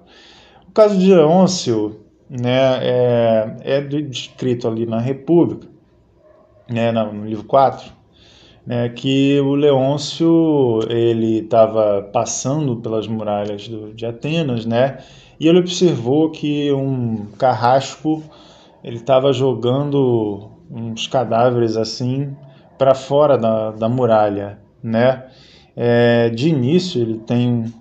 O 0.68 0.72
caso 0.72 1.00
de 1.00 1.14
Leôncio 1.14 2.02
né, 2.30 2.80
é, 2.82 3.58
é 3.64 3.82
descrito 3.82 4.68
ali 4.68 4.86
na 4.86 5.00
República, 5.00 5.68
né, 6.70 6.92
no 6.92 7.26
livro 7.26 7.46
4, 7.46 7.92
né, 8.66 8.90
que 8.90 9.40
o 9.42 9.54
Leôncio 9.54 10.80
ele 10.90 11.40
estava 11.40 12.02
passando 12.02 12.78
pelas 12.78 13.08
muralhas 13.08 13.68
do, 13.68 13.94
de 13.94 14.06
Atenas, 14.06 14.66
né, 14.66 15.00
e 15.40 15.48
ele 15.48 15.60
observou 15.60 16.32
que 16.32 16.72
um 16.72 17.28
carrasco 17.38 18.24
ele 18.84 18.98
estava 18.98 19.34
jogando 19.34 20.50
uns 20.70 21.08
cadáveres 21.08 21.76
assim 21.76 22.36
para 22.78 22.96
fora 22.96 23.38
da, 23.38 23.72
da 23.72 23.90
muralha, 23.90 24.60
né? 24.82 25.26
É, 25.76 26.30
de 26.30 26.50
início 26.50 27.02
ele 27.02 27.18
tem 27.18 27.74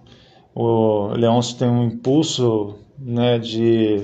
o 0.55 1.09
Leôncio 1.09 1.59
tem 1.59 1.68
um 1.68 1.84
impulso, 1.84 2.76
né, 2.99 3.38
de 3.38 4.03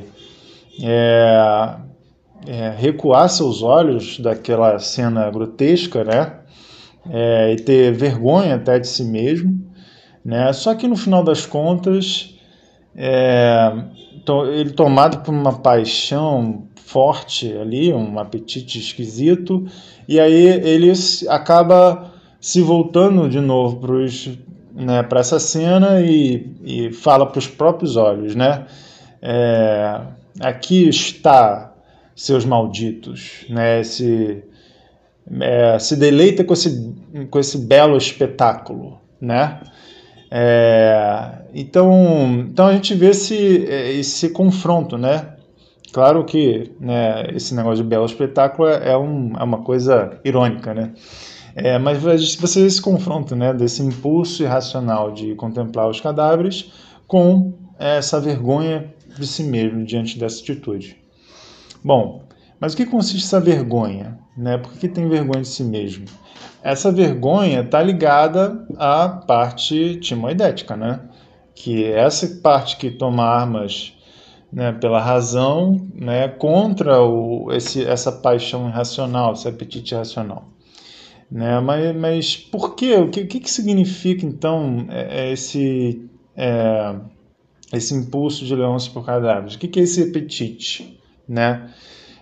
é, 0.82 1.76
é, 2.46 2.74
recuar 2.76 3.28
seus 3.28 3.62
olhos 3.62 4.18
daquela 4.18 4.78
cena 4.78 5.30
grotesca, 5.30 6.04
né? 6.04 6.36
É, 7.08 7.52
e 7.52 7.56
ter 7.56 7.92
vergonha 7.92 8.56
até 8.56 8.78
de 8.78 8.86
si 8.86 9.04
mesmo, 9.04 9.58
né? 10.24 10.52
Só 10.52 10.74
que 10.74 10.86
no 10.86 10.96
final 10.96 11.24
das 11.24 11.46
contas 11.46 12.34
é, 12.94 13.72
ele 14.52 14.70
tomado 14.70 15.22
por 15.22 15.32
uma 15.32 15.58
paixão 15.58 16.68
forte 16.76 17.52
ali, 17.56 17.92
um 17.92 18.18
apetite 18.18 18.78
esquisito, 18.78 19.64
e 20.08 20.18
aí 20.18 20.46
ele 20.46 20.92
acaba 21.28 22.10
se 22.40 22.60
voltando 22.60 23.28
de 23.28 23.40
novo 23.40 23.76
para 23.76 23.94
né, 24.74 25.06
essa 25.16 25.38
cena 25.38 26.00
e, 26.00 26.52
e 26.64 26.92
fala 26.92 27.26
para 27.26 27.38
os 27.38 27.46
próprios 27.46 27.96
olhos, 27.96 28.34
né? 28.34 28.66
É, 29.22 30.00
aqui 30.38 30.88
está 30.88 31.74
seus 32.14 32.44
malditos, 32.44 33.46
né? 33.48 33.82
Se, 33.82 34.44
é, 35.40 35.78
se 35.78 35.96
deleita 35.96 36.44
com 36.44 36.52
esse, 36.52 36.94
com 37.30 37.38
esse 37.38 37.58
belo 37.58 37.96
espetáculo, 37.96 39.00
né? 39.20 39.60
É, 40.30 41.42
então, 41.54 42.46
então 42.48 42.66
a 42.66 42.72
gente 42.72 42.94
vê 42.94 43.08
esse, 43.08 43.34
esse 43.34 44.30
confronto, 44.30 44.96
né? 44.96 45.34
Claro 45.92 46.24
que 46.24 46.72
né, 46.78 47.26
esse 47.34 47.54
negócio 47.54 47.82
de 47.82 47.88
belo 47.88 48.04
espetáculo 48.04 48.68
é, 48.68 48.90
é, 48.90 48.96
um, 48.96 49.32
é 49.36 49.42
uma 49.42 49.62
coisa 49.62 50.20
irônica, 50.24 50.72
né? 50.72 50.92
É, 51.54 51.78
mas 51.78 51.98
você 52.36 52.70
se 52.70 52.80
confronta 52.80 53.34
né, 53.34 53.52
desse 53.52 53.82
impulso 53.82 54.42
irracional 54.42 55.10
de 55.10 55.34
contemplar 55.34 55.88
os 55.88 56.00
cadáveres 56.00 56.72
com 57.08 57.54
essa 57.76 58.20
vergonha 58.20 58.94
de 59.20 59.26
si 59.26 59.44
mesmo 59.44 59.84
diante 59.84 60.18
dessa 60.18 60.40
atitude. 60.40 60.96
Bom, 61.84 62.24
mas 62.58 62.74
o 62.74 62.76
que 62.76 62.86
consiste 62.86 63.24
essa 63.24 63.40
vergonha? 63.40 64.18
Né? 64.36 64.58
Por 64.58 64.72
que 64.72 64.88
tem 64.88 65.08
vergonha 65.08 65.42
de 65.42 65.48
si 65.48 65.64
mesmo? 65.64 66.06
Essa 66.62 66.90
vergonha 66.90 67.60
está 67.60 67.82
ligada 67.82 68.66
à 68.76 69.08
parte 69.08 69.96
timoidética, 69.96 70.76
né? 70.76 71.00
que 71.54 71.84
é 71.84 72.00
essa 72.00 72.26
parte 72.42 72.76
que 72.76 72.90
toma 72.90 73.24
armas 73.24 73.94
né, 74.52 74.72
pela 74.72 75.00
razão 75.00 75.88
né, 75.94 76.28
contra 76.28 77.02
o, 77.02 77.52
esse, 77.52 77.84
essa 77.84 78.10
paixão 78.10 78.68
irracional, 78.68 79.32
esse 79.32 79.46
apetite 79.46 79.94
irracional. 79.94 80.48
Né? 81.30 81.60
Mas, 81.60 81.96
mas 81.96 82.36
por 82.36 82.74
quê? 82.74 82.96
O 82.96 83.08
que, 83.08 83.20
o 83.20 83.26
que, 83.26 83.40
que 83.40 83.50
significa 83.50 84.26
então 84.26 84.86
é, 84.88 85.26
é 85.28 85.32
esse, 85.32 86.08
é, 86.36 86.96
esse 87.72 87.94
impulso 87.94 88.44
de 88.44 88.54
leões 88.54 88.88
por 88.88 89.04
cadáveres? 89.04 89.54
O 89.54 89.58
que, 89.58 89.68
que 89.68 89.80
é 89.80 89.82
esse 89.82 90.02
apetite? 90.02 91.00
Né? 91.28 91.70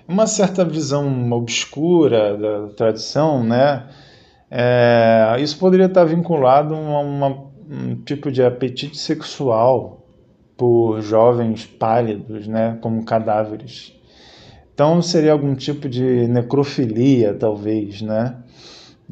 Uma 0.07 0.27
certa 0.27 0.65
visão 0.65 1.31
obscura 1.33 2.37
da 2.37 2.69
tradição, 2.75 3.45
né? 3.45 3.87
É, 4.51 5.37
isso 5.41 5.59
poderia 5.59 5.87
estar 5.87 6.05
vinculado 6.05 6.75
a 6.75 7.01
uma, 7.01 7.29
um 7.69 7.95
tipo 7.97 8.33
de 8.33 8.43
apetite 8.43 8.97
sexual 8.97 10.07
por 10.57 11.01
jovens 11.01 11.67
pálidos, 11.67 12.49
né, 12.49 12.79
como 12.81 13.05
cadáveres. 13.05 13.95
Então 14.75 15.01
seria 15.03 15.33
algum 15.33 15.55
tipo 15.55 15.89
de 15.89 16.27
necrofilia, 16.27 17.35
talvez, 17.35 18.01
né? 18.01 18.37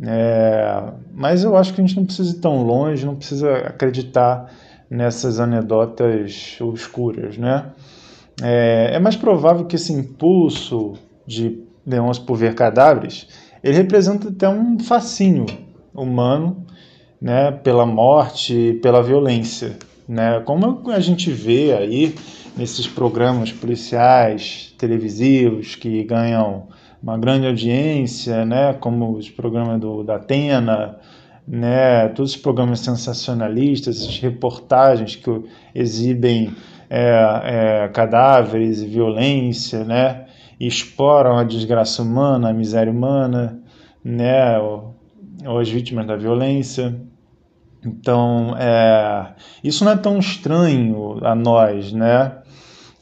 É, 0.03 0.83
mas 1.15 1.45
eu 1.45 1.57
acho 1.57 1.73
que 1.73 1.81
a 1.81 1.85
gente 1.87 1.97
não 1.97 2.05
precisa 2.05 2.37
ir 2.37 2.41
tão 2.41 2.63
longe, 2.63 3.07
não 3.07 3.17
precisa 3.17 3.53
acreditar 3.59 4.53
nessas 4.89 5.41
anedotas 5.41 6.57
obscuras, 6.61 7.37
né? 7.37 7.67
É, 8.43 8.91
é 8.95 8.99
mais 8.99 9.17
provável 9.17 9.65
que 9.65 9.77
esse 9.77 9.93
impulso 9.93 10.95
de 11.27 11.63
leões 11.87 12.19
por 12.19 12.37
ver 12.37 12.55
cadáveres, 12.55 13.29
ele 13.63 13.77
representa 13.77 14.29
até 14.29 14.49
um 14.49 14.79
fascínio 14.79 15.47
humano, 15.95 16.65
né, 17.21 17.51
pela 17.51 17.87
morte, 17.87 18.79
pela 18.83 19.03
violência, 19.03 19.77
né? 20.07 20.41
Como 20.45 20.91
a 20.91 21.01
gente 21.01 21.31
vê 21.31 21.73
aí 21.73 22.15
nesses 22.57 22.87
programas 22.87 23.51
policiais 23.53 24.75
televisivos 24.79 25.75
que 25.75 26.05
ganham 26.05 26.69
uma 27.03 27.17
grande 27.17 27.47
audiência, 27.47 28.45
né, 28.45 28.75
como 28.75 29.17
os 29.17 29.31
programas 29.31 29.81
do, 29.81 30.03
da 30.03 30.17
Atena, 30.17 30.99
né, 31.47 32.09
todos 32.09 32.33
os 32.33 32.37
programas 32.37 32.81
sensacionalistas, 32.81 34.03
as 34.03 34.19
reportagens 34.19 35.15
que 35.15 35.31
exibem 35.75 36.55
é, 36.91 37.85
é, 37.85 37.89
cadáveres 37.89 38.83
e 38.83 38.87
violência, 38.87 39.85
né, 39.85 40.27
e 40.59 40.67
exploram 40.67 41.39
a 41.39 41.45
desgraça 41.45 42.03
humana, 42.03 42.51
a 42.51 42.53
miséria 42.53 42.93
humana, 42.93 43.61
né, 44.03 44.59
ou, 44.59 44.97
ou 45.47 45.59
as 45.59 45.69
vítimas 45.69 46.07
da 46.07 46.17
violência. 46.17 47.01
Então, 47.85 48.57
é, 48.59 49.35
isso 49.63 49.85
não 49.85 49.93
é 49.93 49.97
tão 49.97 50.19
estranho 50.19 51.19
a 51.25 51.35
nós, 51.37 51.93
né? 51.93 52.39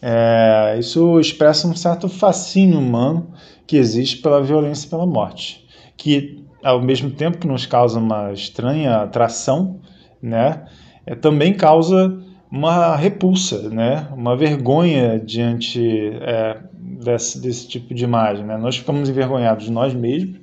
É, 0.02 0.76
isso 0.78 1.18
expressa 1.18 1.66
um 1.66 1.74
certo 1.74 2.10
fascínio 2.10 2.78
humano 2.78 3.32
que 3.66 3.78
existe 3.78 4.18
pela 4.18 4.42
violência 4.42 4.86
e 4.86 4.90
pela 4.90 5.06
morte, 5.06 5.66
que 5.96 6.43
ao 6.64 6.80
mesmo 6.80 7.10
tempo 7.10 7.38
que 7.38 7.46
nos 7.46 7.66
causa 7.66 7.98
uma 7.98 8.32
estranha 8.32 8.96
atração, 8.96 9.80
né, 10.20 10.64
é, 11.06 11.14
também 11.14 11.52
causa 11.52 12.18
uma 12.50 12.96
repulsa, 12.96 13.68
né, 13.68 14.08
uma 14.12 14.36
vergonha 14.36 15.18
diante 15.18 16.12
é, 16.22 16.56
desse, 16.72 17.40
desse 17.40 17.68
tipo 17.68 17.92
de 17.92 18.04
imagem. 18.04 18.44
Né? 18.46 18.56
Nós 18.56 18.78
ficamos 18.78 19.08
envergonhados 19.08 19.66
de 19.66 19.72
nós 19.72 19.92
mesmos, 19.92 20.40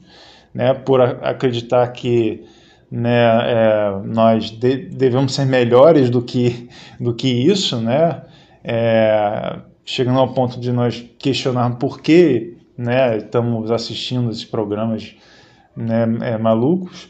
né, 0.53 0.73
por 0.73 1.01
acreditar 1.01 1.87
que 1.87 2.43
né, 2.91 3.09
é, 3.09 4.01
nós 4.05 4.51
de, 4.51 4.77
devemos 4.89 5.33
ser 5.33 5.45
melhores 5.45 6.09
do 6.09 6.21
que, 6.21 6.69
do 6.99 7.13
que 7.13 7.27
isso, 7.27 7.77
né, 7.77 8.21
é, 8.63 9.57
chegando 9.83 10.19
ao 10.19 10.33
ponto 10.33 10.59
de 10.59 10.71
nós 10.71 11.03
questionarmos 11.17 11.79
por 11.79 12.01
que 12.01 12.57
né, 12.77 13.17
estamos 13.17 13.71
assistindo 13.71 14.29
esses 14.29 14.45
programas 14.45 15.15
né, 15.75 16.05
é, 16.21 16.37
malucos, 16.37 17.09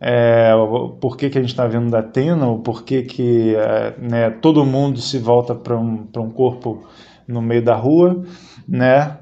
é, 0.00 0.52
por 1.00 1.16
que, 1.16 1.30
que 1.30 1.38
a 1.38 1.40
gente 1.40 1.50
está 1.50 1.66
vendo 1.66 1.90
da 1.90 2.00
Atena, 2.00 2.46
ou 2.46 2.58
por 2.58 2.82
que, 2.84 3.02
que 3.02 3.54
é, 3.56 3.94
né, 3.98 4.30
todo 4.30 4.64
mundo 4.64 5.00
se 5.00 5.18
volta 5.18 5.54
para 5.54 5.78
um, 5.78 6.06
um 6.16 6.30
corpo 6.30 6.84
no 7.26 7.40
meio 7.40 7.62
da 7.62 7.74
rua, 7.74 8.22
né, 8.68 9.16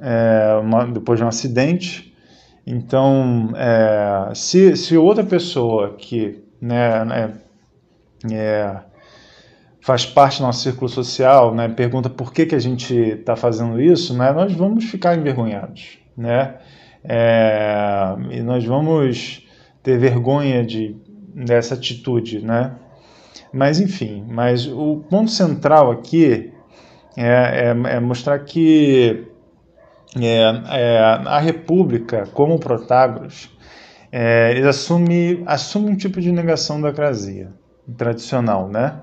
é, 0.00 0.60
uma, 0.62 0.86
depois 0.86 1.18
de 1.18 1.24
um 1.24 1.28
acidente. 1.28 2.14
Então, 2.66 3.50
é, 3.56 4.34
se, 4.34 4.76
se 4.76 4.96
outra 4.96 5.24
pessoa 5.24 5.94
que 5.96 6.44
né, 6.60 7.04
né 7.04 7.32
é, 8.30 8.76
faz 9.80 10.04
parte 10.04 10.40
do 10.40 10.46
nosso 10.46 10.62
círculo 10.62 10.88
social, 10.88 11.54
né, 11.54 11.68
pergunta 11.68 12.10
por 12.10 12.32
que, 12.32 12.44
que 12.44 12.54
a 12.54 12.58
gente 12.58 12.92
está 12.92 13.36
fazendo 13.36 13.80
isso, 13.80 14.16
né, 14.16 14.32
nós 14.32 14.52
vamos 14.52 14.84
ficar 14.84 15.16
envergonhados, 15.16 15.98
né, 16.16 16.56
é, 17.08 18.16
e 18.30 18.42
nós 18.42 18.64
vamos 18.64 19.46
ter 19.82 19.98
vergonha 19.98 20.64
de, 20.64 20.96
dessa 21.34 21.74
atitude, 21.74 22.40
né, 22.40 22.72
mas 23.52 23.80
enfim, 23.80 24.24
mas 24.28 24.66
o 24.66 25.04
ponto 25.08 25.30
central 25.30 25.90
aqui 25.90 26.52
é, 27.16 27.68
é, 27.68 27.96
é 27.96 28.00
mostrar 28.00 28.38
que 28.40 29.26
é, 30.20 30.40
é, 30.80 30.98
a 30.98 31.38
República, 31.38 32.26
como 32.32 32.58
Protágoras, 32.58 33.50
é, 34.10 34.52
ele 34.52 34.66
assume, 34.66 35.42
assume 35.46 35.90
um 35.90 35.96
tipo 35.96 36.20
de 36.20 36.32
negação 36.32 36.80
da 36.80 36.92
crasia 36.92 37.52
tradicional, 37.96 38.68
né? 38.68 39.00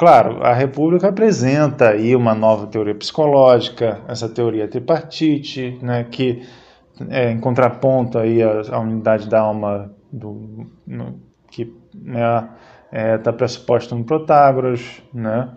É, 0.00 0.02
claro, 0.02 0.42
a 0.42 0.54
República 0.54 1.08
apresenta 1.10 1.90
aí 1.90 2.16
uma 2.16 2.34
nova 2.34 2.66
teoria 2.66 2.94
psicológica, 2.94 4.00
essa 4.08 4.30
teoria 4.30 4.66
tripartite, 4.66 5.78
né, 5.82 6.04
que 6.04 6.42
é, 7.10 7.30
em 7.30 7.38
contraponto 7.38 8.18
aí 8.18 8.42
à, 8.42 8.78
unidade 8.78 9.28
da 9.28 9.40
alma 9.40 9.94
do, 10.10 10.66
no, 10.86 11.20
que 11.50 11.62
está 11.62 11.76
né, 11.94 12.48
é, 12.90 13.18
tá 13.18 13.30
pressuposta 13.30 13.94
no 13.94 14.02
Protágoras, 14.02 15.02
né? 15.12 15.50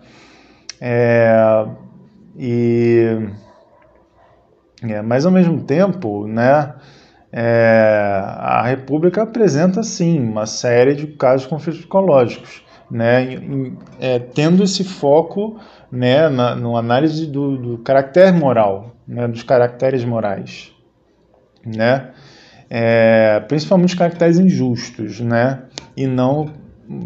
É, 0.78 1.66
e, 2.36 3.28
é, 4.82 5.00
mas 5.00 5.24
ao 5.24 5.32
mesmo 5.32 5.62
tempo, 5.62 6.26
né, 6.26 6.74
é, 7.32 8.20
a 8.22 8.62
República 8.62 9.22
apresenta 9.22 9.82
sim 9.82 10.20
uma 10.20 10.44
série 10.44 10.94
de 10.94 11.06
casos 11.06 11.44
de 11.44 11.48
conflitos 11.48 11.80
psicológicos 11.80 12.63
né, 12.90 13.34
em, 13.34 13.76
é, 14.00 14.18
tendo 14.18 14.62
esse 14.62 14.84
foco 14.84 15.58
né, 15.90 16.28
na 16.28 16.54
no 16.54 16.76
análise 16.76 17.26
do, 17.26 17.56
do 17.56 17.78
caráter 17.78 18.32
moral, 18.32 18.94
né, 19.06 19.26
dos 19.28 19.42
caracteres 19.42 20.04
morais, 20.04 20.72
né, 21.64 22.10
é, 22.68 23.40
principalmente 23.48 23.90
os 23.90 23.98
caracteres 23.98 24.38
injustos, 24.38 25.20
né, 25.20 25.62
e 25.96 26.06
não 26.06 26.50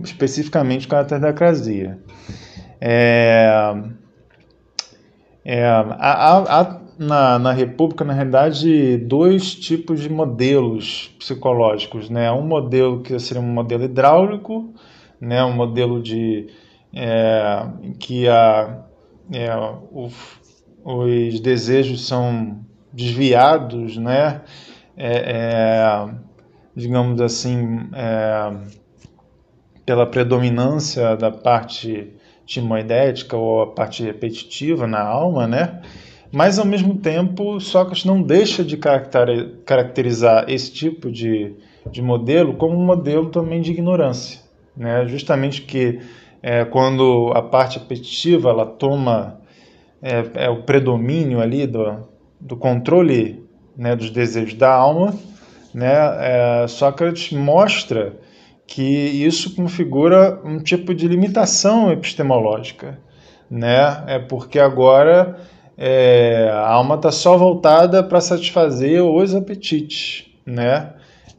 especificamente 0.02 0.86
o 0.86 0.90
caráter 0.90 1.20
da 1.20 1.32
crasia. 1.32 1.98
É, 2.80 3.74
é, 5.44 5.64
há, 5.64 6.60
há 6.60 6.80
na, 6.98 7.38
na 7.38 7.52
República, 7.52 8.04
na 8.04 8.12
realidade, 8.12 8.98
dois 8.98 9.54
tipos 9.54 10.00
de 10.00 10.10
modelos 10.10 11.14
psicológicos. 11.18 12.10
Né? 12.10 12.30
Um 12.32 12.42
modelo 12.42 13.00
que 13.00 13.16
seria 13.20 13.40
um 13.40 13.46
modelo 13.46 13.84
hidráulico, 13.84 14.74
né, 15.20 15.44
um 15.44 15.52
modelo 15.52 16.02
de 16.02 16.48
é, 16.94 17.66
que 17.98 18.28
a, 18.28 18.84
é, 19.32 19.54
o, 19.56 20.08
os 20.84 21.40
desejos 21.40 22.06
são 22.06 22.60
desviados, 22.92 23.96
né, 23.96 24.42
é, 24.96 25.12
é 25.16 26.08
digamos 26.74 27.20
assim, 27.20 27.88
é, 27.92 28.52
pela 29.84 30.06
predominância 30.06 31.16
da 31.16 31.30
parte 31.30 32.12
timoidética 32.46 33.36
ou 33.36 33.62
a 33.62 33.66
parte 33.66 34.02
repetitiva 34.02 34.86
na 34.86 35.00
alma, 35.00 35.46
né? 35.46 35.82
Mas 36.30 36.58
ao 36.58 36.64
mesmo 36.64 36.96
tempo, 36.96 37.58
Sócrates 37.58 38.04
não 38.04 38.22
deixa 38.22 38.62
de 38.62 38.76
caracterizar 38.76 40.44
esse 40.48 40.70
tipo 40.72 41.10
de, 41.10 41.54
de 41.90 42.02
modelo 42.02 42.54
como 42.54 42.76
um 42.76 42.84
modelo 42.84 43.30
também 43.30 43.60
de 43.60 43.72
ignorância, 43.72 44.40
né? 44.78 45.04
Justamente 45.08 45.62
que 45.62 46.00
é, 46.40 46.64
quando 46.64 47.32
a 47.34 47.42
parte 47.42 47.80
repetitiva 47.80 48.50
ela 48.50 48.64
toma 48.64 49.40
é, 50.00 50.46
é 50.46 50.48
o 50.48 50.62
predomínio 50.62 51.40
ali 51.40 51.66
do, 51.66 52.08
do 52.40 52.56
controle 52.56 53.44
né, 53.76 53.96
dos 53.96 54.10
desejos 54.10 54.54
da 54.54 54.72
alma, 54.72 55.12
né, 55.74 56.62
é, 56.62 56.66
Sócrates 56.68 57.32
mostra 57.32 58.16
que 58.66 58.82
isso 58.82 59.56
configura 59.56 60.40
um 60.44 60.58
tipo 60.58 60.94
de 60.94 61.08
limitação 61.08 61.90
epistemológica, 61.90 63.00
né? 63.50 64.04
É 64.06 64.18
porque 64.18 64.58
agora 64.58 65.38
é, 65.76 66.50
a 66.52 66.68
alma 66.68 66.96
está 66.96 67.10
só 67.10 67.36
voltada 67.38 68.02
para 68.02 68.20
satisfazer 68.20 69.02
os 69.02 69.34
apetites, 69.34 70.26
né? 70.44 70.92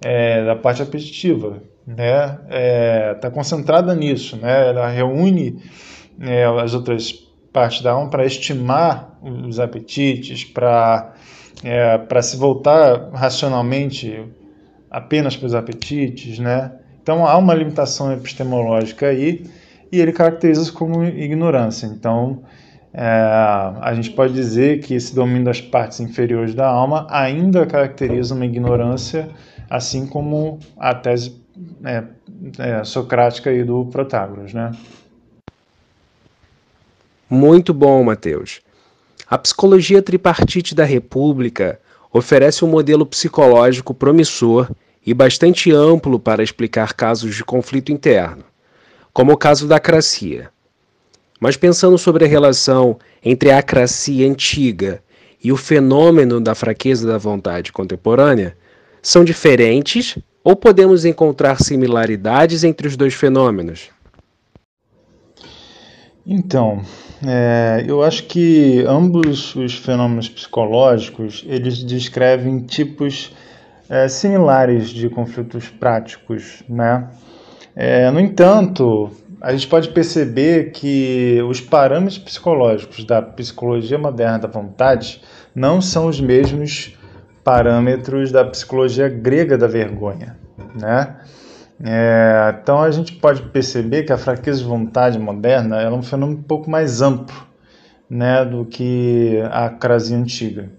É, 0.04 0.44
da 0.44 0.56
parte 0.56 0.82
apetitiva, 0.82 1.62
né? 1.96 2.24
Está 2.24 2.48
é, 2.50 3.14
tá 3.16 3.32
concentrada 3.32 3.96
nisso, 3.96 4.38
né? 4.38 4.70
Ela 4.70 4.88
reúne 4.90 5.60
é, 6.22 6.46
as 6.46 6.74
outras 6.74 7.12
partes 7.52 7.82
da 7.82 7.92
alma 7.92 8.10
para 8.10 8.26
estimar 8.26 9.18
os 9.24 9.60
apetites, 9.60 10.44
para 10.44 11.14
é, 11.64 11.98
para 11.98 12.22
se 12.22 12.38
voltar 12.38 13.10
racionalmente 13.12 14.24
apenas 14.90 15.36
para 15.36 15.48
os 15.48 15.56
apetites, 15.56 16.38
né? 16.40 16.72
Então 17.02 17.26
há 17.26 17.36
uma 17.38 17.54
limitação 17.56 18.14
epistemológica 18.14 19.08
aí 19.08 19.46
e 19.92 20.00
ele 20.00 20.12
caracteriza 20.12 20.62
isso 20.62 20.74
como 20.74 21.04
ignorância. 21.04 21.88
Então 21.88 22.44
é, 22.94 23.02
a 23.02 23.92
gente 23.96 24.12
pode 24.12 24.34
dizer 24.34 24.80
que 24.82 24.94
esse 24.94 25.14
domínio 25.16 25.46
das 25.46 25.60
partes 25.60 26.00
inferiores 26.00 26.54
da 26.54 26.68
alma 26.68 27.08
ainda 27.10 27.66
caracteriza 27.66 28.36
uma 28.36 28.46
ignorância, 28.46 29.28
assim 29.70 30.06
como 30.06 30.60
a 30.78 30.94
tese 30.94 31.49
é, 31.84 32.04
é, 32.58 32.84
socrática 32.84 33.50
aí 33.50 33.64
do 33.64 33.86
Protágoras, 33.86 34.54
né? 34.54 34.72
Muito 37.30 37.74
bom, 37.74 38.04
Mateus. 38.04 38.62
A 39.28 39.38
psicologia 39.38 40.02
tripartite 40.02 40.74
da 40.74 40.84
República 40.84 41.80
oferece 42.12 42.66
um 42.66 42.68
modelo 42.68 43.06
psicológico 43.06 43.94
promissor 43.94 44.72
e 45.06 45.14
bastante 45.14 45.72
amplo 45.72 46.20
para 46.20 46.44
explicar 46.44 46.94
casos 46.94 47.36
de 47.36 47.44
conflito 47.44 47.92
interno, 47.92 48.44
como 49.14 49.32
o 49.32 49.38
caso 49.38 49.68
da 49.68 49.76
acracia. 49.76 50.50
Mas 51.40 51.56
pensando 51.56 51.98
sobre 51.98 52.26
a 52.26 52.28
relação 52.28 52.98
entre 53.24 53.52
a 53.52 53.60
acracia 53.60 54.28
antiga 54.28 55.02
e 55.44 55.52
o 55.52 55.58
fenômeno 55.58 56.42
da 56.42 56.56
fraqueza 56.56 57.08
da 57.08 57.18
vontade 57.18 57.72
contemporânea, 57.72 58.58
são 59.02 59.24
diferentes 59.24 60.18
ou 60.44 60.56
podemos 60.56 61.06
encontrar 61.06 61.62
similaridades 61.62 62.64
entre 62.64 62.88
os 62.88 62.96
dois 62.96 63.14
fenômenos? 63.14 63.90
Então, 66.26 66.82
é, 67.26 67.84
eu 67.88 68.04
acho 68.04 68.24
que 68.24 68.84
ambos 68.88 69.56
os 69.56 69.76
fenômenos 69.76 70.30
psicológicos 70.30 71.44
eles 71.48 71.84
descrevem 71.84 72.60
tipos 72.60 73.34
é, 73.90 74.08
similares 74.08 74.90
de 74.90 75.10
conflitos 75.10 75.68
práticos, 75.70 76.64
né? 76.70 77.10
É, 77.76 78.12
no 78.12 78.20
entanto, 78.20 79.10
a 79.42 79.52
gente 79.54 79.68
pode 79.68 79.90
perceber 79.90 80.72
que 80.72 81.42
os 81.50 81.62
parâmetros 81.62 82.18
psicológicos 82.18 83.04
da 83.06 83.22
psicologia 83.22 83.98
moderna 83.98 84.40
da 84.40 84.48
vontade 84.48 85.22
não 85.56 85.82
são 85.82 86.08
os 86.08 86.20
mesmos 86.20 86.94
parâmetros 87.50 88.32
da 88.32 88.46
psicologia 88.46 89.10
grega 89.10 89.58
da 89.58 89.66
vergonha, 89.66 90.38
né? 90.80 91.16
É, 91.84 92.54
então 92.62 92.80
a 92.80 92.92
gente 92.92 93.14
pode 93.14 93.42
perceber 93.42 94.04
que 94.04 94.14
a 94.14 94.20
fraqueza 94.20 94.60
de 94.60 94.66
vontade 94.66 95.18
moderna 95.18 95.82
é 95.82 95.90
um 95.90 96.04
fenômeno 96.04 96.40
um 96.42 96.44
pouco 96.44 96.70
mais 96.70 97.02
amplo 97.02 97.36
né, 98.08 98.46
do 98.46 98.66
que 98.66 99.42
a 99.50 99.68
crasia 99.68 100.16
antiga. 100.16 100.70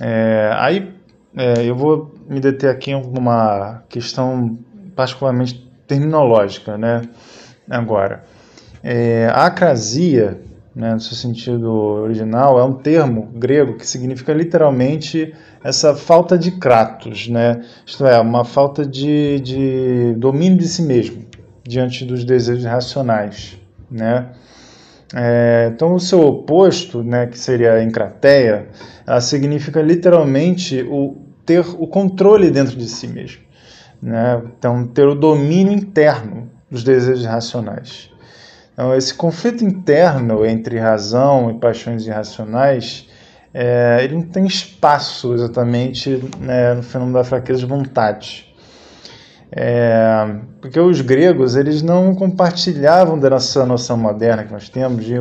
É, 0.00 0.50
aí 0.54 0.92
é, 1.36 1.64
eu 1.64 1.76
vou 1.76 2.12
me 2.28 2.40
deter 2.40 2.68
aqui 2.68 2.90
em 2.90 2.96
uma 2.96 3.84
questão 3.88 4.58
particularmente 4.96 5.70
terminológica, 5.86 6.76
né? 6.76 7.02
Agora, 7.70 8.24
é, 8.82 9.28
a 9.32 9.46
acrasia, 9.46 10.40
né, 10.74 10.94
no 10.94 11.00
seu 11.00 11.16
sentido 11.16 11.70
original, 11.70 12.58
é 12.58 12.64
um 12.64 12.72
termo 12.72 13.30
grego 13.36 13.74
que 13.74 13.86
significa 13.86 14.32
literalmente 14.32 15.32
essa 15.66 15.96
falta 15.96 16.38
de 16.38 16.52
kratos, 16.52 17.28
né? 17.28 17.60
Isto 17.84 18.06
é, 18.06 18.20
uma 18.20 18.44
falta 18.44 18.86
de, 18.86 19.40
de 19.40 20.14
domínio 20.16 20.58
de 20.58 20.68
si 20.68 20.82
mesmo 20.82 21.26
diante 21.64 22.04
dos 22.04 22.24
desejos 22.24 22.64
racionais, 22.64 23.58
né? 23.90 24.28
É, 25.12 25.70
então, 25.74 25.94
o 25.94 26.00
seu 26.00 26.20
oposto, 26.20 27.02
né, 27.02 27.26
que 27.26 27.38
seria 27.38 27.74
a 27.74 27.82
encrateia, 27.82 28.68
ela 29.04 29.20
significa 29.20 29.82
literalmente 29.82 30.82
o 30.88 31.16
ter 31.44 31.60
o 31.60 31.86
controle 31.86 32.50
dentro 32.50 32.76
de 32.76 32.88
si 32.88 33.06
mesmo. 33.06 33.42
Né? 34.02 34.42
Então, 34.58 34.86
ter 34.86 35.06
o 35.06 35.14
domínio 35.14 35.72
interno 35.72 36.50
dos 36.70 36.82
desejos 36.82 37.24
racionais. 37.24 38.10
Então, 38.72 38.94
esse 38.94 39.14
conflito 39.14 39.64
interno 39.64 40.44
entre 40.44 40.78
razão 40.78 41.50
e 41.50 41.54
paixões 41.54 42.04
irracionais, 42.06 43.05
é, 43.58 44.04
ele 44.04 44.16
não 44.16 44.22
tem 44.22 44.44
espaço 44.44 45.32
exatamente 45.32 46.22
né, 46.38 46.74
no 46.74 46.82
fenômeno 46.82 47.16
da 47.16 47.24
fraqueza 47.24 47.60
de 47.60 47.64
vontade. 47.64 48.54
É, 49.50 50.36
porque 50.60 50.78
os 50.78 51.00
gregos 51.00 51.56
eles 51.56 51.80
não 51.80 52.14
compartilhavam 52.14 53.18
dessa 53.18 53.64
noção 53.64 53.96
moderna 53.96 54.44
que 54.44 54.52
nós 54.52 54.68
temos 54.68 55.06
de 55.06 55.14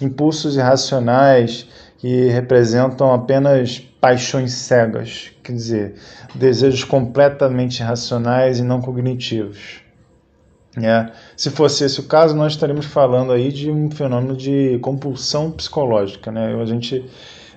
impulsos 0.00 0.54
irracionais 0.54 1.66
que 1.98 2.28
representam 2.28 3.12
apenas 3.12 3.80
paixões 4.00 4.52
cegas, 4.52 5.32
quer 5.42 5.52
dizer, 5.52 5.94
desejos 6.36 6.84
completamente 6.84 7.80
irracionais 7.80 8.60
e 8.60 8.62
não 8.62 8.80
cognitivos. 8.80 9.80
É, 10.76 11.10
se 11.36 11.50
fosse 11.50 11.82
esse 11.82 11.98
o 11.98 12.04
caso, 12.04 12.36
nós 12.36 12.52
estaríamos 12.52 12.86
falando 12.86 13.32
aí 13.32 13.50
de 13.50 13.72
um 13.72 13.90
fenômeno 13.90 14.36
de 14.36 14.78
compulsão 14.78 15.50
psicológica, 15.50 16.30
né? 16.30 16.54
A 16.62 16.64
gente 16.64 17.10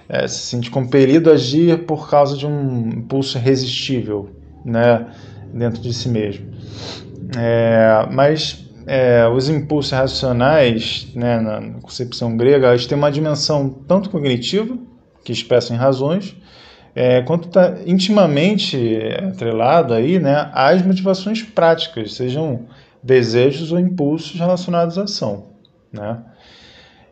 é, 0.07 0.27
se 0.27 0.39
sente 0.39 0.69
compelido 0.69 1.29
a 1.29 1.33
agir 1.33 1.85
por 1.85 2.09
causa 2.09 2.37
de 2.37 2.45
um 2.45 2.89
impulso 2.89 3.37
irresistível, 3.37 4.29
né? 4.63 5.07
Dentro 5.53 5.81
de 5.81 5.93
si 5.93 6.09
mesmo. 6.09 6.47
É, 7.37 8.07
mas 8.11 8.65
é, 8.85 9.27
os 9.27 9.49
impulsos 9.49 9.91
racionais, 9.91 11.07
né, 11.15 11.39
na 11.39 11.79
concepção 11.81 12.37
grega, 12.37 12.69
eles 12.69 12.85
têm 12.85 12.97
uma 12.97 13.11
dimensão 13.11 13.69
tanto 13.69 14.09
cognitiva, 14.09 14.77
que 15.23 15.31
expressam 15.31 15.75
razões, 15.75 16.35
é, 16.93 17.21
quanto 17.23 17.47
está 17.47 17.77
intimamente 17.85 18.99
atrelado 19.27 19.93
aí, 19.93 20.19
né, 20.19 20.49
às 20.53 20.81
motivações 20.85 21.41
práticas, 21.41 22.13
sejam 22.13 22.67
desejos 23.01 23.71
ou 23.71 23.79
impulsos 23.79 24.39
relacionados 24.39 24.97
à 24.97 25.03
ação. 25.03 25.45
Né? 25.91 26.17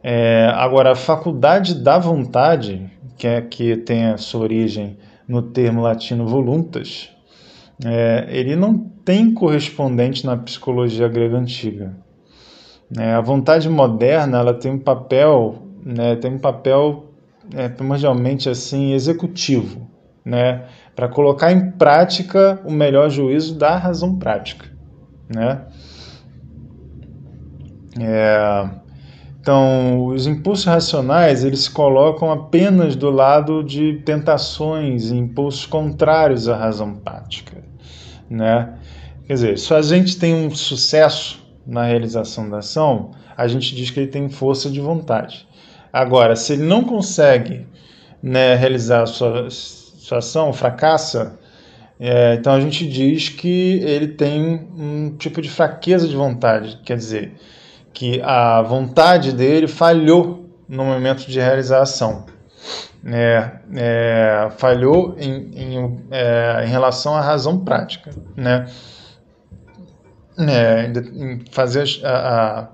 É, 0.04 0.52
agora, 0.54 0.92
a 0.92 0.96
faculdade 0.96 1.76
da 1.76 1.98
vontade, 1.98 2.92
que 3.18 3.26
é 3.26 3.42
que 3.42 3.78
tem 3.78 4.08
a 4.08 4.18
sua 4.18 4.42
origem 4.42 4.98
no 5.26 5.42
termo 5.42 5.82
latino 5.82 6.28
voluntas, 6.28 7.10
é, 7.86 8.28
ele 8.30 8.56
não 8.56 8.78
tem 8.78 9.34
correspondente 9.34 10.26
na 10.26 10.36
psicologia 10.36 11.08
grega 11.08 11.38
antiga. 11.38 11.96
É, 12.98 13.14
a 13.14 13.22
vontade 13.22 13.70
moderna 13.70 14.40
ela 14.40 14.54
tem 14.54 14.74
um 14.74 14.80
papel, 14.80 15.64
né, 15.84 16.18
tem 16.18 16.34
um 16.34 16.40
papel 16.40 17.12
é, 17.56 17.70
primordialmente 17.70 18.50
assim 18.50 18.94
executivo, 18.94 19.90
né, 20.24 20.66
para 20.94 21.08
colocar 21.08 21.52
em 21.52 21.72
prática 21.72 22.62
o 22.66 22.72
melhor 22.72 23.10
juízo 23.10 23.58
da 23.58 23.78
razão 23.78 24.20
prática, 24.20 24.68
né. 25.34 25.66
É, 28.00 28.83
então, 29.44 30.06
os 30.06 30.26
impulsos 30.26 30.64
racionais 30.64 31.44
eles 31.44 31.64
se 31.64 31.70
colocam 31.70 32.32
apenas 32.32 32.96
do 32.96 33.12
lado 33.12 33.62
de 33.62 33.96
tentações 34.06 35.12
e 35.12 35.18
impulsos 35.18 35.66
contrários 35.66 36.48
à 36.48 36.56
razão 36.56 36.96
prática, 36.96 37.62
né? 38.30 38.74
Quer 39.28 39.34
dizer, 39.34 39.60
se 39.60 39.74
a 39.74 39.82
gente 39.82 40.18
tem 40.18 40.34
um 40.34 40.50
sucesso 40.50 41.46
na 41.68 41.84
realização 41.84 42.50
da 42.50 42.60
ação, 42.60 43.12
a 43.36 43.46
gente 43.46 43.76
diz 43.76 43.90
que 43.90 44.00
ele 44.00 44.08
tem 44.08 44.30
força 44.30 44.70
de 44.70 44.80
vontade. 44.80 45.46
Agora, 45.92 46.38
se 46.38 46.54
ele 46.54 46.64
não 46.64 46.82
consegue 46.82 47.68
né, 48.22 48.56
realizar 48.56 49.02
a 49.02 49.06
sua, 49.06 49.50
sua 49.50 50.20
ação, 50.20 50.54
fracassa, 50.54 51.38
é, 52.00 52.36
então 52.36 52.54
a 52.54 52.62
gente 52.62 52.88
diz 52.88 53.28
que 53.28 53.82
ele 53.84 54.08
tem 54.08 54.70
um 54.78 55.18
tipo 55.18 55.42
de 55.42 55.50
fraqueza 55.50 56.08
de 56.08 56.16
vontade. 56.16 56.80
Quer 56.86 56.96
dizer, 56.96 57.34
que 57.94 58.22
a 58.22 58.62
vontade 58.62 59.32
dele 59.32 59.68
falhou 59.68 60.50
no 60.68 60.84
momento 60.84 61.28
de 61.28 61.40
realização. 61.40 62.26
É, 63.06 63.52
é, 63.76 64.50
falhou 64.58 65.16
em, 65.18 65.52
em, 65.56 66.00
é, 66.10 66.64
em, 66.64 66.68
relação 66.70 67.14
à 67.16 67.22
razão 67.22 67.60
prática, 67.60 68.12
né? 68.36 68.66
É, 70.40 70.86
em 70.86 71.44
fazer 71.52 71.86
a, 72.04 72.10
a 72.10 72.68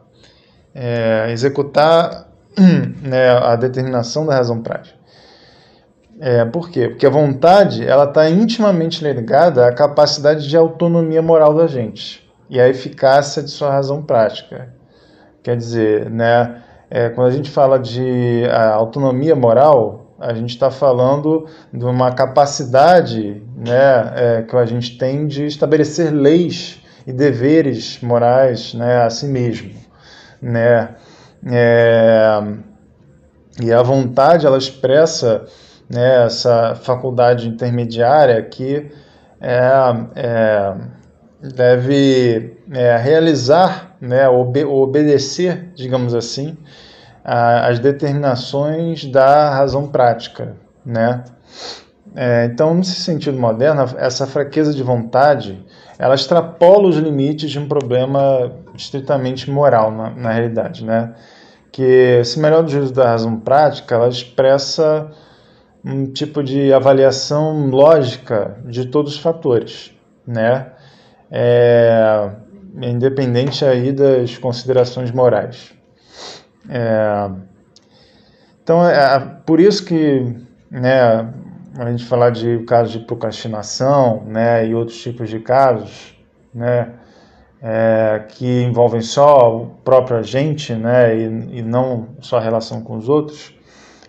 é, 0.74 1.32
executar 1.32 2.28
né, 3.02 3.30
a 3.32 3.56
determinação 3.56 4.26
da 4.26 4.36
razão 4.36 4.62
prática. 4.62 4.98
É, 6.22 6.46
por 6.46 6.70
quê? 6.70 6.90
Porque 6.90 7.06
a 7.06 7.10
vontade 7.10 7.86
ela 7.86 8.04
está 8.04 8.30
intimamente 8.30 9.04
ligada 9.04 9.66
à 9.66 9.74
capacidade 9.74 10.48
de 10.48 10.56
autonomia 10.56 11.22
moral 11.22 11.54
da 11.56 11.66
gente 11.66 12.30
e 12.50 12.60
à 12.60 12.68
eficácia 12.68 13.42
de 13.42 13.50
sua 13.50 13.72
razão 13.72 14.04
prática. 14.04 14.79
Quer 15.50 15.58
dizer, 15.58 16.12
né, 16.12 16.62
é, 16.92 17.10
quando 17.10 17.28
a 17.28 17.32
gente 17.32 17.50
fala 17.50 17.80
de 17.80 18.44
autonomia 18.72 19.36
moral, 19.36 20.14
a 20.20 20.32
gente 20.32 20.52
está 20.52 20.70
falando 20.70 21.48
de 21.74 21.84
uma 21.84 22.12
capacidade 22.12 23.42
né, 23.58 24.14
é, 24.16 24.42
que 24.44 24.56
a 24.56 24.66
gente 24.68 24.96
tem 25.00 25.26
de 25.26 25.48
estabelecer 25.48 26.14
leis 26.14 26.84
e 27.08 27.12
deveres 27.12 28.00
morais 28.00 28.76
né, 28.76 29.02
a 29.02 29.10
si 29.10 29.26
mesmo. 29.26 29.72
Né? 30.40 30.90
É, 31.52 32.44
e 33.60 33.74
a 33.74 33.82
vontade 33.82 34.46
ela 34.46 34.60
expressa 34.60 35.46
né, 35.90 36.26
essa 36.28 36.76
faculdade 36.76 37.50
intermediária 37.50 38.40
que 38.44 38.92
é, 39.42 39.72
é, 40.16 40.76
deve 41.42 42.56
é, 42.72 42.98
realizar, 42.98 43.89
né, 44.02 44.28
obe 44.28 44.64
obedecer, 44.64 45.72
digamos 45.76 46.14
assim, 46.14 46.58
as 47.24 47.80
determinações 47.80 49.06
da 49.06 49.50
razão 49.50 49.88
prática, 49.88 50.56
né? 50.86 51.24
É, 52.16 52.46
então, 52.46 52.74
nesse 52.74 52.96
sentido 52.96 53.38
moderno, 53.38 53.86
essa 53.98 54.26
fraqueza 54.26 54.74
de 54.74 54.82
vontade, 54.82 55.64
ela 55.98 56.16
extrapola 56.16 56.88
os 56.88 56.96
limites 56.96 57.52
de 57.52 57.60
um 57.60 57.68
problema 57.68 58.52
estritamente 58.76 59.50
moral 59.52 59.92
na, 59.92 60.10
na 60.10 60.32
realidade, 60.32 60.84
né? 60.84 61.14
Que 61.72 62.20
esse 62.22 62.40
melhor 62.40 62.68
juízo 62.68 62.94
da 62.94 63.10
razão 63.10 63.40
prática, 63.40 63.96
ela 63.96 64.08
expressa 64.08 65.12
um 65.86 66.06
tipo 66.08 66.44
de 66.44 66.74
avaliação 66.74 67.68
lógica 67.68 68.58
de 68.66 68.88
todos 68.88 69.16
os 69.16 69.20
fatores, 69.20 69.94
né? 70.26 70.68
É, 71.32 72.32
independente 72.82 73.66
aí 73.66 73.92
das 73.92 74.38
considerações 74.38 75.12
morais. 75.12 75.74
É, 76.70 77.30
então, 78.64 78.88
é 78.88 79.20
por 79.46 79.60
isso 79.60 79.84
que, 79.84 80.36
né, 80.70 81.34
a 81.78 81.90
gente 81.90 82.06
falar 82.06 82.30
de 82.30 82.60
casos 82.66 82.94
de 82.94 83.00
procrastinação, 83.00 84.24
né, 84.26 84.68
e 84.68 84.76
outros 84.76 85.02
tipos 85.02 85.30
de 85.30 85.40
casos, 85.40 86.16
né, 86.54 86.94
é, 87.62 88.24
que 88.28 88.64
envolvem 88.64 89.02
só 89.02 89.56
o 89.56 89.68
próprio 89.84 90.18
agente, 90.18 90.74
né, 90.76 91.18
e, 91.18 91.60
e 91.60 91.62
não 91.62 92.10
só 92.22 92.38
a 92.38 92.42
relação 92.42 92.82
com 92.82 92.98
os 92.98 93.10
outros, 93.10 93.54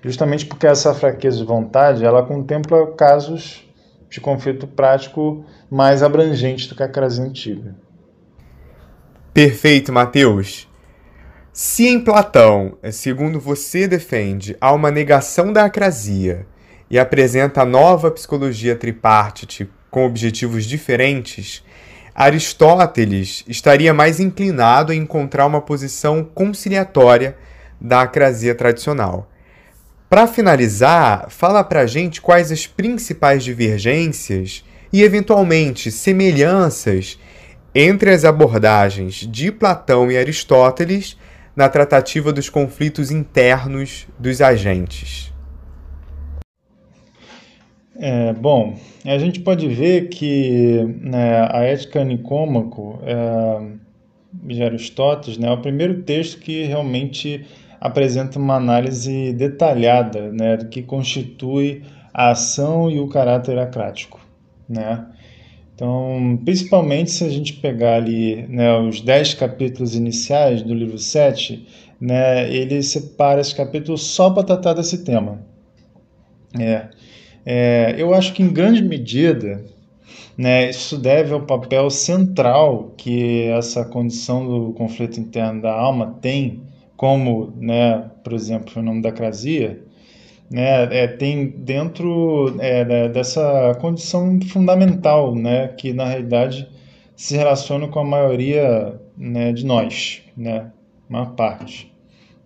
justamente 0.03 0.47
porque 0.47 0.67
essa 0.67 0.95
fraqueza 0.95 1.39
de 1.39 1.45
vontade, 1.45 2.05
ela 2.05 2.23
contempla 2.23 2.93
casos 2.93 3.67
de 4.11 4.21
conflito 4.21 4.67
prático 4.67 5.45
mais 5.71 6.03
abrangentes 6.03 6.67
do 6.67 6.75
que 6.75 6.83
a 6.83 6.89
crase 6.89 7.23
antiga. 7.23 7.75
Perfeito, 9.33 9.93
Mateus. 9.93 10.69
Se 11.53 11.87
em 11.87 12.01
Platão, 12.01 12.77
segundo 12.91 13.39
você 13.39 13.87
defende, 13.87 14.57
há 14.61 14.73
uma 14.73 14.91
negação 14.91 15.53
da 15.53 15.67
acrasia 15.67 16.47
e 16.91 16.99
apresenta 16.99 17.63
a 17.63 17.65
nova 17.65 18.11
psicologia 18.11 18.75
tripartite 18.75 19.71
com 19.89 20.05
objetivos 20.05 20.65
diferentes, 20.65 21.63
Aristóteles 22.13 23.45
estaria 23.47 23.95
mais 23.95 24.19
inclinado 24.19 24.91
a 24.91 24.97
encontrar 24.97 25.47
uma 25.47 25.61
posição 25.61 26.25
conciliatória 26.25 27.37
da 27.81 28.03
acrasia 28.03 28.55
tradicional. 28.55 29.31
Para 30.09 30.27
finalizar, 30.27 31.31
fala 31.31 31.63
para 31.63 31.83
a 31.83 31.87
gente 31.87 32.21
quais 32.21 32.51
as 32.51 32.67
principais 32.67 33.45
divergências 33.45 34.65
e, 34.93 35.05
eventualmente, 35.05 35.93
semelhanças 35.93 37.17
entre 37.75 38.11
as 38.11 38.25
abordagens 38.25 39.27
de 39.27 39.53
Platão 39.53 40.11
e 40.11 40.17
Aristóteles 40.17 41.17
na 41.55 41.69
tratativa 41.69 42.33
dos 42.33 42.49
conflitos 42.49 43.11
internos 43.11 44.07
dos 44.19 44.41
agentes. 44.41 45.33
É, 48.03 48.33
bom, 48.33 48.77
a 49.05 49.19
gente 49.19 49.41
pode 49.41 49.69
ver 49.69 50.09
que 50.09 50.85
né, 51.03 51.47
a 51.51 51.63
Ética 51.65 52.03
Nicômaco 52.03 52.99
é, 53.03 53.63
de 54.33 54.63
Aristóteles 54.63 55.37
né, 55.37 55.49
é 55.49 55.51
o 55.51 55.61
primeiro 55.61 56.03
texto 56.03 56.41
que 56.41 56.65
realmente 56.65 57.47
apresenta 57.79 58.39
uma 58.39 58.57
análise 58.57 59.33
detalhada 59.35 60.33
né, 60.33 60.57
do 60.57 60.69
que 60.69 60.83
constitui 60.83 61.83
a 62.13 62.31
ação 62.31 62.91
e 62.91 62.99
o 62.99 63.09
caráter 63.09 63.59
acrático. 63.59 64.19
Né? 64.69 65.05
Então, 65.81 66.39
principalmente 66.45 67.11
se 67.11 67.25
a 67.25 67.31
gente 67.31 67.55
pegar 67.55 67.95
ali 67.95 68.47
né, 68.49 68.71
os 68.81 69.01
dez 69.01 69.33
capítulos 69.33 69.97
iniciais 69.97 70.61
do 70.61 70.75
livro 70.75 70.99
7, 70.99 71.67
né, 71.99 72.55
ele 72.55 72.83
separa 72.83 73.41
esse 73.41 73.55
capítulo 73.55 73.97
só 73.97 74.29
para 74.29 74.43
tratar 74.43 74.75
desse 74.75 75.03
tema. 75.03 75.41
É. 76.59 76.91
É, 77.47 77.95
eu 77.97 78.13
acho 78.13 78.35
que 78.35 78.43
em 78.43 78.53
grande 78.53 78.83
medida 78.83 79.65
né, 80.37 80.69
isso 80.69 80.99
deve 80.99 81.33
ao 81.33 81.47
papel 81.47 81.89
central 81.89 82.93
que 82.99 83.45
essa 83.45 83.83
condição 83.83 84.47
do 84.47 84.75
conflito 84.75 85.19
interno 85.19 85.63
da 85.63 85.73
alma 85.73 86.19
tem, 86.21 86.61
como, 86.95 87.55
né, 87.57 88.11
por 88.23 88.35
exemplo, 88.35 88.69
o 88.69 88.71
fenômeno 88.71 89.03
da 89.03 89.13
crasia, 89.13 89.83
né, 90.51 90.89
é, 90.91 91.07
tem 91.07 91.47
dentro 91.47 92.57
é, 92.59 93.09
dessa 93.09 93.75
condição 93.81 94.41
fundamental, 94.43 95.35
né, 95.35 95.69
que 95.69 95.93
na 95.93 96.07
realidade 96.07 96.69
se 97.15 97.37
relaciona 97.37 97.87
com 97.89 98.01
a 98.01 98.05
maioria 98.05 99.01
né, 99.17 99.53
de 99.53 99.65
nós, 99.65 100.23
né, 100.37 100.71
maior 101.09 101.35
parte, 101.35 101.93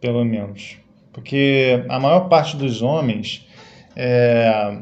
pelo 0.01 0.25
menos, 0.25 0.77
porque 1.13 1.85
a 1.89 1.99
maior 1.99 2.29
parte 2.29 2.57
dos 2.57 2.83
homens 2.83 3.47
é, 3.97 4.77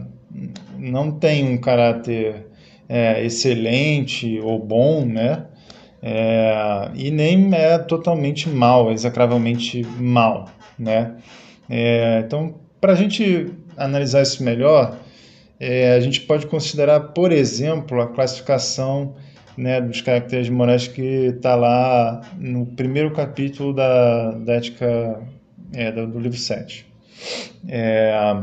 não 0.78 1.12
tem 1.12 1.44
um 1.44 1.58
caráter 1.58 2.46
é, 2.88 3.24
excelente 3.24 4.40
ou 4.40 4.58
bom, 4.58 5.04
né? 5.04 5.46
É, 6.02 6.90
e 6.94 7.10
nem 7.10 7.54
é 7.54 7.78
totalmente 7.78 8.48
mal, 8.48 8.90
execravelmente 8.90 9.82
mal, 9.98 10.48
né? 10.78 11.16
É, 11.70 12.22
então, 12.26 12.54
para 12.82 12.94
a 12.94 12.96
gente 12.96 13.48
analisar 13.76 14.22
isso 14.22 14.42
melhor, 14.42 14.98
é, 15.60 15.94
a 15.94 16.00
gente 16.00 16.20
pode 16.22 16.48
considerar, 16.48 16.98
por 16.98 17.30
exemplo, 17.30 18.00
a 18.00 18.08
classificação 18.08 19.14
né, 19.56 19.80
dos 19.80 20.00
caracteres 20.00 20.48
morais 20.48 20.88
que 20.88 21.00
está 21.00 21.54
lá 21.54 22.22
no 22.36 22.66
primeiro 22.66 23.12
capítulo 23.12 23.72
da, 23.72 24.32
da 24.32 24.54
ética 24.54 25.22
é, 25.72 25.92
do, 25.92 26.08
do 26.08 26.18
livro 26.18 26.36
7. 26.36 26.84
É, 27.68 28.42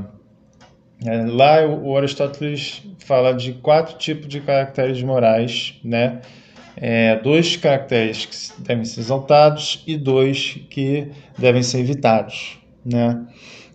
é, 1.06 1.18
lá 1.26 1.68
o 1.68 1.98
Aristóteles 1.98 2.82
fala 2.99 3.34
de 3.34 3.52
quatro 3.56 3.98
tipos 3.98 4.30
de 4.30 4.40
caracteres 4.40 5.03
morais, 5.03 5.78
né? 5.84 6.22
É, 6.78 7.18
dois 7.18 7.57
caracteres 7.57 8.26
que 8.26 8.61
devem 8.64 8.86
ser 8.86 9.02
exaltados 9.02 9.84
e 9.86 9.98
dois 9.98 10.61
que 10.70 11.11
devem 11.38 11.61
ser 11.61 11.80
evitados, 11.80 12.57
né? 12.86 13.22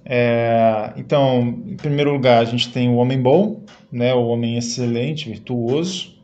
É, 0.05 0.93
então, 0.97 1.41
em 1.67 1.77
primeiro 1.77 2.13
lugar, 2.13 2.43
a 2.43 2.45
gente 2.45 2.71
tem 2.71 2.89
o 2.89 2.97
homem 2.97 3.21
bom, 3.21 3.63
né? 3.91 4.13
O 4.15 4.27
homem 4.27 4.57
excelente, 4.57 5.29
virtuoso, 5.29 6.15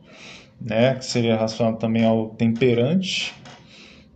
né? 0.59 0.95
Que 0.95 1.05
seria 1.05 1.35
relacionado 1.35 1.77
também 1.77 2.03
ao 2.03 2.29
temperante, 2.29 3.33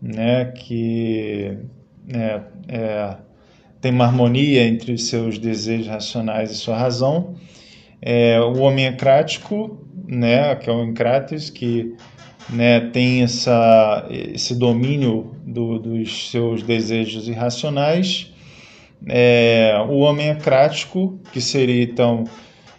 né? 0.02 0.46
Que 0.46 1.58
é, 2.14 2.42
é 2.68 3.16
tem 3.86 3.92
uma 3.92 4.06
harmonia 4.06 4.68
entre 4.68 4.94
os 4.94 5.04
seus 5.10 5.38
desejos 5.38 5.86
racionais 5.86 6.50
e 6.50 6.56
sua 6.56 6.76
razão. 6.76 7.36
É, 8.02 8.40
o 8.40 8.58
homem 8.62 8.88
ecrático, 8.88 9.80
né, 10.08 10.56
que 10.56 10.68
é 10.68 10.74
o 10.74 10.84
Encrates, 10.84 11.52
que 11.52 11.94
né, 12.50 12.80
tem 12.80 13.22
essa, 13.22 14.08
esse 14.10 14.56
domínio 14.56 15.36
do, 15.46 15.78
dos 15.78 16.32
seus 16.32 16.64
desejos 16.64 17.28
irracionais. 17.28 18.34
É, 19.08 19.76
o 19.88 20.00
homem 20.00 20.30
ecrático, 20.30 21.20
que 21.32 21.40
seria 21.40 21.84
então 21.84 22.24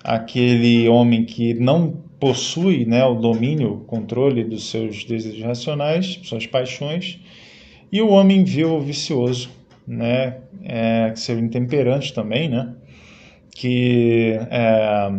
aquele 0.03 0.89
homem 0.89 1.25
que 1.25 1.55
não 1.55 2.05
possui 2.19 2.85
né, 2.85 3.05
o 3.05 3.15
domínio, 3.15 3.75
o 3.75 3.81
controle 3.81 4.45
dos 4.45 4.71
seus 4.71 5.05
desejos 5.05 5.43
racionais, 5.43 6.21
suas 6.23 6.47
paixões. 6.47 7.21
e 7.93 8.01
o 8.03 8.09
homem 8.11 8.43
vil 8.45 8.81
vicioso, 8.81 9.51
né, 9.87 10.39
é, 10.65 11.11
que 11.13 11.21
seria 11.21 11.43
intemperante 11.43 12.13
também, 12.13 12.49
né, 12.49 12.75
que 13.55 14.39
é, 14.51 15.13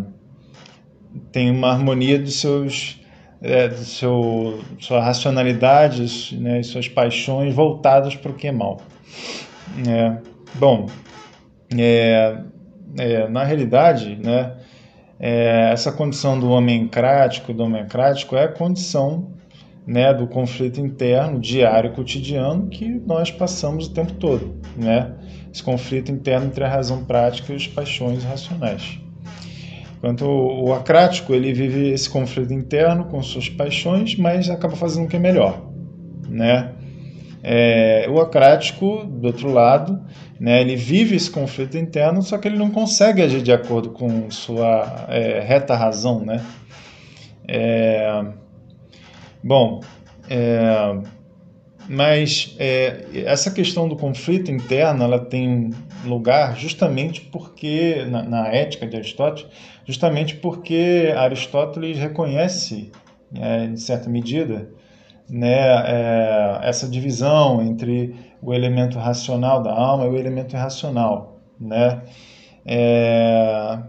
tem 1.31 1.51
uma 1.51 1.71
harmonia 1.71 2.19
dos 2.19 2.39
seus 2.39 2.99
é, 3.41 3.67
do 3.67 3.77
seu 3.77 4.59
sua 4.79 5.01
racionalidade 5.01 6.35
né, 6.37 6.59
e 6.59 6.63
suas 6.63 6.87
paixões 6.87 7.53
voltadas 7.53 8.15
para 8.15 8.31
o 8.31 8.33
que 8.33 8.47
é 8.47 8.51
mal. 8.51 8.81
É, 9.87 10.17
bom, 10.55 10.87
é, 11.77 12.37
é, 12.97 13.27
na 13.27 13.43
realidade, 13.43 14.15
né, 14.15 14.55
é, 15.19 15.71
essa 15.71 15.91
condição 15.91 16.39
do 16.39 16.49
homem 16.49 16.87
crático, 16.87 17.53
do 17.53 17.63
homem 17.63 17.85
crático 17.85 18.35
é 18.35 18.45
a 18.45 18.47
condição 18.47 19.31
né, 19.85 20.13
do 20.13 20.27
conflito 20.27 20.81
interno 20.81 21.39
diário, 21.39 21.93
cotidiano, 21.93 22.67
que 22.67 22.85
nós 23.05 23.31
passamos 23.31 23.87
o 23.87 23.93
tempo 23.93 24.13
todo. 24.13 24.57
Né? 24.75 25.13
Esse 25.51 25.63
conflito 25.63 26.11
interno 26.11 26.47
entre 26.47 26.63
a 26.63 26.69
razão 26.69 27.05
prática 27.05 27.53
e 27.53 27.55
as 27.55 27.67
paixões 27.67 28.23
racionais. 28.23 28.99
Enquanto 29.97 30.25
o, 30.25 30.73
acrático, 30.73 31.33
ele 31.33 31.53
vive 31.53 31.89
esse 31.89 32.09
conflito 32.09 32.53
interno 32.53 33.05
com 33.05 33.23
suas 33.23 33.49
paixões, 33.49 34.15
mas 34.15 34.49
acaba 34.49 34.75
fazendo 34.75 35.05
o 35.05 35.07
que 35.07 35.15
é 35.15 35.19
melhor. 35.19 35.65
Né? 36.29 36.73
É, 37.41 38.07
o 38.09 38.19
acrático, 38.19 39.05
do 39.05 39.27
outro 39.27 39.51
lado, 39.51 39.99
né, 40.39 40.61
ele 40.61 40.75
vive 40.75 41.15
esse 41.15 41.29
conflito 41.31 41.77
interno, 41.77 42.21
só 42.21 42.37
que 42.37 42.47
ele 42.47 42.57
não 42.57 42.69
consegue 42.69 43.21
agir 43.21 43.41
de 43.41 43.51
acordo 43.51 43.89
com 43.89 44.29
sua 44.29 45.07
é, 45.09 45.39
reta 45.39 45.75
razão. 45.75 46.23
Né? 46.23 46.43
É, 47.47 48.23
bom, 49.43 49.81
é, 50.29 50.97
mas 51.89 52.55
é, 52.59 53.05
essa 53.25 53.49
questão 53.49 53.87
do 53.87 53.95
conflito 53.95 54.51
interno 54.51 55.03
ela 55.03 55.19
tem 55.19 55.71
lugar 56.05 56.57
justamente 56.57 57.21
porque, 57.21 58.05
na, 58.09 58.23
na 58.23 58.47
ética 58.49 58.85
de 58.85 58.97
Aristóteles, 58.97 59.49
justamente 59.85 60.35
porque 60.35 61.13
Aristóteles 61.15 61.97
reconhece, 61.97 62.91
é, 63.33 63.65
em 63.65 63.77
certa 63.77 64.09
medida, 64.09 64.69
né, 65.29 65.57
é, 65.85 66.59
essa 66.63 66.87
divisão 66.87 67.61
entre 67.61 68.15
o 68.41 68.53
elemento 68.53 68.97
racional 68.97 69.61
da 69.61 69.73
alma 69.73 70.05
e 70.05 70.09
o 70.09 70.15
elemento 70.15 70.55
irracional, 70.55 71.39
né? 71.59 72.01
É, 72.65 73.79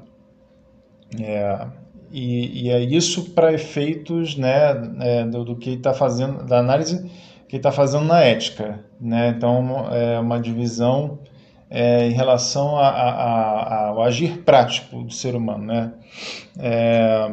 é, 1.21 1.67
e, 2.11 2.67
e, 2.67 2.71
é 2.71 2.81
isso 2.81 3.31
para 3.31 3.53
efeitos 3.53 4.37
né, 4.37 4.71
é, 5.01 5.25
do, 5.25 5.45
do, 5.45 5.57
que 5.57 5.71
está 5.71 5.93
fazendo, 5.93 6.45
da 6.45 6.59
análise 6.59 7.11
que 7.49 7.57
está 7.57 7.73
fazendo 7.73 8.05
na 8.05 8.21
ética, 8.21 8.85
né? 9.01 9.29
Então 9.37 9.89
é 9.91 10.19
uma 10.19 10.41
divisão 10.41 11.19
é, 11.71 12.07
em 12.07 12.13
relação 12.13 12.77
a, 12.77 12.89
a, 12.89 13.11
a, 13.11 13.87
ao 13.89 14.03
agir 14.03 14.43
prático 14.45 15.03
do 15.03 15.13
ser 15.13 15.35
humano, 15.35 15.65
né? 15.65 15.93
É, 16.59 17.33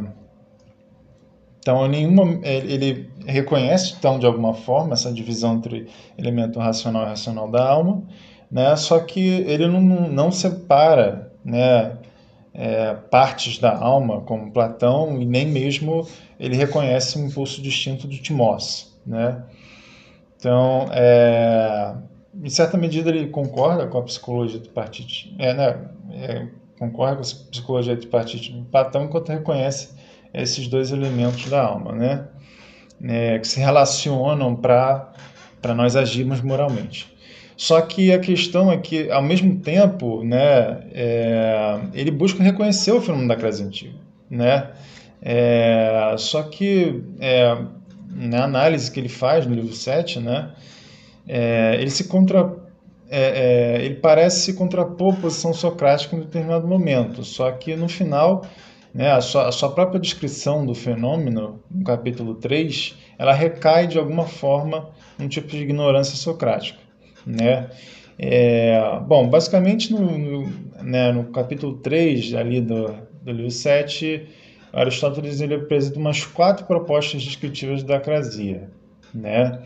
então, 1.59 1.87
nenhuma, 1.87 2.39
ele 2.43 3.09
reconhece, 3.26 3.95
então, 3.97 4.19
de 4.19 4.26
alguma 4.26 4.53
forma, 4.53 4.93
essa 4.93 5.11
divisão 5.11 5.56
entre 5.56 5.88
elemento 6.18 6.60
racional 6.60 7.03
e 7.03 7.10
racional 7.10 7.49
da 7.49 7.68
alma, 7.68 8.03
né? 8.49 8.76
só 8.76 8.99
que 8.99 9.19
ele 9.19 9.68
não, 9.68 9.81
não 9.81 10.31
separa 10.31 11.31
né, 11.43 11.97
é, 12.53 12.93
partes 12.93 13.60
da 13.60 13.77
alma, 13.77 14.22
como 14.22 14.52
Platão, 14.52 15.22
e 15.22 15.26
nem 15.26 15.45
mesmo 15.45 16.07
ele 16.39 16.56
reconhece 16.56 17.18
o 17.18 17.26
impulso 17.26 17.61
distinto 17.61 18.07
do 18.07 18.18
Timós. 18.18 18.93
Né? 19.06 19.43
Então, 20.38 20.88
é, 20.91 21.95
em 22.43 22.49
certa 22.49 22.77
medida, 22.77 23.10
ele 23.10 23.27
concorda 23.27 23.88
com 23.88 23.97
a 23.97 24.03
psicologia 24.03 24.60
do 24.60 24.69
partido, 24.69 25.11
é, 25.39 25.53
né, 25.53 25.80
é, 26.11 26.47
concorda 26.77 27.15
com 27.15 27.22
a 27.22 27.49
psicologia 27.52 27.95
do 27.95 28.26
de 28.26 28.65
Platão, 28.72 29.06
enquanto 29.06 29.30
reconhece 29.30 29.89
esses 30.34 30.68
dois 30.68 30.91
elementos 30.91 31.49
da 31.49 31.64
alma, 31.64 31.93
né? 31.93 32.27
É, 33.03 33.38
que 33.39 33.47
se 33.47 33.59
relacionam 33.59 34.55
para 34.55 35.13
nós 35.76 35.95
agirmos 35.95 36.41
moralmente. 36.41 37.13
Só 37.57 37.80
que 37.81 38.11
a 38.11 38.19
questão 38.19 38.72
é 38.72 38.77
que, 38.77 39.09
ao 39.09 39.22
mesmo 39.22 39.59
tempo, 39.59 40.23
né, 40.23 40.81
é, 40.93 41.80
ele 41.93 42.11
busca 42.11 42.43
reconhecer 42.43 42.91
o 42.91 43.01
fenômeno 43.01 43.30
da 43.30 43.35
classe 43.35 43.63
antiga. 43.63 43.95
Né? 44.30 44.72
É, 45.22 46.15
só 46.17 46.43
que 46.43 47.01
é, 47.19 47.57
na 48.09 48.43
análise 48.43 48.91
que 48.91 48.99
ele 48.99 49.09
faz 49.09 49.45
no 49.45 49.55
livro 49.55 49.73
7, 49.73 50.19
né, 50.19 50.51
é, 51.27 51.77
ele 51.80 51.89
se 51.89 52.05
contra, 52.05 52.53
é, 53.09 53.77
é, 53.80 53.85
ele 53.85 53.95
parece 53.95 54.41
se 54.41 54.53
contrapor 54.53 55.13
à 55.13 55.17
posição 55.17 55.53
socrática 55.53 56.15
em 56.15 56.19
determinado 56.19 56.67
momento, 56.67 57.23
só 57.23 57.51
que 57.51 57.76
no 57.76 57.88
final 57.88 58.45
né, 58.95 59.11
a, 59.11 59.19
sua, 59.19 59.49
a 59.49 59.51
sua 59.51 59.69
própria 59.72 59.99
descrição 59.99 60.65
do 60.65 60.73
fenômeno, 60.73 61.61
no 61.69 61.84
capítulo 61.84 62.35
3, 62.35 62.95
ela 63.19 63.34
recai 63.34 63.88
de 63.88 63.99
alguma 63.99 64.26
forma 64.26 64.89
num 65.19 65.27
tipo 65.27 65.49
de 65.49 65.57
ignorância 65.57 66.15
socrática. 66.15 66.80
Né? 67.27 67.69
É, 68.17 68.97
bom, 69.05 69.27
basicamente 69.27 69.91
no, 69.91 70.17
no, 70.17 70.53
né, 70.81 71.11
no 71.11 71.26
capítulo 71.26 71.76
3 71.80 72.35
ali 72.35 72.61
do, 72.61 72.95
do 73.22 73.34
livro 73.34 73.51
7, 73.51 74.30
Aristóteles 74.72 75.41
ele 75.41 75.55
apresenta 75.55 75.99
umas 75.99 76.23
quatro 76.23 76.65
propostas 76.65 77.22
descritivas 77.22 77.84
da 77.84 77.97
acrasia. 77.97 78.69
Né? 79.13 79.59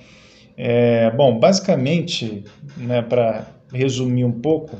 É, 0.57 1.11
bom, 1.11 1.37
basicamente, 1.37 2.43
né, 2.75 3.03
para 3.03 3.45
resumir 3.71 4.25
um 4.25 4.31
pouco, 4.31 4.75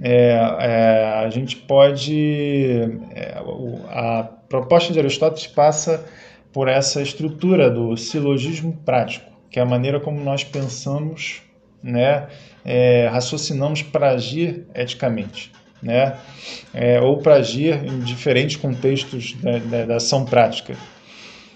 é, 0.00 0.30
é, 0.60 1.24
a 1.24 1.30
gente 1.30 1.56
pode. 1.56 2.88
É, 3.10 3.42
a 3.88 4.28
proposta 4.48 4.92
de 4.92 4.98
Aristóteles 4.98 5.46
passa 5.46 6.04
por 6.52 6.68
essa 6.68 7.02
estrutura 7.02 7.70
do 7.70 7.96
silogismo 7.96 8.72
prático, 8.84 9.30
que 9.50 9.58
é 9.58 9.62
a 9.62 9.66
maneira 9.66 10.00
como 10.00 10.22
nós 10.22 10.44
pensamos, 10.44 11.42
né, 11.82 12.28
é, 12.64 13.08
raciocinamos 13.08 13.82
para 13.82 14.10
agir 14.10 14.66
eticamente. 14.74 15.52
Né, 15.80 16.16
é, 16.74 17.00
ou 17.00 17.18
para 17.18 17.34
agir 17.34 17.84
em 17.84 18.00
diferentes 18.00 18.56
contextos 18.56 19.34
da, 19.34 19.58
da, 19.58 19.84
da 19.84 19.96
ação 19.96 20.24
prática. 20.24 20.76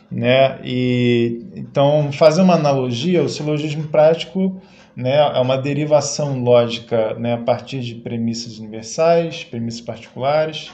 Né? 0.09 0.61
E, 0.63 1.45
então, 1.57 2.13
fazer 2.13 2.43
uma 2.43 2.55
analogia, 2.55 3.21
o 3.21 3.29
silogismo 3.29 3.89
prático 3.89 4.63
né, 4.97 5.17
é 5.17 5.41
uma 5.41 5.57
derivação 5.57 6.43
lógica 6.43 7.15
né, 7.15 7.35
a 7.35 7.39
partir 7.39 7.81
de 7.81 7.95
premissas 7.95 8.59
universais, 8.59 9.45
premissas 9.45 9.81
particulares, 9.81 10.71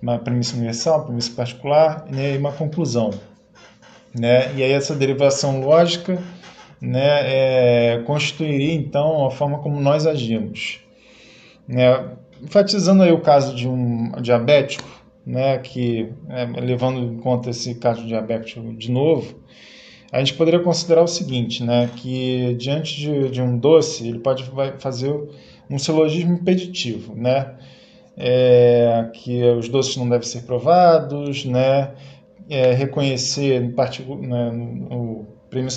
uma 0.00 0.18
premissa 0.18 0.56
universal, 0.56 0.98
uma 0.98 1.04
premissa 1.06 1.32
particular 1.34 2.04
né, 2.10 2.34
e 2.34 2.38
uma 2.38 2.52
conclusão. 2.52 3.10
Né? 4.14 4.54
E 4.54 4.62
aí 4.62 4.72
essa 4.72 4.94
derivação 4.94 5.60
lógica 5.60 6.22
né, 6.80 7.94
é, 7.94 8.02
constituiria 8.04 8.74
então 8.74 9.26
a 9.26 9.30
forma 9.30 9.58
como 9.58 9.80
nós 9.80 10.06
agimos. 10.06 10.80
Né? 11.66 12.10
Enfatizando 12.42 13.02
aí 13.02 13.12
o 13.12 13.20
caso 13.20 13.54
de 13.54 13.68
um 13.68 14.12
diabético, 14.20 14.88
né, 15.24 15.58
que 15.58 16.12
é, 16.28 16.44
levando 16.60 16.98
em 16.98 17.18
conta 17.18 17.50
esse 17.50 17.76
caso 17.76 18.04
diabético 18.04 18.60
de 18.74 18.90
novo, 18.90 19.41
a 20.12 20.18
gente 20.18 20.34
poderia 20.34 20.60
considerar 20.60 21.02
o 21.02 21.08
seguinte, 21.08 21.64
né, 21.64 21.88
que 21.96 22.54
diante 22.58 22.96
de, 22.96 23.30
de 23.30 23.40
um 23.40 23.56
doce, 23.56 24.06
ele 24.06 24.18
pode 24.18 24.44
fazer 24.78 25.10
um 25.70 25.78
silogismo 25.78 26.34
impeditivo, 26.34 27.14
né, 27.14 27.54
é, 28.14 29.08
que 29.14 29.42
os 29.42 29.70
doces 29.70 29.96
não 29.96 30.06
devem 30.06 30.28
ser 30.28 30.42
provados, 30.42 31.46
né, 31.46 31.92
é, 32.50 32.74
reconhecer 32.74 33.60
no, 33.60 34.16
né, 34.20 34.50
no 34.50 35.26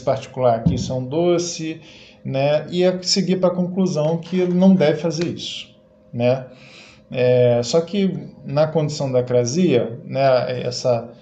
particular 0.03 0.63
que 0.63 0.75
isso 0.75 0.91
é 0.91 0.95
um 0.95 1.05
doce, 1.05 1.79
né, 2.23 2.67
e 2.69 2.83
seguir 3.03 3.37
para 3.37 3.49
a 3.49 3.55
conclusão 3.55 4.17
que 4.17 4.37
ele 4.37 4.53
não 4.53 4.75
deve 4.75 4.99
fazer 4.99 5.27
isso, 5.27 5.73
né. 6.11 6.45
É, 7.09 7.61
só 7.63 7.79
que 7.79 8.31
na 8.43 8.67
condição 8.67 9.09
da 9.09 9.23
crasia, 9.23 9.97
né, 10.03 10.61
essa 10.61 11.14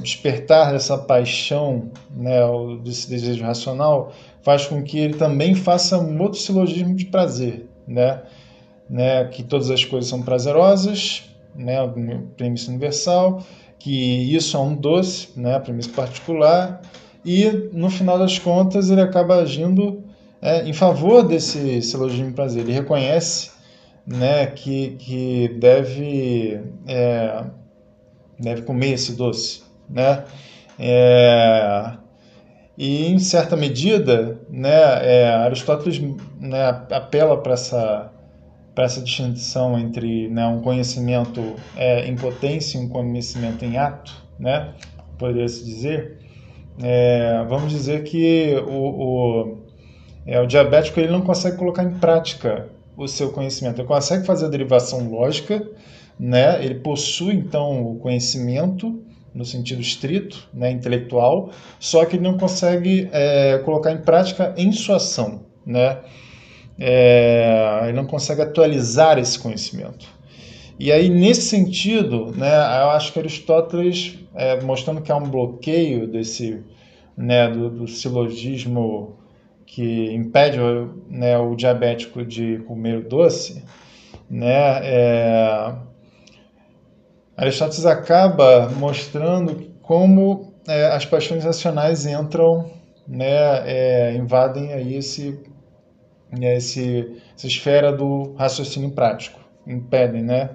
despertar 0.00 0.72
dessa 0.72 0.98
paixão, 0.98 1.90
né, 2.10 2.40
desse 2.82 3.08
desejo 3.08 3.44
racional, 3.44 4.12
faz 4.42 4.66
com 4.66 4.82
que 4.82 4.98
ele 4.98 5.14
também 5.14 5.54
faça 5.54 5.98
um 5.98 6.20
outro 6.20 6.38
silogismo 6.38 6.94
de 6.94 7.04
prazer, 7.06 7.66
né, 7.86 8.22
né, 8.90 9.24
que 9.26 9.42
todas 9.42 9.70
as 9.70 9.84
coisas 9.84 10.10
são 10.10 10.22
prazerosas, 10.22 11.24
né, 11.54 11.76
premissa 12.36 12.70
universal, 12.70 13.42
que 13.78 14.34
isso 14.34 14.56
é 14.56 14.60
um 14.60 14.74
doce, 14.74 15.28
né, 15.36 15.58
premissa 15.58 15.90
particular, 15.90 16.82
e 17.24 17.70
no 17.72 17.88
final 17.88 18.18
das 18.18 18.38
contas 18.38 18.90
ele 18.90 19.00
acaba 19.00 19.36
agindo 19.36 20.02
é, 20.40 20.68
em 20.68 20.72
favor 20.72 21.22
desse 21.22 21.80
silogismo 21.82 22.26
de 22.26 22.32
prazer. 22.32 22.62
Ele 22.62 22.72
reconhece 22.72 23.50
né, 24.04 24.46
que, 24.46 24.96
que 24.98 25.48
deve 25.60 26.60
é, 26.88 27.44
deve 28.42 28.62
comer 28.62 28.92
esse 28.92 29.12
doce, 29.16 29.62
né? 29.88 30.24
É, 30.78 31.92
E, 32.76 33.06
em 33.06 33.18
certa 33.18 33.56
medida, 33.56 34.40
né, 34.48 34.70
é, 34.70 35.28
Aristóteles 35.28 36.00
né, 36.40 36.68
apela 36.90 37.36
para 37.40 37.52
essa, 37.52 38.10
essa 38.76 39.00
distinção 39.02 39.78
entre 39.78 40.28
né, 40.28 40.46
um 40.46 40.60
conhecimento 40.62 41.54
é, 41.76 42.06
em 42.08 42.16
potência 42.16 42.78
e 42.78 42.80
um 42.80 42.88
conhecimento 42.88 43.64
em 43.64 43.76
ato, 43.76 44.12
né, 44.38 44.72
poderia-se 45.18 45.64
dizer. 45.64 46.18
É, 46.82 47.44
vamos 47.48 47.70
dizer 47.70 48.02
que 48.04 48.56
o, 48.66 48.72
o, 48.72 49.58
é, 50.26 50.40
o 50.40 50.46
diabético 50.46 50.98
ele 50.98 51.12
não 51.12 51.20
consegue 51.20 51.58
colocar 51.58 51.84
em 51.84 51.98
prática 51.98 52.68
o 52.96 53.06
seu 53.06 53.30
conhecimento, 53.30 53.80
ele 53.80 53.88
consegue 53.88 54.24
fazer 54.26 54.46
a 54.46 54.48
derivação 54.48 55.10
lógica, 55.10 55.62
né, 56.18 56.64
ele 56.64 56.76
possui 56.76 57.34
então 57.34 57.82
o 57.82 57.96
conhecimento, 57.96 59.02
no 59.34 59.44
sentido 59.44 59.80
estrito, 59.80 60.48
né, 60.52 60.70
intelectual, 60.70 61.50
só 61.80 62.04
que 62.04 62.16
ele 62.16 62.22
não 62.22 62.36
consegue 62.36 63.08
é, 63.12 63.58
colocar 63.64 63.92
em 63.92 64.02
prática 64.02 64.54
em 64.56 64.72
sua 64.72 64.96
ação, 64.96 65.46
né? 65.64 65.98
É, 66.78 67.80
ele 67.84 67.92
não 67.92 68.06
consegue 68.06 68.42
atualizar 68.42 69.18
esse 69.18 69.38
conhecimento. 69.38 70.06
E 70.78 70.90
aí, 70.90 71.08
nesse 71.08 71.42
sentido, 71.42 72.32
né, 72.36 72.48
eu 72.48 72.90
acho 72.90 73.12
que 73.12 73.18
Aristóteles, 73.18 74.18
é, 74.34 74.60
mostrando 74.62 75.00
que 75.00 75.12
há 75.12 75.16
um 75.16 75.28
bloqueio 75.28 76.06
desse, 76.06 76.60
né, 77.16 77.48
do, 77.48 77.70
do 77.70 77.86
silogismo 77.86 79.16
que 79.64 80.12
impede 80.12 80.58
né, 81.08 81.38
o 81.38 81.54
diabético 81.54 82.24
de 82.24 82.58
comer 82.66 83.02
doce, 83.04 83.64
né, 84.28 84.80
é, 84.82 85.72
Aristóteles 87.36 87.86
acaba 87.86 88.68
mostrando 88.68 89.72
como 89.82 90.52
é, 90.68 90.86
as 90.86 91.04
paixões 91.04 91.44
racionais 91.44 92.06
entram, 92.06 92.70
né, 93.06 93.26
é, 93.66 94.14
invadem 94.14 94.72
aí 94.72 94.96
esse, 94.96 95.40
né, 96.30 96.56
esse, 96.56 97.20
essa 97.36 97.46
esfera 97.46 97.92
do 97.92 98.34
raciocínio 98.34 98.90
prático, 98.90 99.40
impedem, 99.66 100.22
né? 100.22 100.50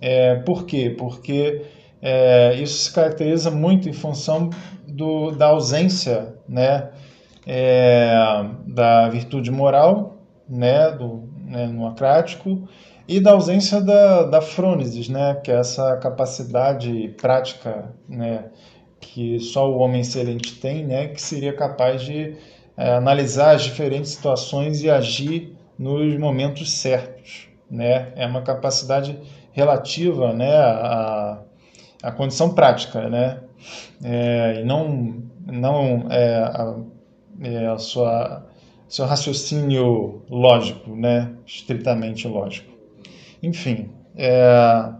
É, 0.00 0.36
por 0.36 0.66
quê? 0.66 0.94
Porque 0.98 1.62
é, 2.02 2.54
isso 2.56 2.84
se 2.84 2.92
caracteriza 2.92 3.50
muito 3.50 3.88
em 3.88 3.92
função 3.92 4.50
do, 4.86 5.30
da 5.30 5.46
ausência, 5.46 6.34
né, 6.48 6.90
é, 7.46 8.12
da 8.66 9.08
virtude 9.08 9.50
moral, 9.50 10.18
né, 10.48 10.90
do, 10.90 11.28
né, 11.44 11.66
no 11.66 11.86
acrático, 11.86 12.68
e 13.06 13.20
da 13.20 13.32
ausência 13.32 13.80
da, 13.80 14.24
da 14.24 14.40
frônesis, 14.40 15.08
né, 15.08 15.34
que 15.42 15.50
é 15.50 15.56
essa 15.56 15.96
capacidade 15.96 17.14
prática 17.20 17.94
né, 18.08 18.46
que 19.00 19.38
só 19.40 19.70
o 19.70 19.78
homem 19.78 20.00
excelente 20.00 20.58
tem, 20.58 20.84
né, 20.84 21.08
que 21.08 21.20
seria 21.20 21.52
capaz 21.52 22.02
de 22.02 22.36
é, 22.76 22.92
analisar 22.92 23.54
as 23.54 23.62
diferentes 23.62 24.10
situações 24.10 24.82
e 24.82 24.90
agir 24.90 25.56
nos 25.78 26.18
momentos 26.18 26.72
certos. 26.72 27.48
Né? 27.70 28.12
É 28.16 28.26
uma 28.26 28.42
capacidade 28.42 29.18
relativa 29.52 30.32
né, 30.32 30.56
à, 30.56 31.42
à 32.02 32.12
condição 32.12 32.54
prática, 32.54 33.08
né? 33.08 33.40
É, 34.02 34.60
e 34.60 34.64
não, 34.64 35.22
não 35.46 36.06
é, 36.10 36.36
a, 36.36 36.76
é, 37.40 37.66
a 37.68 37.78
sua 37.78 38.46
seu 38.86 39.06
raciocínio 39.06 40.22
lógico, 40.28 40.94
né? 40.94 41.32
estritamente 41.46 42.28
lógico. 42.28 42.73
Enfim, 43.46 43.90
é, 44.16 44.92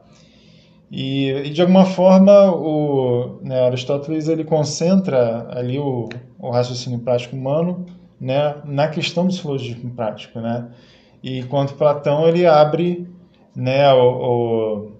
e, 0.90 1.30
e, 1.30 1.50
de 1.50 1.60
alguma 1.60 1.84
forma 1.84 2.52
o 2.54 3.40
né, 3.42 3.66
Aristóteles 3.66 4.28
ele 4.28 4.44
concentra 4.44 5.46
ali 5.50 5.78
o, 5.78 6.08
o 6.38 6.50
raciocínio 6.50 7.00
prático 7.00 7.34
humano 7.34 7.86
né, 8.20 8.56
na 8.64 8.88
questão 8.88 9.26
do 9.26 9.32
silogismo 9.32 9.90
prático, 9.90 10.40
né? 10.40 10.68
E 11.22 11.40
enquanto 11.40 11.74
Platão 11.74 12.28
ele 12.28 12.46
abre 12.46 13.08
né, 13.56 13.92
o, 13.92 14.12
o, 14.12 14.92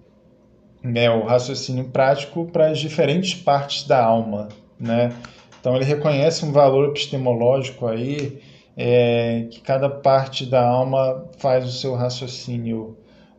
né, 0.83 1.11
o 1.11 1.25
raciocínio 1.25 1.85
prático 1.91 2.47
para 2.47 2.69
as 2.69 2.79
diferentes 2.79 3.35
partes 3.35 3.87
da 3.87 4.03
alma, 4.03 4.49
né? 4.81 5.12
Então 5.61 5.77
ele 5.77 5.85
reconhece 5.85 6.45
um 6.45 6.53
valor 6.53 6.89
epistemológico 6.89 7.87
aí 7.87 8.41
é, 8.77 9.47
que 9.51 9.61
cada 9.61 9.89
parte 9.89 10.45
da 10.45 10.66
alma 10.66 11.25
faz 11.39 11.65
o 11.65 11.73
seu 11.73 11.95
raciocínio 11.95 12.97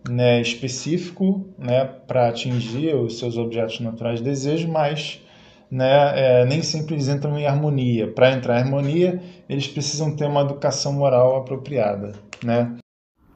né, 0.10 0.41
específico 0.41 1.45
né, 1.57 1.86
para 2.07 2.30
atingir 2.30 2.95
os 2.95 3.19
seus 3.19 3.38
objetos 3.38 3.80
naturais 3.80 4.19
de 4.19 4.26
desejo, 4.26 4.68
mas 4.68 5.22
né, 5.69 6.41
é, 6.41 6.45
nem 6.45 6.61
sempre 6.61 6.95
eles 6.95 7.07
entram 7.07 7.38
em 7.38 7.48
harmonia. 7.48 8.11
Para 8.11 8.32
entrar 8.32 8.60
em 8.60 8.64
harmonia, 8.64 9.22
eles 9.49 9.68
precisam 9.68 10.15
ter 10.15 10.26
uma 10.26 10.41
educação 10.41 10.94
moral 10.94 11.38
apropriada. 11.38 12.14
Né? 12.44 12.76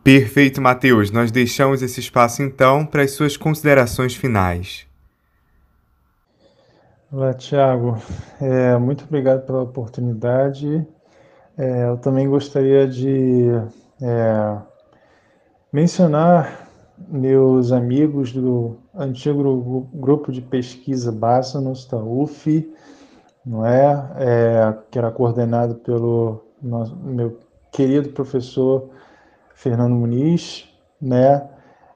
Perfeito, 0.04 0.62
Mateus. 0.62 1.12
Nós 1.12 1.32
deixamos 1.32 1.82
esse 1.82 2.00
espaço 2.00 2.41
então 2.41 2.86
para 2.86 3.04
as 3.04 3.12
suas 3.12 3.36
considerações 3.36 4.16
finais. 4.16 4.88
Olá, 7.12 7.34
Tiago. 7.34 7.98
É, 8.40 8.78
muito 8.78 9.04
obrigado 9.04 9.46
pela 9.46 9.64
oportunidade. 9.64 10.86
É, 11.58 11.86
eu 11.90 11.98
também 11.98 12.30
gostaria 12.30 12.88
de 12.88 13.48
é, 14.02 14.62
mencionar 15.72 16.68
meus 17.08 17.72
amigos 17.72 18.34
do 18.34 18.78
antigo 18.94 19.88
grupo 19.94 20.32
de 20.32 20.41
pesquisa 20.41 21.12
Bassanos, 21.12 21.86
da 21.86 21.98
UF, 21.98 22.74
não 23.46 23.66
é? 23.66 24.12
é 24.18 24.78
que 24.91 24.98
era 24.98 25.12
coordenado 25.12 25.76
pelo 25.76 26.44
nosso, 26.62 26.96
meu 26.98 27.38
querido 27.72 28.10
professor 28.10 28.90
Fernando 29.54 29.94
Muniz, 29.94 30.68
né? 31.02 31.48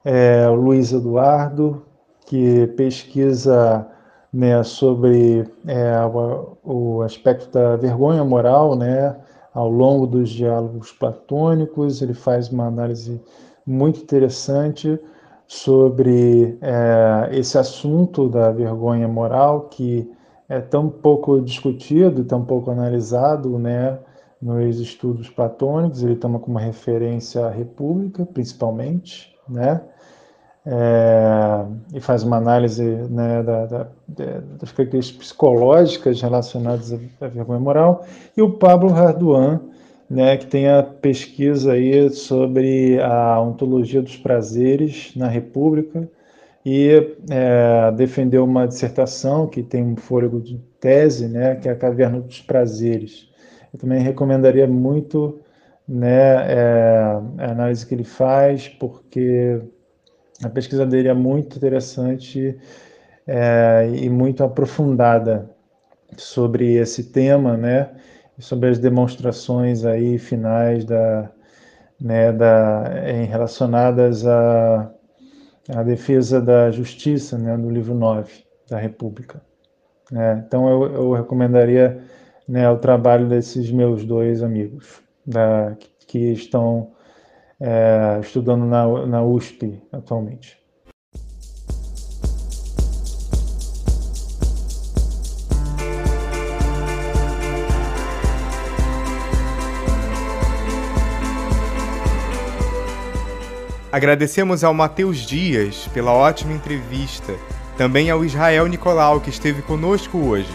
É, 0.06 0.48
Luiz 0.48 0.92
Eduardo, 0.92 1.84
que 2.26 2.68
pesquisa 2.68 3.88
né, 4.32 4.62
sobre 4.64 5.50
é, 5.66 5.98
o, 6.06 6.58
o 6.64 7.02
aspecto 7.02 7.50
da 7.52 7.76
vergonha 7.76 8.24
moral, 8.24 8.76
né? 8.76 9.16
Ao 9.54 9.70
longo 9.70 10.08
dos 10.08 10.30
diálogos 10.30 10.92
platônicos, 10.92 12.02
ele 12.02 12.14
faz 12.14 12.50
uma 12.50 12.66
análise 12.66 13.22
muito 13.66 14.02
interessante 14.02 15.00
sobre 15.48 16.58
é, 16.62 17.30
esse 17.32 17.58
assunto 17.58 18.28
da 18.30 18.52
vergonha 18.52 19.08
moral 19.08 19.68
que 19.70 20.10
é 20.50 20.60
tão 20.60 20.90
pouco 20.90 21.42
discutido, 21.42 22.24
tão 22.24 22.44
pouco 22.44 22.72
analisado, 22.72 23.58
né, 23.58 23.98
nos 24.42 24.80
estudos 24.80 25.30
platônicos. 25.30 26.04
Ele 26.04 26.16
toma 26.16 26.40
como 26.40 26.58
referência 26.58 27.46
a 27.46 27.50
República, 27.50 28.26
principalmente, 28.26 29.34
né, 29.48 29.82
é, 30.66 31.66
e 31.94 32.00
faz 32.00 32.24
uma 32.24 32.38
análise 32.38 32.84
né, 32.84 33.44
da, 33.44 33.66
da, 33.66 33.88
das 34.08 34.72
características 34.72 35.28
psicológicas 35.28 36.22
relacionadas 36.22 36.94
à 37.22 37.28
vergonha 37.28 37.60
moral. 37.60 38.06
E 38.36 38.42
o 38.42 38.52
Pablo 38.52 38.90
Hardouin 38.90 39.60
né, 40.14 40.38
que 40.38 40.46
tem 40.46 40.70
a 40.70 40.84
pesquisa 40.84 41.74
aí 41.74 42.08
sobre 42.12 43.00
a 43.02 43.42
ontologia 43.42 44.00
dos 44.00 44.16
prazeres 44.16 45.12
na 45.16 45.28
República 45.28 46.08
e 46.64 47.16
é, 47.32 47.92
defendeu 47.94 48.44
uma 48.46 48.68
dissertação 48.68 49.48
que 49.48 49.64
tem 49.64 49.84
um 49.84 49.96
fôlego 49.96 50.40
de 50.40 50.60
tese, 50.80 51.28
né, 51.28 51.56
que 51.56 51.68
é 51.68 51.72
a 51.72 51.76
Caverna 51.76 52.22
dos 52.22 52.40
Prazeres. 52.42 53.28
Eu 53.74 53.80
também 53.80 54.04
recomendaria 54.04 54.68
muito 54.68 55.40
né, 55.88 56.46
é, 56.48 57.20
a 57.40 57.52
análise 57.52 57.84
que 57.84 57.96
ele 57.96 58.04
faz, 58.04 58.70
porque 58.70 59.60
a 60.44 60.50
pesquisa 60.50 60.86
dele 60.86 61.08
é 61.08 61.14
muito 61.14 61.58
interessante 61.58 62.56
é, 63.26 63.90
e 63.96 64.08
muito 64.10 64.44
aprofundada 64.44 65.50
sobre 66.16 66.76
esse 66.76 67.06
tema, 67.06 67.58
né? 67.58 67.90
Sobre 68.40 68.70
as 68.70 68.80
demonstrações 68.80 69.86
aí 69.86 70.18
finais 70.18 70.86
da, 70.86 71.30
né, 72.00 72.32
da, 72.32 72.86
em 73.08 73.26
relacionadas 73.26 74.26
à, 74.26 74.92
à 75.70 75.84
defesa 75.84 76.42
da 76.42 76.72
justiça, 76.72 77.38
né, 77.38 77.56
do 77.58 77.70
livro 77.70 77.94
9 77.94 78.44
da 78.70 78.78
República. 78.78 79.42
É, 80.12 80.34
então 80.46 80.68
eu, 80.70 80.94
eu 80.94 81.14
recomendaria 81.14 82.04
né, 82.48 82.70
o 82.70 82.78
trabalho 82.78 83.28
desses 83.28 83.72
meus 83.72 84.04
dois 84.06 84.44
amigos 84.44 85.02
da, 85.26 85.76
que 86.08 86.32
estão 86.34 86.92
é, 87.60 88.20
estudando 88.22 88.66
na, 88.66 89.06
na 89.06 89.24
USP 89.24 89.82
atualmente. 89.92 90.63
Agradecemos 103.94 104.64
ao 104.64 104.74
Matheus 104.74 105.20
Dias 105.20 105.88
pela 105.94 106.12
ótima 106.12 106.52
entrevista, 106.52 107.36
também 107.78 108.10
ao 108.10 108.26
Israel 108.26 108.66
Nicolau, 108.66 109.22
que 109.22 109.30
esteve 109.30 109.62
conosco 109.62 110.18
hoje. 110.18 110.52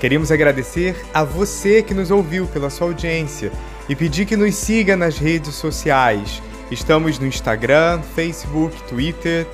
Queremos 0.00 0.32
agradecer 0.32 1.00
a 1.14 1.22
você 1.22 1.80
que 1.80 1.94
nos 1.94 2.10
ouviu 2.10 2.44
pela 2.48 2.70
sua 2.70 2.88
audiência 2.88 3.52
e 3.88 3.94
pedir 3.94 4.26
que 4.26 4.36
nos 4.36 4.56
siga 4.56 4.96
nas 4.96 5.16
redes 5.16 5.54
sociais. 5.54 6.42
Estamos 6.72 7.20
no 7.20 7.26
Instagram, 7.28 8.02
Facebook, 8.16 8.76
Twitter, 8.88 9.46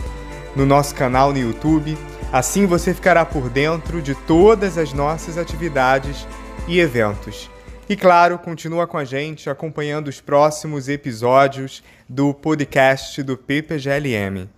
no 0.56 0.64
nosso 0.64 0.94
canal 0.94 1.30
no 1.30 1.38
YouTube. 1.38 1.98
Assim 2.32 2.64
você 2.64 2.94
ficará 2.94 3.26
por 3.26 3.50
dentro 3.50 4.00
de 4.00 4.14
todas 4.14 4.78
as 4.78 4.94
nossas 4.94 5.36
atividades 5.36 6.26
e 6.66 6.80
eventos. 6.80 7.50
E 7.88 7.96
claro, 7.96 8.38
continua 8.38 8.86
com 8.86 8.98
a 8.98 9.04
gente 9.04 9.48
acompanhando 9.48 10.08
os 10.08 10.20
próximos 10.20 10.90
episódios 10.90 11.82
do 12.06 12.34
podcast 12.34 13.22
do 13.22 13.34
PPGLM. 13.34 14.57